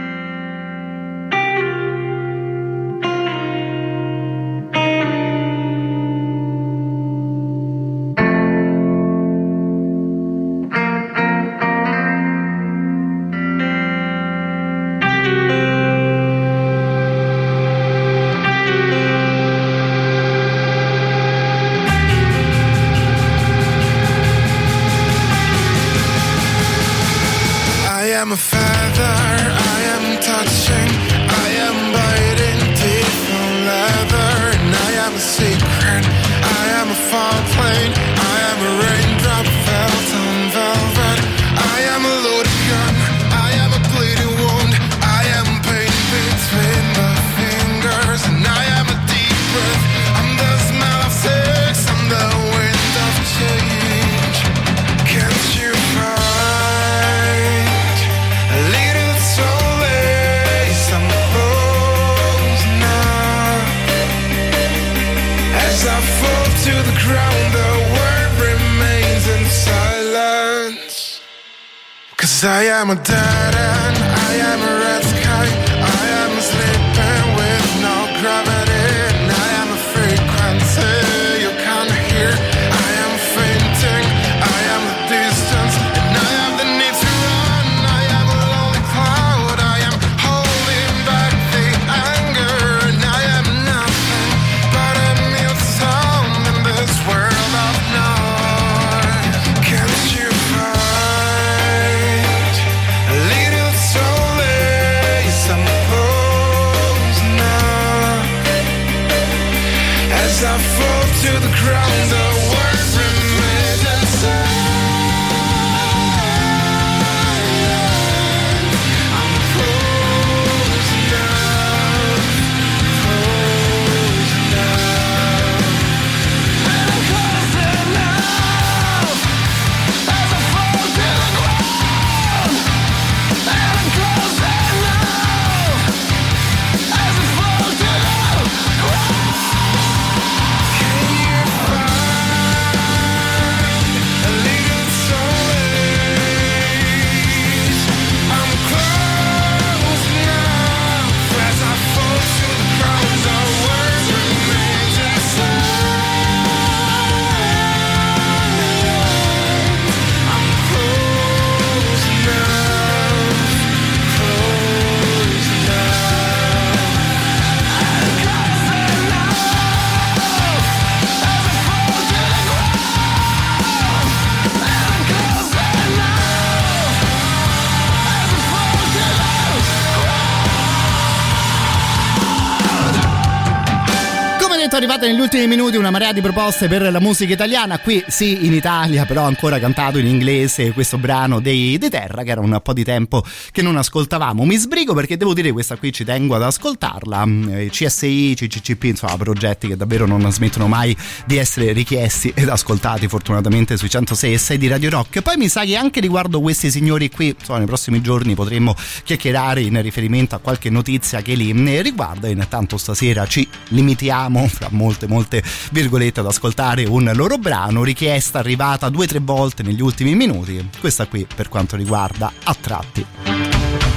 Arrivate 185.00 185.18
negli 185.18 185.22
ultimi 185.22 185.48
minuti 185.48 185.78
una 185.78 185.92
marea 185.92 186.12
di 186.12 186.20
proposte 186.20 186.68
per 186.68 186.92
la 186.92 187.00
musica 187.00 187.32
italiana. 187.32 187.80
Qui 187.80 188.04
sì, 188.08 188.46
in 188.46 188.54
Italia, 188.54 189.06
però 189.06 189.24
ancora 189.24 189.58
cantato 189.58 189.98
in 189.98 190.06
inglese 190.06 190.74
questo 190.74 190.98
brano 190.98 191.40
dei 191.40 191.78
De 191.78 191.90
Terra, 191.90 192.24
che 192.24 192.32
era 192.32 192.42
un 192.42 192.60
po' 192.62 192.74
di 192.74 192.84
tempo 192.84 193.24
che 193.52 193.62
non 193.62 193.78
ascoltavamo. 193.78 194.44
Mi 194.44 194.58
sbrigo 194.58 194.94
perché 194.94 195.16
devo 195.16 195.34
dire 195.34 195.54
questa 195.54 195.78
qui 195.78 195.94
ci 195.94 196.04
tengo 196.04 196.36
ad 196.36 196.44
ascoltarla. 196.44 197.24
Eh, 197.50 197.70
CSI, 197.72 198.34
CCCP, 198.36 198.84
insomma, 198.86 199.16
progetti 199.16 199.68
che 199.70 199.78
davvero 199.78 200.06
non 200.06 200.30
smettono 200.32 200.68
mai 200.68 200.96
di 201.26 201.38
essere 201.38 201.72
richiesti 201.72 202.34
ed 202.36 202.50
ascoltati 202.50 203.08
fortunatamente 203.08 203.78
sui 203.78 203.90
106 203.90 204.34
e 204.34 204.38
6 204.38 204.58
di 204.58 204.68
Radio 204.68 204.90
Rock. 204.90 205.22
Poi 205.22 205.38
mi 205.38 205.48
sa 205.48 205.64
che 205.64 205.78
anche 205.78 206.02
riguardo 206.02 206.42
questi 206.42 206.70
signori 206.70 207.10
qui, 207.10 207.34
insomma, 207.38 207.60
nei 207.60 207.68
prossimi 207.68 208.02
giorni 208.02 208.36
potremmo 208.36 208.76
chiacchierare 209.04 209.62
in 209.62 209.82
riferimento 209.82 210.36
a 210.36 210.40
qualche 210.40 210.70
notizia 210.70 211.22
che 211.22 211.36
li 211.36 211.52
eh, 211.52 211.82
riguarda. 211.82 212.28
Intanto 212.28 212.76
stasera 212.78 213.26
ci 213.28 213.48
limitiamo, 213.70 214.46
fra 214.48 214.68
molte 214.90 215.08
molte 215.08 215.44
virgolette, 215.72 216.22
ad 216.22 216.26
ascoltare 216.26 216.86
un 216.86 217.12
loro 217.14 217.38
brano, 217.38 217.84
richiesta 217.84 218.40
arrivata 218.40 218.90
due 218.90 219.06
o 219.06 219.08
tre 219.08 219.20
volte 219.22 219.62
negli 219.62 219.82
ultimi 219.82 220.16
minuti. 220.16 220.68
Questa 220.80 221.06
qui 221.06 221.28
per 221.34 221.48
quanto 221.48 221.76
riguarda 221.76 222.34
A 222.44 222.56
tratti. 222.60 223.06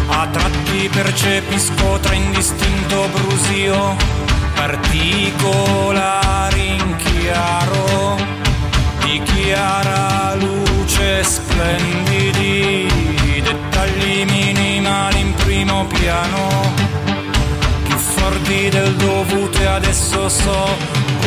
A 0.09 0.29
tratti 0.31 0.91
percepisco 0.93 1.99
tra 2.03 2.13
indistinto 2.13 3.09
brusio 3.11 3.97
particolari 4.55 5.07
in 6.75 6.97
chiaro 6.97 8.17
di 9.03 9.23
chiara 9.23 10.35
luce 10.35 11.25
splendidi 11.25 12.87
dettagli 13.43 14.25
minimali 14.27 15.21
in 15.21 15.33
primo 15.35 15.87
piano 15.87 16.82
forti 18.33 18.69
del 18.71 18.95
dovuto 18.95 19.59
e 19.59 19.67
adesso 19.67 20.29
so 20.29 20.69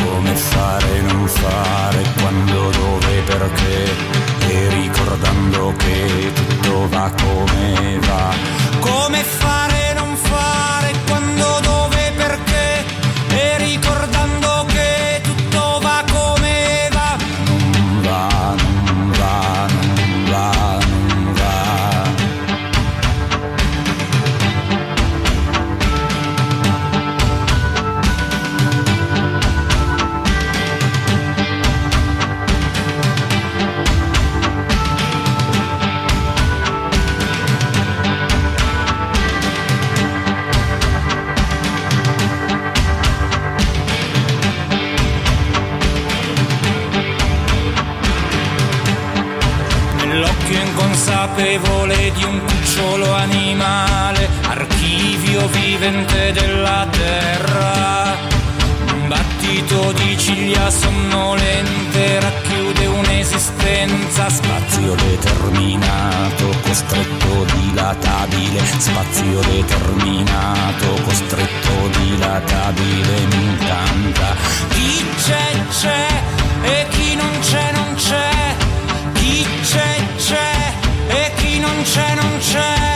come 0.02 0.34
fare 0.34 0.96
e 0.96 1.00
non 1.02 1.26
fare, 1.28 2.02
quando, 2.20 2.70
dove, 2.70 3.20
perché, 3.24 3.90
e 4.48 4.68
ricordando 4.70 5.72
che 5.76 6.32
tutto 6.34 6.88
va 6.88 7.12
come 7.22 7.98
va. 8.00 8.34
Come 8.80 9.22
fare, 9.22 9.85
Inconsapevole 51.06 52.10
di 52.16 52.24
un 52.24 52.40
cucciolo 52.40 53.12
animale, 53.14 54.28
archivio 54.48 55.46
vivente 55.46 56.32
della 56.32 56.84
terra. 56.90 58.16
Un 58.92 59.06
battito 59.06 59.92
di 59.92 60.18
ciglia 60.18 60.68
sonnolente 60.68 62.18
racchiude 62.18 62.86
un'esistenza, 62.86 64.28
spazio 64.28 64.96
determinato, 64.96 66.48
costretto, 66.62 67.46
dilatabile, 67.54 68.60
spazio 68.78 69.40
determinato, 69.42 70.86
costretto, 71.04 71.88
dilatabile, 72.00 73.26
mi 73.26 73.44
incanta. 73.44 74.34
Chi 74.70 75.06
c'è 75.24 75.66
c'è 75.70 76.08
e 76.62 76.86
chi 76.90 77.14
non 77.14 77.38
c'è 77.42 77.70
non 77.74 77.94
c'è. 77.94 78.54
Chi 79.12 79.46
c'è 79.62 79.96
c'è 80.15 80.15
c'è 81.86 82.14
non 82.16 82.38
c'è. 82.38 82.95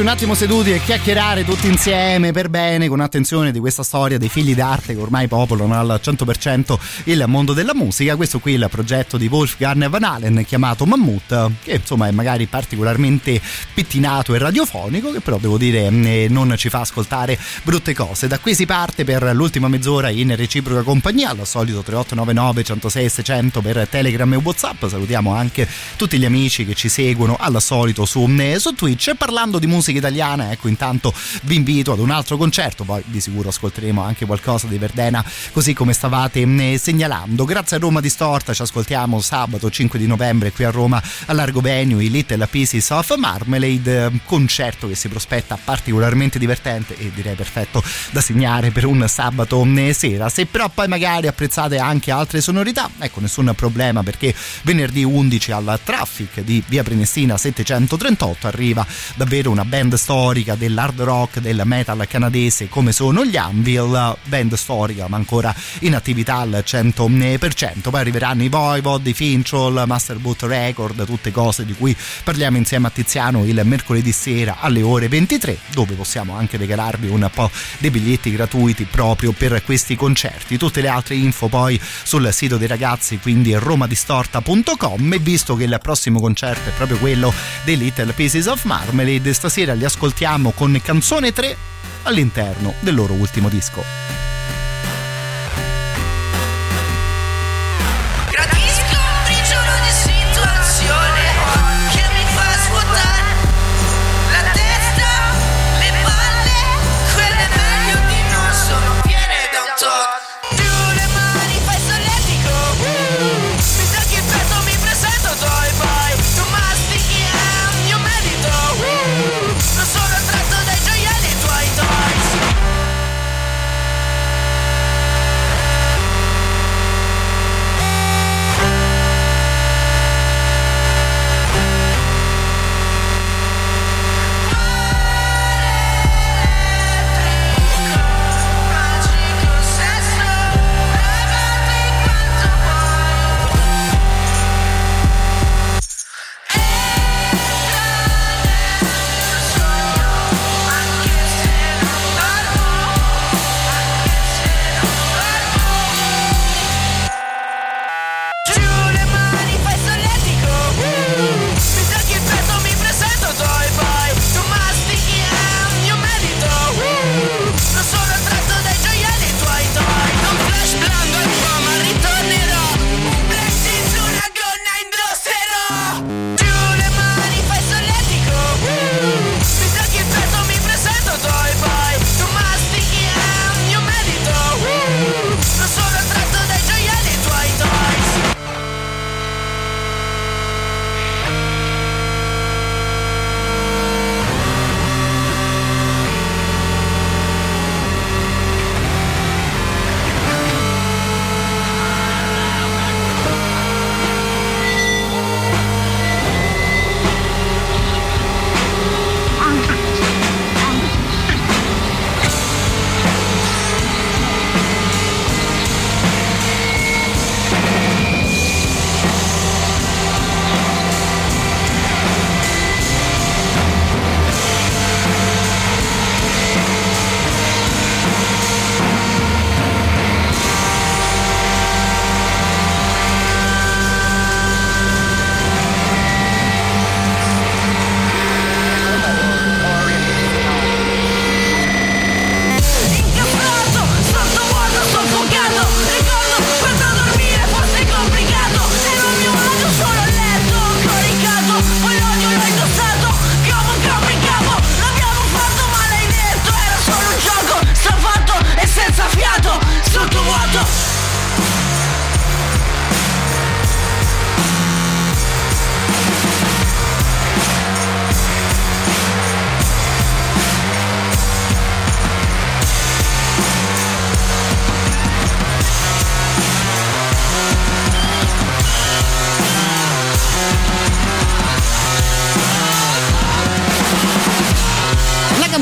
Un 0.00 0.08
attimo 0.08 0.34
seduti 0.34 0.72
e 0.72 0.80
chiacchierare 0.82 1.44
tutti 1.44 1.66
insieme 1.66 2.32
per 2.32 2.48
bene, 2.48 2.88
con 2.88 3.00
attenzione 3.00 3.52
di 3.52 3.58
questa 3.58 3.82
storia 3.82 4.16
dei 4.16 4.30
figli 4.30 4.54
d'arte 4.54 4.94
che 4.94 5.00
ormai 5.00 5.28
popolano 5.28 5.78
al 5.78 6.00
100% 6.02 6.78
il 7.04 7.22
mondo 7.26 7.52
della 7.52 7.74
musica. 7.74 8.16
Questo 8.16 8.38
qui 8.38 8.54
è 8.54 8.56
il 8.56 8.66
progetto 8.70 9.18
di 9.18 9.26
Wolfgang 9.26 9.88
Van 9.88 10.02
Halen 10.02 10.44
chiamato 10.46 10.86
Mammut, 10.86 11.50
che 11.62 11.72
insomma 11.72 12.08
è 12.08 12.12
magari 12.12 12.46
particolarmente 12.46 13.40
pettinato 13.74 14.34
e 14.34 14.38
radiofonico, 14.38 15.12
che 15.12 15.20
però 15.20 15.36
devo 15.36 15.58
dire 15.58 15.86
eh, 15.86 16.28
non 16.30 16.54
ci 16.56 16.70
fa 16.70 16.80
ascoltare 16.80 17.38
brutte 17.62 17.92
cose. 17.92 18.26
Da 18.26 18.38
qui 18.38 18.54
si 18.54 18.64
parte 18.64 19.04
per 19.04 19.22
l'ultima 19.34 19.68
mezz'ora 19.68 20.08
in 20.08 20.34
reciproca 20.34 20.82
compagnia, 20.82 21.30
al 21.30 21.46
solito 21.46 21.82
3899 21.82 22.64
106 22.64 23.08
600 23.08 23.60
per 23.60 23.86
Telegram 23.88 24.32
e 24.32 24.36
Whatsapp. 24.36 24.86
Salutiamo 24.86 25.34
anche 25.34 25.68
tutti 25.96 26.18
gli 26.18 26.24
amici 26.24 26.64
che 26.64 26.74
ci 26.74 26.88
seguono 26.88 27.36
al 27.38 27.60
solito 27.60 28.06
su 28.06 28.26
su 28.56 28.74
Twitch 28.74 29.14
parlando 29.14 29.58
di 29.58 29.66
musica 29.66 29.89
italiana 29.98 30.50
ecco 30.52 30.68
intanto 30.68 31.12
vi 31.42 31.56
invito 31.56 31.92
ad 31.92 31.98
un 31.98 32.10
altro 32.10 32.36
concerto 32.36 32.84
poi 32.84 33.02
di 33.06 33.20
sicuro 33.20 33.48
ascolteremo 33.48 34.02
anche 34.02 34.26
qualcosa 34.26 34.66
di 34.66 34.78
Verdena 34.78 35.24
così 35.52 35.74
come 35.74 35.92
stavate 35.92 36.40
eh, 36.40 36.78
segnalando. 36.78 37.44
Grazie 37.44 37.76
a 37.76 37.80
Roma 37.80 38.00
Distorta 38.00 38.52
ci 38.52 38.62
ascoltiamo 38.62 39.20
sabato 39.20 39.70
5 39.70 39.98
di 39.98 40.06
novembre 40.06 40.52
qui 40.52 40.64
a 40.64 40.70
Roma 40.70 41.02
a 41.26 41.32
Largo 41.32 41.60
Venue 41.60 42.04
i 42.04 42.10
Little 42.10 42.46
Pieces 42.46 42.90
of 42.90 43.14
Marmalade 43.16 44.04
eh, 44.06 44.10
concerto 44.24 44.88
che 44.88 44.94
si 44.94 45.08
prospetta 45.08 45.58
particolarmente 45.62 46.38
divertente 46.38 46.96
e 46.96 47.10
direi 47.14 47.34
perfetto 47.34 47.82
da 48.10 48.20
segnare 48.20 48.70
per 48.70 48.86
un 48.86 49.04
sabato 49.08 49.64
eh, 49.76 49.92
sera. 49.92 50.28
Se 50.28 50.46
però 50.46 50.68
poi 50.68 50.88
magari 50.88 51.26
apprezzate 51.26 51.78
anche 51.78 52.10
altre 52.10 52.40
sonorità 52.40 52.90
ecco 52.98 53.20
nessun 53.20 53.52
problema 53.54 54.02
perché 54.02 54.34
venerdì 54.62 55.04
11 55.04 55.52
al 55.52 55.80
Traffic 55.82 56.40
di 56.40 56.62
Via 56.66 56.82
Prenestina 56.82 57.36
738 57.36 58.46
arriva 58.46 58.86
davvero 59.14 59.50
una 59.50 59.64
band 59.70 59.94
storica 59.94 60.56
dell'hard 60.56 61.00
rock, 61.00 61.38
del 61.38 61.62
metal 61.64 62.04
canadese 62.08 62.68
come 62.68 62.90
sono 62.90 63.24
gli 63.24 63.36
Anvil, 63.36 64.16
band 64.24 64.54
storica 64.54 65.06
ma 65.06 65.16
ancora 65.16 65.54
in 65.80 65.94
attività 65.94 66.38
al 66.38 66.64
100%. 66.66 67.88
Poi 67.88 68.00
arriveranno 68.00 68.42
i 68.42 68.48
Voivod, 68.48 69.06
i 69.06 69.14
Finchol, 69.14 69.84
Master 69.86 70.18
Boot 70.18 70.42
Record, 70.42 71.06
tutte 71.06 71.30
cose 71.30 71.64
di 71.64 71.72
cui 71.74 71.96
parliamo 72.24 72.56
insieme 72.56 72.88
a 72.88 72.90
Tiziano 72.90 73.44
il 73.44 73.60
mercoledì 73.62 74.10
sera 74.10 74.56
alle 74.58 74.82
ore 74.82 75.06
23, 75.06 75.56
dove 75.72 75.94
possiamo 75.94 76.34
anche 76.34 76.56
regalarvi 76.56 77.06
un 77.06 77.30
po' 77.32 77.48
dei 77.78 77.90
biglietti 77.90 78.32
gratuiti 78.32 78.88
proprio 78.90 79.30
per 79.30 79.62
questi 79.62 79.94
concerti. 79.94 80.58
Tutte 80.58 80.80
le 80.80 80.88
altre 80.88 81.14
info 81.14 81.46
poi 81.46 81.80
sul 82.02 82.28
sito 82.32 82.56
dei 82.56 82.66
ragazzi, 82.66 83.18
quindi 83.18 83.54
romadistorta.com 83.54 85.12
e 85.12 85.18
visto 85.18 85.54
che 85.54 85.64
il 85.64 85.78
prossimo 85.80 86.18
concerto 86.18 86.70
è 86.70 86.72
proprio 86.72 86.98
quello 86.98 87.32
dei 87.62 87.76
Little 87.76 88.12
Pieces 88.14 88.46
of 88.46 88.64
Marmalade, 88.64 89.32
stasera 89.32 89.58
li 89.64 89.84
ascoltiamo 89.84 90.52
con 90.52 90.80
canzone 90.82 91.32
3 91.32 91.56
all'interno 92.04 92.74
del 92.80 92.94
loro 92.94 93.12
ultimo 93.12 93.48
disco. 93.48 93.82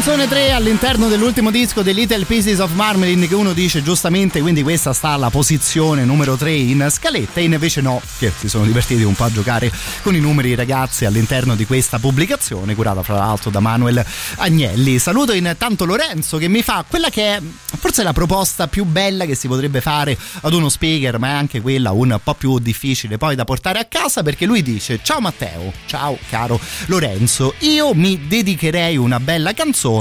Canzone 0.09 0.27
3 0.27 0.53
all'interno 0.53 1.09
dell'ultimo 1.09 1.51
disco 1.51 1.83
dei 1.83 1.93
Little 1.93 2.25
Pieces 2.25 2.61
of 2.61 2.73
Marmalade 2.73 3.29
che 3.29 3.35
uno 3.35 3.53
dice 3.53 3.83
giustamente 3.83 4.41
quindi 4.41 4.63
questa 4.63 4.95
sta 4.95 5.09
alla 5.11 5.29
posizione 5.29 6.07
numero 6.07 6.35
3 6.35 6.51
in 6.51 6.87
scaletta 6.89 7.41
e 7.41 7.43
invece 7.43 7.83
no 7.83 8.01
che 8.17 8.33
si 8.35 8.49
sono 8.49 8.65
divertiti 8.65 9.03
un 9.03 9.15
po' 9.15 9.25
a 9.25 9.31
giocare 9.31 9.71
con 10.01 10.15
i 10.15 10.19
numeri 10.19 10.55
ragazzi 10.55 11.05
all'interno 11.05 11.55
di 11.55 11.67
questa 11.67 11.99
pubblicazione 11.99 12.75
curata 12.75 13.03
fra 13.03 13.17
l'altro 13.17 13.51
da 13.51 13.61
Manuel 13.61 14.03
Agnelli. 14.37 14.99
Saluto 14.99 15.35
intanto 15.35 15.85
Lorenzo 15.85 16.39
che 16.39 16.49
mi 16.49 16.63
fa 16.63 16.87
quella 16.89 17.11
che 17.11 17.37
è 17.37 17.43
forse 17.79 18.03
la 18.03 18.15
proposta 18.15 18.67
più 18.67 18.85
bella 18.85 19.27
che 19.27 19.35
si 19.35 19.47
potrebbe 19.47 19.83
fare 19.83 20.17
ad 20.41 20.55
uno 20.55 20.71
speaker 20.71 21.19
ma 21.19 21.29
è 21.29 21.33
anche 21.33 21.61
quella 21.61 21.91
un 21.91 22.19
po' 22.25 22.33
più 22.33 22.59
difficile 22.59 23.19
poi 23.19 23.35
da 23.35 23.45
portare 23.45 23.79
a 23.79 23.85
casa 23.85 24.23
perché 24.23 24.47
lui 24.47 24.63
dice 24.63 25.01
ciao 25.03 25.21
Matteo 25.21 25.71
ciao 25.85 26.17
caro 26.31 26.59
Lorenzo 26.87 27.53
io 27.59 27.93
mi 27.93 28.27
dedicherei 28.27 28.97
una 28.97 29.21
bella 29.21 29.53
canzone 29.53 29.97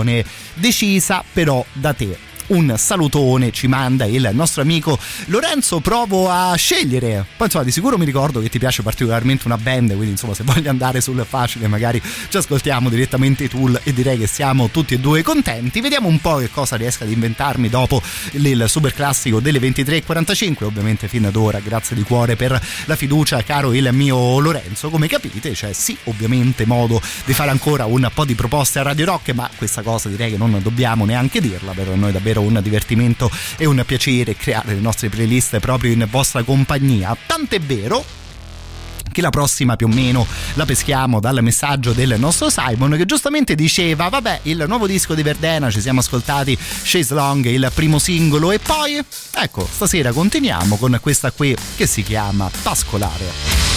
decisa 0.55 1.23
però 1.33 1.63
da 1.73 1.93
te 1.93 2.26
un 2.47 2.73
salutone 2.77 3.51
ci 3.51 3.67
manda 3.67 4.05
il 4.05 4.29
nostro 4.33 4.61
amico 4.61 4.97
Lorenzo. 5.25 5.79
Provo 5.79 6.29
a 6.29 6.53
scegliere. 6.55 7.25
Poi 7.35 7.47
insomma 7.47 7.63
di 7.63 7.71
sicuro 7.71 7.97
mi 7.97 8.05
ricordo 8.05 8.39
che 8.39 8.49
ti 8.49 8.59
piace 8.59 8.83
particolarmente 8.83 9.43
una 9.45 9.57
band 9.57 9.89
quindi 9.89 10.11
insomma 10.11 10.33
se 10.33 10.43
voglio 10.43 10.69
andare 10.69 11.01
sul 11.01 11.25
facile 11.27 11.67
magari 11.67 12.01
ci 12.29 12.37
ascoltiamo 12.37 12.89
direttamente 12.89 13.45
i 13.45 13.49
tool 13.49 13.79
e 13.83 13.93
direi 13.93 14.17
che 14.17 14.27
siamo 14.27 14.69
tutti 14.69 14.93
e 14.93 14.99
due 14.99 15.21
contenti. 15.23 15.81
Vediamo 15.81 16.07
un 16.07 16.19
po' 16.19 16.37
che 16.37 16.49
cosa 16.49 16.75
riesco 16.75 17.03
ad 17.03 17.11
inventarmi 17.11 17.69
dopo 17.69 18.01
il 18.31 18.65
super 18.67 18.93
classico 18.93 19.39
delle 19.39 19.59
23.45 19.59 20.63
ovviamente 20.63 21.07
fin 21.07 21.25
ad 21.25 21.35
ora 21.35 21.59
grazie 21.59 21.95
di 21.95 22.03
cuore 22.03 22.35
per 22.35 22.59
la 22.85 22.95
fiducia 22.95 23.43
caro 23.43 23.73
il 23.73 23.89
mio 23.91 24.39
Lorenzo. 24.39 24.89
Come 24.89 25.07
capite 25.07 25.51
c'è 25.51 25.73
sì 25.73 25.97
ovviamente 26.05 26.65
modo 26.65 27.01
di 27.25 27.33
fare 27.33 27.51
ancora 27.51 27.85
un 27.85 28.09
po' 28.13 28.25
di 28.25 28.35
proposte 28.35 28.79
a 28.79 28.83
Radio 28.83 29.05
Rock 29.05 29.33
ma 29.33 29.49
questa 29.55 29.81
cosa 29.81 30.09
direi 30.09 30.31
che 30.31 30.37
non 30.37 30.59
dobbiamo 30.61 31.05
neanche 31.05 31.41
dirla 31.41 31.73
per 31.73 31.87
noi 31.89 32.11
davvero 32.11 32.36
un 32.39 32.59
divertimento 32.61 33.29
e 33.57 33.65
un 33.65 33.83
piacere 33.85 34.35
creare 34.35 34.73
le 34.73 34.79
nostre 34.79 35.09
playlist 35.09 35.59
proprio 35.59 35.91
in 35.91 36.07
vostra 36.09 36.43
compagnia. 36.43 37.15
Tant'è 37.25 37.59
vero 37.59 38.03
che 39.11 39.21
la 39.21 39.29
prossima 39.29 39.75
più 39.75 39.87
o 39.87 39.89
meno 39.89 40.27
la 40.53 40.65
peschiamo 40.65 41.19
dal 41.19 41.41
messaggio 41.41 41.91
del 41.91 42.19
nostro 42.19 42.49
Simon 42.51 42.91
che 42.97 43.05
giustamente 43.05 43.55
diceva 43.55 44.09
vabbè 44.09 44.41
il 44.43 44.65
nuovo 44.67 44.85
disco 44.85 45.15
di 45.15 45.23
Verdena 45.23 45.71
ci 45.71 45.81
siamo 45.81 46.01
ascoltati 46.01 46.55
Chase 46.83 47.15
Long 47.15 47.43
il 47.45 47.71
primo 47.73 47.97
singolo 47.97 48.51
e 48.51 48.59
poi 48.59 49.03
ecco 49.33 49.67
stasera 49.67 50.11
continuiamo 50.11 50.75
con 50.77 50.99
questa 51.01 51.31
qui 51.31 51.55
che 51.75 51.87
si 51.87 52.03
chiama 52.03 52.51
Pascolare 52.61 53.76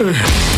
Ugh. 0.00 0.54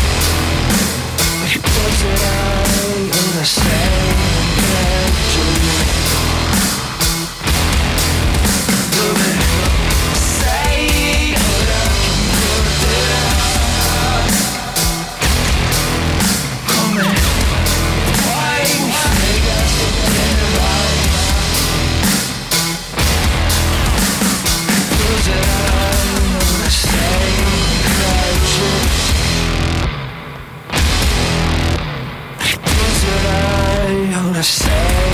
Riposerai, 34.41 34.71
ora 35.05 35.10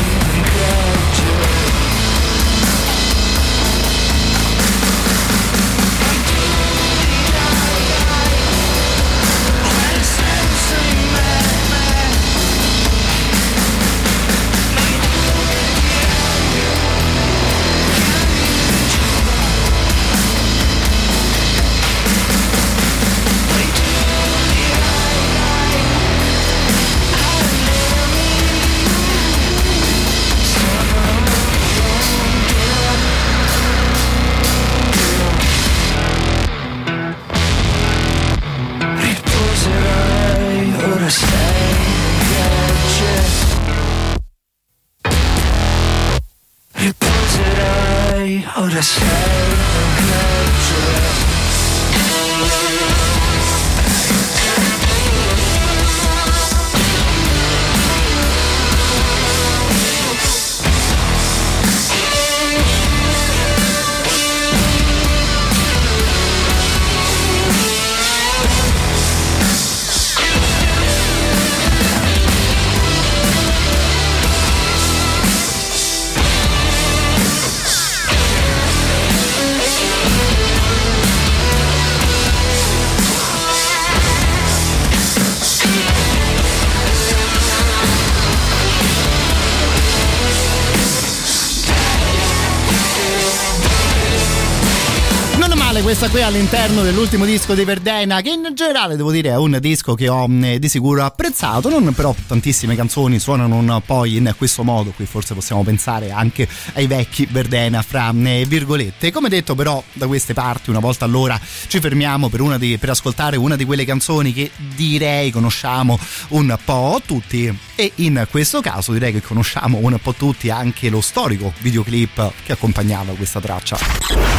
questa 96.07 96.09
qui 96.09 96.21
all'interno 96.21 96.83
dell'ultimo 96.83 97.25
disco 97.25 97.53
di 97.53 97.63
Verdena, 97.63 98.21
che 98.21 98.29
in 98.29 98.49
generale 98.53 98.95
devo 98.95 99.11
dire 99.11 99.29
è 99.29 99.37
un 99.37 99.57
disco 99.59 99.95
che 99.95 100.07
ho 100.07 100.27
mh, 100.27 100.55
di 100.57 100.69
sicuro 100.69 101.03
apprezzato, 101.03 101.69
non 101.69 101.93
però 101.93 102.13
tantissime 102.27 102.75
canzoni 102.75 103.19
suonano 103.19 103.55
un 103.57 103.81
po' 103.85 104.05
in 104.05 104.33
questo 104.37 104.63
modo, 104.63 104.91
qui 104.91 105.05
forse 105.05 105.33
possiamo 105.33 105.63
pensare 105.63 106.11
anche 106.11 106.47
ai 106.73 106.87
vecchi 106.87 107.27
Verdena 107.29 107.81
fra 107.81 108.11
mh, 108.11 108.43
virgolette. 108.43 109.11
Come 109.11 109.29
detto 109.29 109.55
però 109.55 109.81
da 109.93 110.07
queste 110.07 110.33
parti 110.33 110.69
una 110.69 110.79
volta 110.79 111.05
all'ora 111.05 111.39
ci 111.67 111.79
fermiamo 111.79 112.29
per, 112.29 112.41
una 112.41 112.57
di- 112.57 112.77
per 112.77 112.89
ascoltare 112.89 113.37
una 113.37 113.55
di 113.55 113.65
quelle 113.65 113.85
canzoni 113.85 114.33
che 114.33 114.51
direi 114.75 115.31
conosciamo 115.31 115.97
un 116.29 116.57
po' 116.63 117.01
tutti 117.05 117.57
e 117.75 117.91
in 117.95 118.27
questo 118.29 118.61
caso 118.61 118.91
direi 118.93 119.11
che 119.11 119.21
conosciamo 119.21 119.79
un 119.81 119.97
po' 120.01 120.13
tutti 120.13 120.49
anche 120.49 120.89
lo 120.89 121.01
storico 121.01 121.53
videoclip 121.59 122.31
che 122.43 122.51
accompagnava 122.53 123.13
questa 123.13 123.39
traccia. 123.39 123.77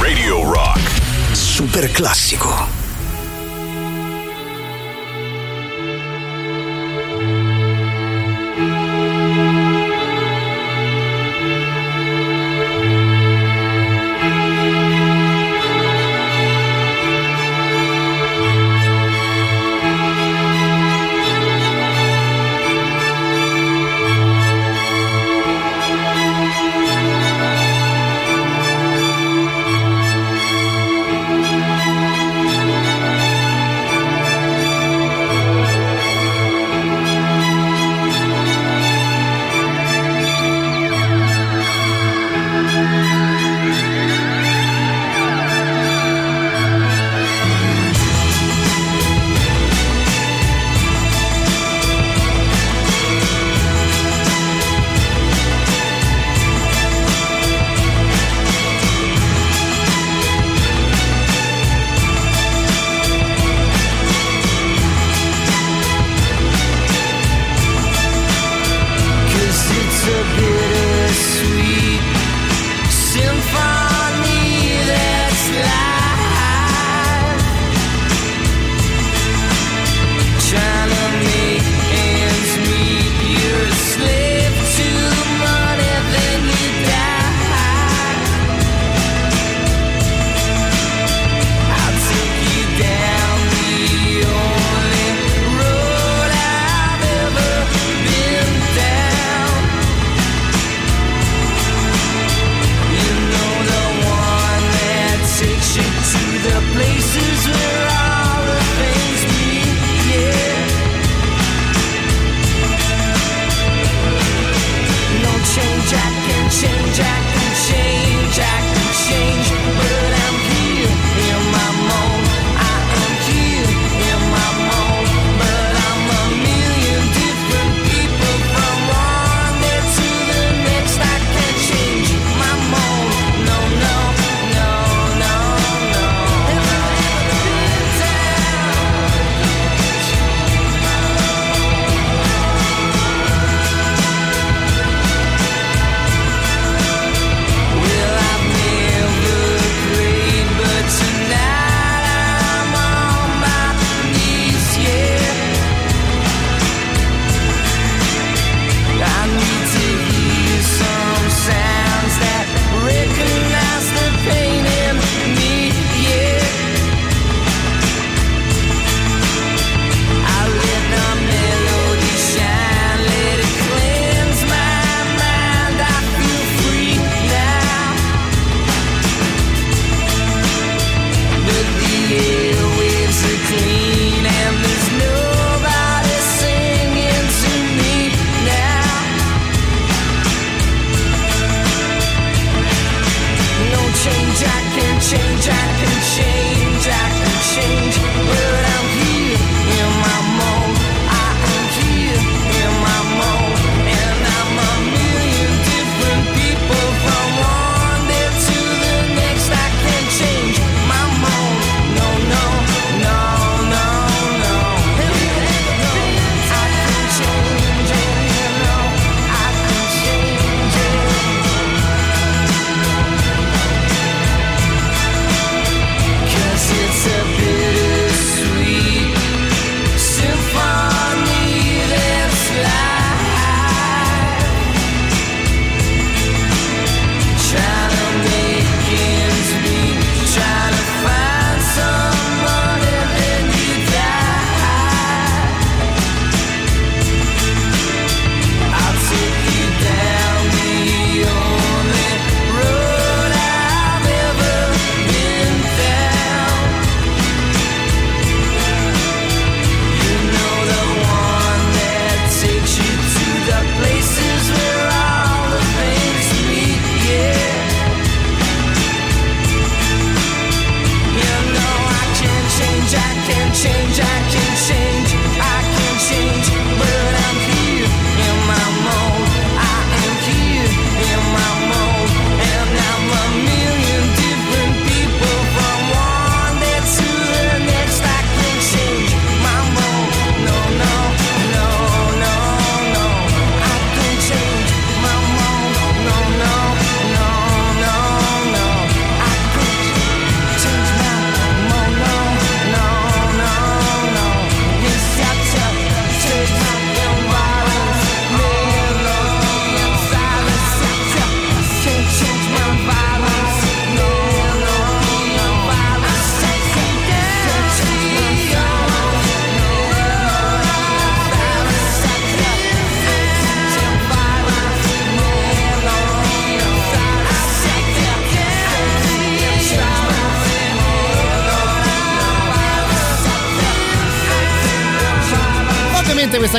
Radio 0.01 0.51
Rock. 0.51 1.18
Super 1.39 1.93
classico. 1.93 2.88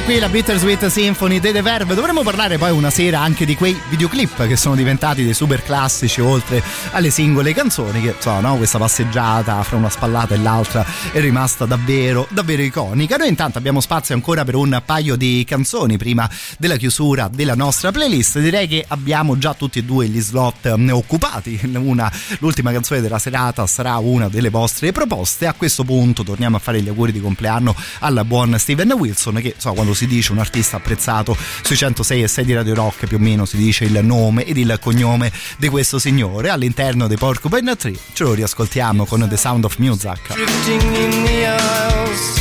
Qui, 0.09 0.19
la 0.19 0.29
Bittersweet 0.29 0.87
Symphony 0.87 1.39
dei 1.39 1.51
The 1.51 1.61
Verve. 1.61 1.93
Dovremmo 1.93 2.23
parlare 2.23 2.57
poi 2.57 2.71
una 2.71 2.89
sera 2.89 3.19
anche 3.19 3.45
di 3.45 3.55
quei 3.55 3.79
videoclip 3.89 4.47
che 4.47 4.55
sono 4.55 4.73
diventati 4.73 5.23
dei 5.23 5.35
super 5.35 5.61
classici 5.61 6.19
oltre 6.19 6.63
alle 6.91 7.11
singole 7.11 7.53
canzoni 7.53 8.01
che 8.01 8.13
insomma 8.15 8.39
no? 8.39 8.57
questa 8.57 8.79
passeggiata 8.79 9.61
fra 9.61 9.77
una 9.77 9.89
spallata 9.89 10.33
e 10.33 10.37
l'altra 10.37 10.83
è 11.11 11.19
rimasta 11.19 11.65
davvero 11.65 12.25
davvero 12.31 12.63
iconica. 12.63 13.17
Noi 13.17 13.27
intanto 13.27 13.59
abbiamo 13.59 13.81
spazio 13.81 14.15
ancora 14.15 14.43
per 14.43 14.55
un 14.55 14.81
paio 14.83 15.15
di 15.15 15.43
canzoni 15.45 15.97
prima 15.97 16.27
della 16.57 16.77
chiusura 16.77 17.29
della 17.31 17.53
nostra 17.53 17.91
playlist. 17.91 18.39
Direi 18.39 18.67
che 18.67 18.83
abbiamo 18.87 19.37
già 19.37 19.53
tutti 19.53 19.77
e 19.77 19.83
due 19.83 20.07
gli 20.07 20.21
slot 20.21 20.75
mm, 20.75 20.89
occupati. 20.89 21.59
Una, 21.75 22.11
l'ultima 22.39 22.71
canzone 22.71 23.01
della 23.01 23.19
serata 23.19 23.67
sarà 23.67 23.97
una 23.97 24.27
delle 24.27 24.49
vostre 24.49 24.91
proposte. 24.91 25.45
A 25.45 25.53
questo 25.53 25.83
punto 25.83 26.23
torniamo 26.23 26.55
a 26.55 26.59
fare 26.59 26.81
gli 26.81 26.89
auguri 26.89 27.11
di 27.11 27.21
compleanno 27.21 27.75
al 27.99 28.23
buon 28.25 28.55
Steven 28.57 28.91
Wilson 28.93 29.35
che 29.35 29.53
so, 29.57 29.73
quando 29.73 29.93
si 29.99 30.07
dice 30.07 30.31
un 30.31 30.37
artista 30.37 30.77
apprezzato 30.77 31.35
sui 31.61 31.75
106 31.75 32.23
e 32.23 32.27
6 32.29 32.45
di 32.45 32.53
Radio 32.53 32.73
Rock 32.73 33.05
più 33.05 33.17
o 33.17 33.19
meno 33.19 33.43
si 33.43 33.57
dice 33.57 33.83
il 33.83 33.99
nome 34.01 34.45
ed 34.45 34.55
il 34.55 34.77
cognome 34.79 35.29
di 35.57 35.67
questo 35.67 35.99
signore 35.99 36.47
all'interno 36.47 37.07
dei 37.07 37.17
Porcupine 37.17 37.75
Tree 37.75 37.97
ce 38.13 38.23
lo 38.23 38.33
riascoltiamo 38.33 39.05
con 39.05 39.27
The 39.27 39.35
Sound 39.35 39.65
of 39.65 39.75
Music 39.77 40.33
Drifting 40.33 40.95
in 40.95 41.25
the 41.25 41.45
aisles, 41.47 42.39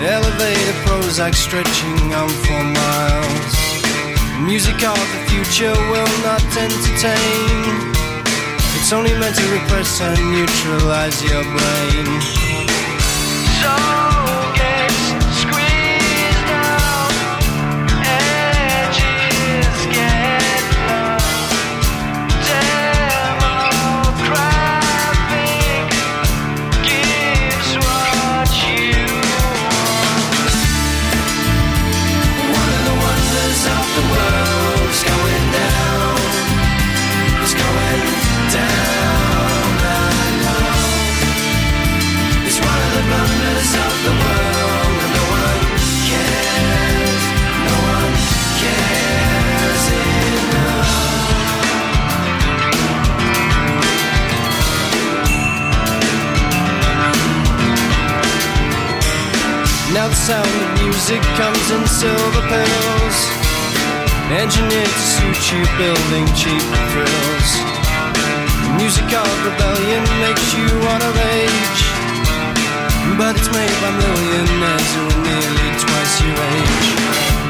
elevated 0.00 0.74
Prozac 0.84 1.32
stretching 1.34 2.12
on 2.12 2.28
for 2.28 2.64
miles. 2.64 3.54
Music 4.40 4.82
of 4.82 4.98
the 4.98 5.30
future 5.30 5.72
will 5.92 6.14
not 6.24 6.42
entertain. 6.56 7.92
It's 8.76 8.92
only 8.92 9.12
meant 9.12 9.36
to 9.36 9.46
repress 9.52 10.00
and 10.00 10.18
neutralize 10.32 11.22
your 11.22 11.44
brain. 11.44 12.20
So 13.62 14.03
Now 60.04 60.10
the 60.10 60.82
music 60.84 61.22
comes 61.40 61.70
in 61.70 61.86
silver 61.86 62.42
pills, 62.52 63.18
engineered 64.28 64.84
to 64.84 65.04
suit 65.14 65.40
you, 65.50 65.64
building 65.80 66.26
cheap 66.36 66.60
thrills. 66.92 67.50
The 68.64 68.74
music 68.76 69.08
of 69.10 69.44
rebellion 69.46 70.02
makes 70.20 70.52
you 70.52 70.68
wanna 70.84 71.08
rage, 71.08 71.80
but 73.16 73.34
it's 73.34 73.48
made 73.48 73.76
by 73.80 73.90
millionaires 73.96 74.94
who 74.94 75.04
are 75.08 75.22
nearly 75.24 75.68
twice 75.80 76.20
your 76.20 76.36
age. 76.52 77.43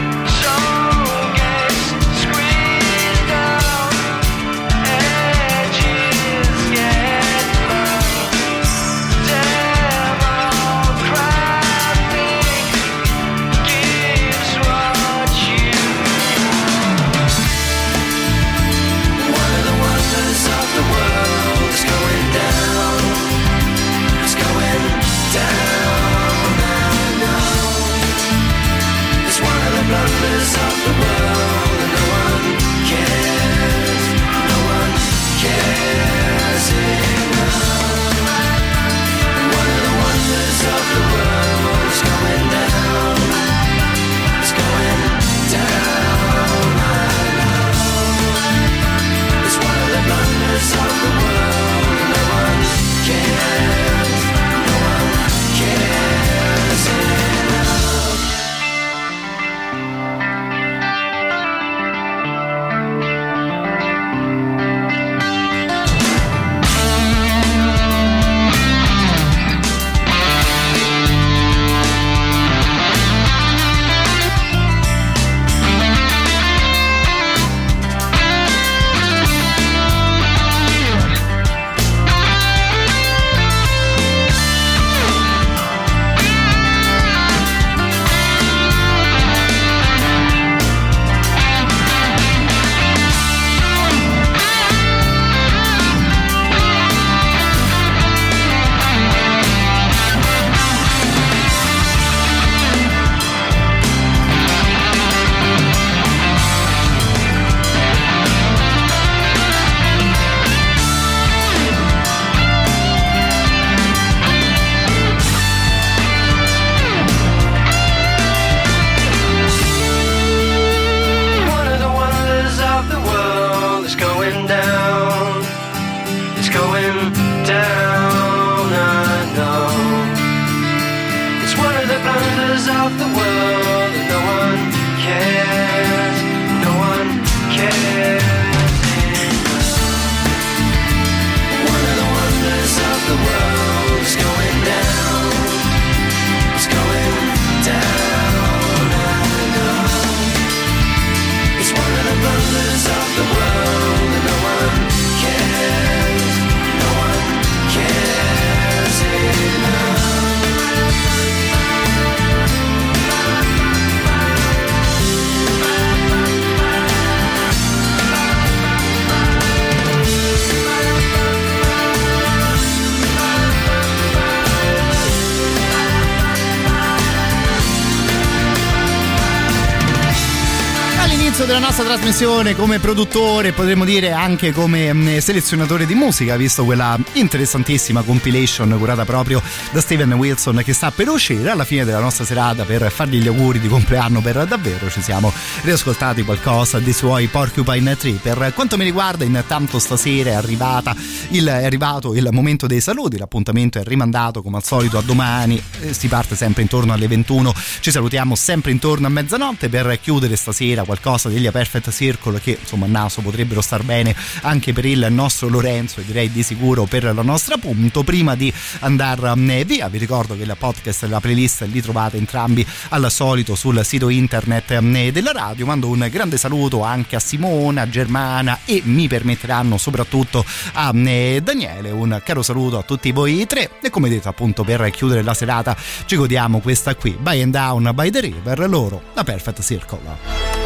Trasmissione 182.15 182.55
come 182.55 182.79
produttore, 182.79 183.51
potremmo 183.51 183.85
dire 183.85 184.13
anche 184.13 184.53
come 184.53 184.93
mh, 184.93 185.19
selezionatore 185.19 185.85
di 185.85 185.95
musica, 185.95 186.37
visto 186.37 186.65
quella 186.65 186.97
interessantissima 187.15 188.03
compilation 188.03 188.73
curata 188.79 189.05
proprio 189.05 189.43
da 189.73 189.81
Steven 189.81 190.13
Wilson 190.13 190.63
che 190.65 190.73
sta 190.73 190.93
per 190.93 191.09
uscire 191.09 191.51
alla 191.51 191.65
fine 191.65 191.85
della 191.85 191.99
nostra 191.99 192.25
serata 192.25 192.63
per 192.63 192.89
fargli 192.93 193.19
gli 193.19 193.27
auguri 193.27 193.59
di 193.59 193.67
compleanno 193.67 194.21
per 194.21 194.47
davvero. 194.47 194.89
Ci 194.89 195.03
siamo 195.03 195.33
riascoltati 195.63 196.23
qualcosa 196.23 196.79
dei 196.79 196.93
suoi 196.93 197.27
Porcupine 197.27 197.97
Tree. 197.97 198.21
Per 198.23 198.53
quanto 198.55 198.77
mi 198.77 198.85
riguarda, 198.85 199.25
intanto 199.25 199.81
stasera 199.81 200.31
è, 200.31 200.35
arrivata 200.35 200.95
il, 201.31 201.47
è 201.47 201.65
arrivato 201.65 202.15
il 202.15 202.29
momento 202.31 202.69
dei 202.69 202.81
saluti, 202.81 203.19
l'appuntamento 203.19 203.81
è 203.81 203.83
rimandato 203.83 204.41
come 204.41 204.59
al 204.59 204.65
solito 204.65 204.99
a 204.99 205.03
domani, 205.03 205.61
eh, 205.81 205.93
si 205.93 206.07
parte 206.07 206.37
sempre 206.37 206.63
intorno 206.63 206.93
alle 206.93 207.09
21, 207.09 207.53
ci 207.81 207.91
salutiamo 207.91 208.37
sempre 208.37 208.71
intorno 208.71 209.09
a 209.09 209.11
mezzanotte 209.11 209.69
per 209.69 209.99
chiudere 210.01 210.37
stasera 210.37 210.85
qualcosa 210.85 211.29
degli 211.29 211.51
Perfect 211.51 211.91
Circle 212.05 212.41
che 212.41 212.59
insomma 212.61 212.85
a 212.85 212.89
naso 212.89 213.23
potrebbero 213.23 213.63
star 213.63 213.83
bene 213.83 214.15
anche 214.43 214.73
per 214.73 214.85
il 214.85 215.07
nostro 215.11 215.49
Lorenzo 215.49 216.01
e 216.01 216.05
direi 216.05 216.31
di 216.31 216.43
sicuro 216.43 216.85
per 216.85 217.05
la 217.05 217.23
nostra 217.23 217.57
punto. 217.57 218.03
Prima 218.03 218.35
di 218.35 218.53
andare 218.81 219.33
via 219.65 219.89
vi 219.89 219.99
ricordo 219.99 220.37
che 220.37 220.43
il 220.43 220.57
podcast 220.59 221.05
e 221.05 221.09
la 221.09 221.21
playlist 221.21 221.63
li 221.63 221.81
trovate 221.81 222.17
entrambi 222.17 222.67
al 222.91 223.11
solito 223.11 223.55
sul 223.55 223.83
sito 223.85 224.09
internet 224.09 224.71
eh, 224.73 225.13
della 225.13 225.33
radio. 225.33 225.67
Mando 225.67 225.89
un 225.89 226.07
grande 226.11 226.37
saluto 226.37 226.83
anche 226.83 227.17
a 227.17 227.21
Simona, 227.21 227.89
Germana 227.89 228.61
e 228.65 228.83
mi 228.85 229.09
permetteranno 229.09 229.79
soprattutto 229.79 230.45
a 230.73 230.93
eh, 230.95 231.41
Daniele. 231.43 231.91
Un 231.91 232.21
caro 232.25 232.43
saluto 232.43 232.79
a 232.79 232.83
tutti 232.83 233.13
voi 233.13 233.47
tre 233.47 233.71
e 233.81 233.91
come 233.91 234.09
detto 234.09 234.29
appunto 234.29 234.63
per 234.65 234.91
chiudere 234.91 235.23
la 235.23 235.35
serata 235.35 235.77
ci 236.05 236.17
godiamo 236.17 236.61
questa 236.61 236.95
qui 236.95 237.17
By 237.19 237.41
and 237.41 237.53
Down 237.53 237.91
by 237.95 238.11
the 238.11 238.21
River 238.21 238.69
loro 238.69 239.03
la 239.15 239.25
Perfect 239.25 239.63
Circle. 239.63 240.64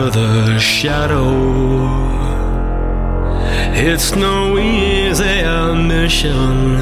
Of 0.00 0.14
the 0.14 0.58
shadow. 0.58 1.30
It's 3.74 4.14
no 4.14 4.58
easy 4.58 5.42
mission 5.74 6.76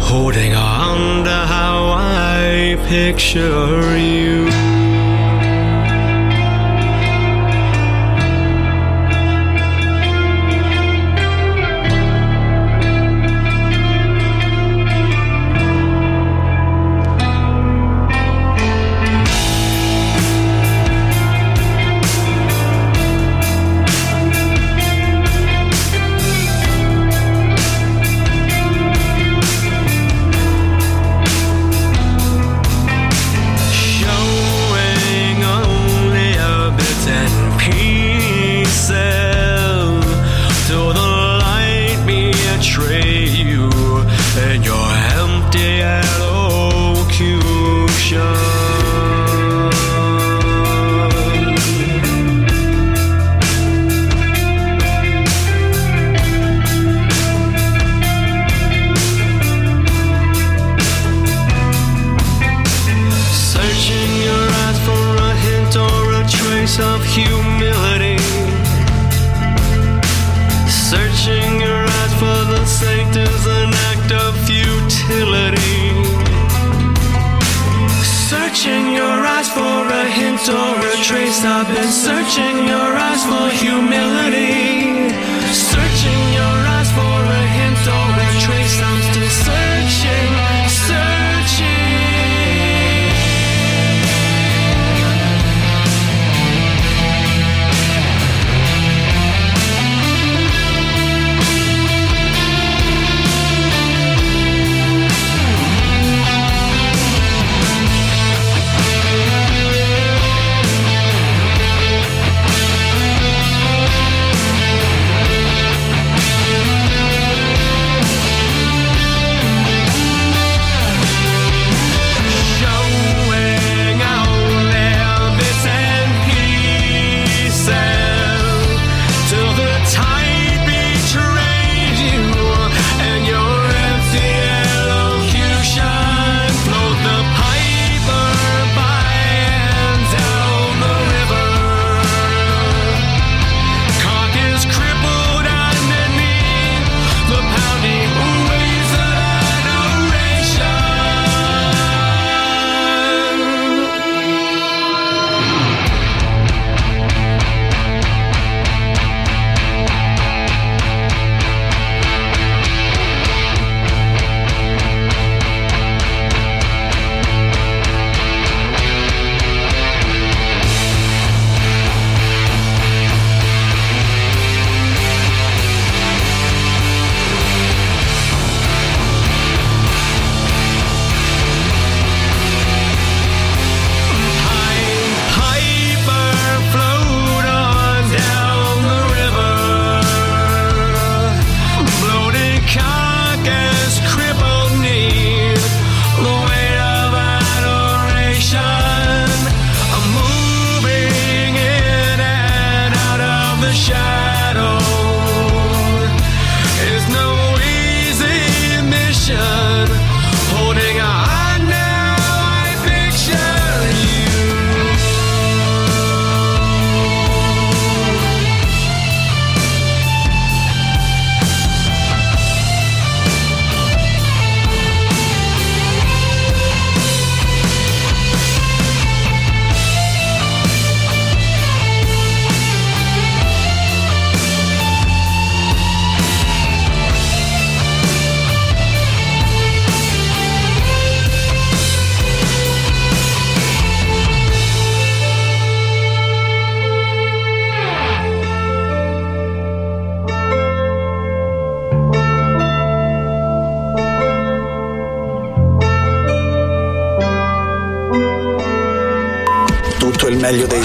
holding 0.00 0.54
on 0.54 1.24
to 1.24 1.30
how 1.30 1.92
I 1.96 2.76
picture 2.88 3.98
you. 3.98 4.75